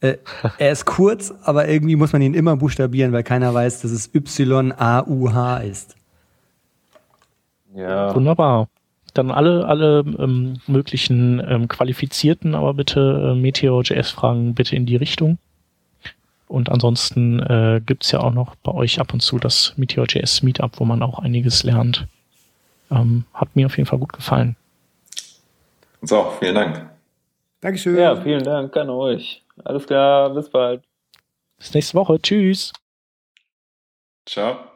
Äh, 0.00 0.18
er 0.58 0.70
ist 0.70 0.84
kurz, 0.84 1.34
aber 1.42 1.68
irgendwie 1.68 1.96
muss 1.96 2.12
man 2.12 2.22
ihn 2.22 2.34
immer 2.34 2.56
buchstabieren, 2.56 3.12
weil 3.12 3.24
keiner 3.24 3.52
weiß, 3.52 3.80
dass 3.80 3.90
es 3.90 4.14
Y-A-U-H 4.14 5.58
ist. 5.58 5.96
Ja. 7.74 8.14
Wunderbar 8.14 8.68
dann 9.12 9.30
alle, 9.30 9.66
alle 9.66 10.00
ähm, 10.18 10.60
möglichen 10.66 11.40
ähm, 11.46 11.68
qualifizierten, 11.68 12.54
aber 12.54 12.74
bitte 12.74 13.32
äh, 13.32 13.34
Meteor.js-Fragen 13.34 14.54
bitte 14.54 14.76
in 14.76 14.86
die 14.86 14.96
Richtung. 14.96 15.38
Und 16.48 16.68
ansonsten 16.68 17.38
äh, 17.40 17.80
gibt 17.84 18.10
ja 18.10 18.20
auch 18.20 18.32
noch 18.32 18.56
bei 18.56 18.72
euch 18.72 19.00
ab 19.00 19.12
und 19.12 19.20
zu 19.20 19.38
das 19.38 19.74
Meteor.js 19.76 20.42
Meetup, 20.42 20.80
wo 20.80 20.84
man 20.84 21.02
auch 21.02 21.20
einiges 21.20 21.62
lernt. 21.62 22.06
Ähm, 22.90 23.24
hat 23.32 23.54
mir 23.54 23.66
auf 23.66 23.76
jeden 23.76 23.86
Fall 23.86 24.00
gut 24.00 24.12
gefallen. 24.12 24.56
So, 26.02 26.32
vielen 26.40 26.54
Dank. 26.54 26.90
Dankeschön. 27.60 27.96
Ja, 27.96 28.16
vielen 28.20 28.42
Dank 28.42 28.76
an 28.76 28.90
euch. 28.90 29.44
Alles 29.64 29.86
klar, 29.86 30.30
bis 30.30 30.48
bald. 30.48 30.82
Bis 31.58 31.74
nächste 31.74 31.94
Woche. 31.94 32.20
Tschüss. 32.20 32.72
Ciao. 34.26 34.69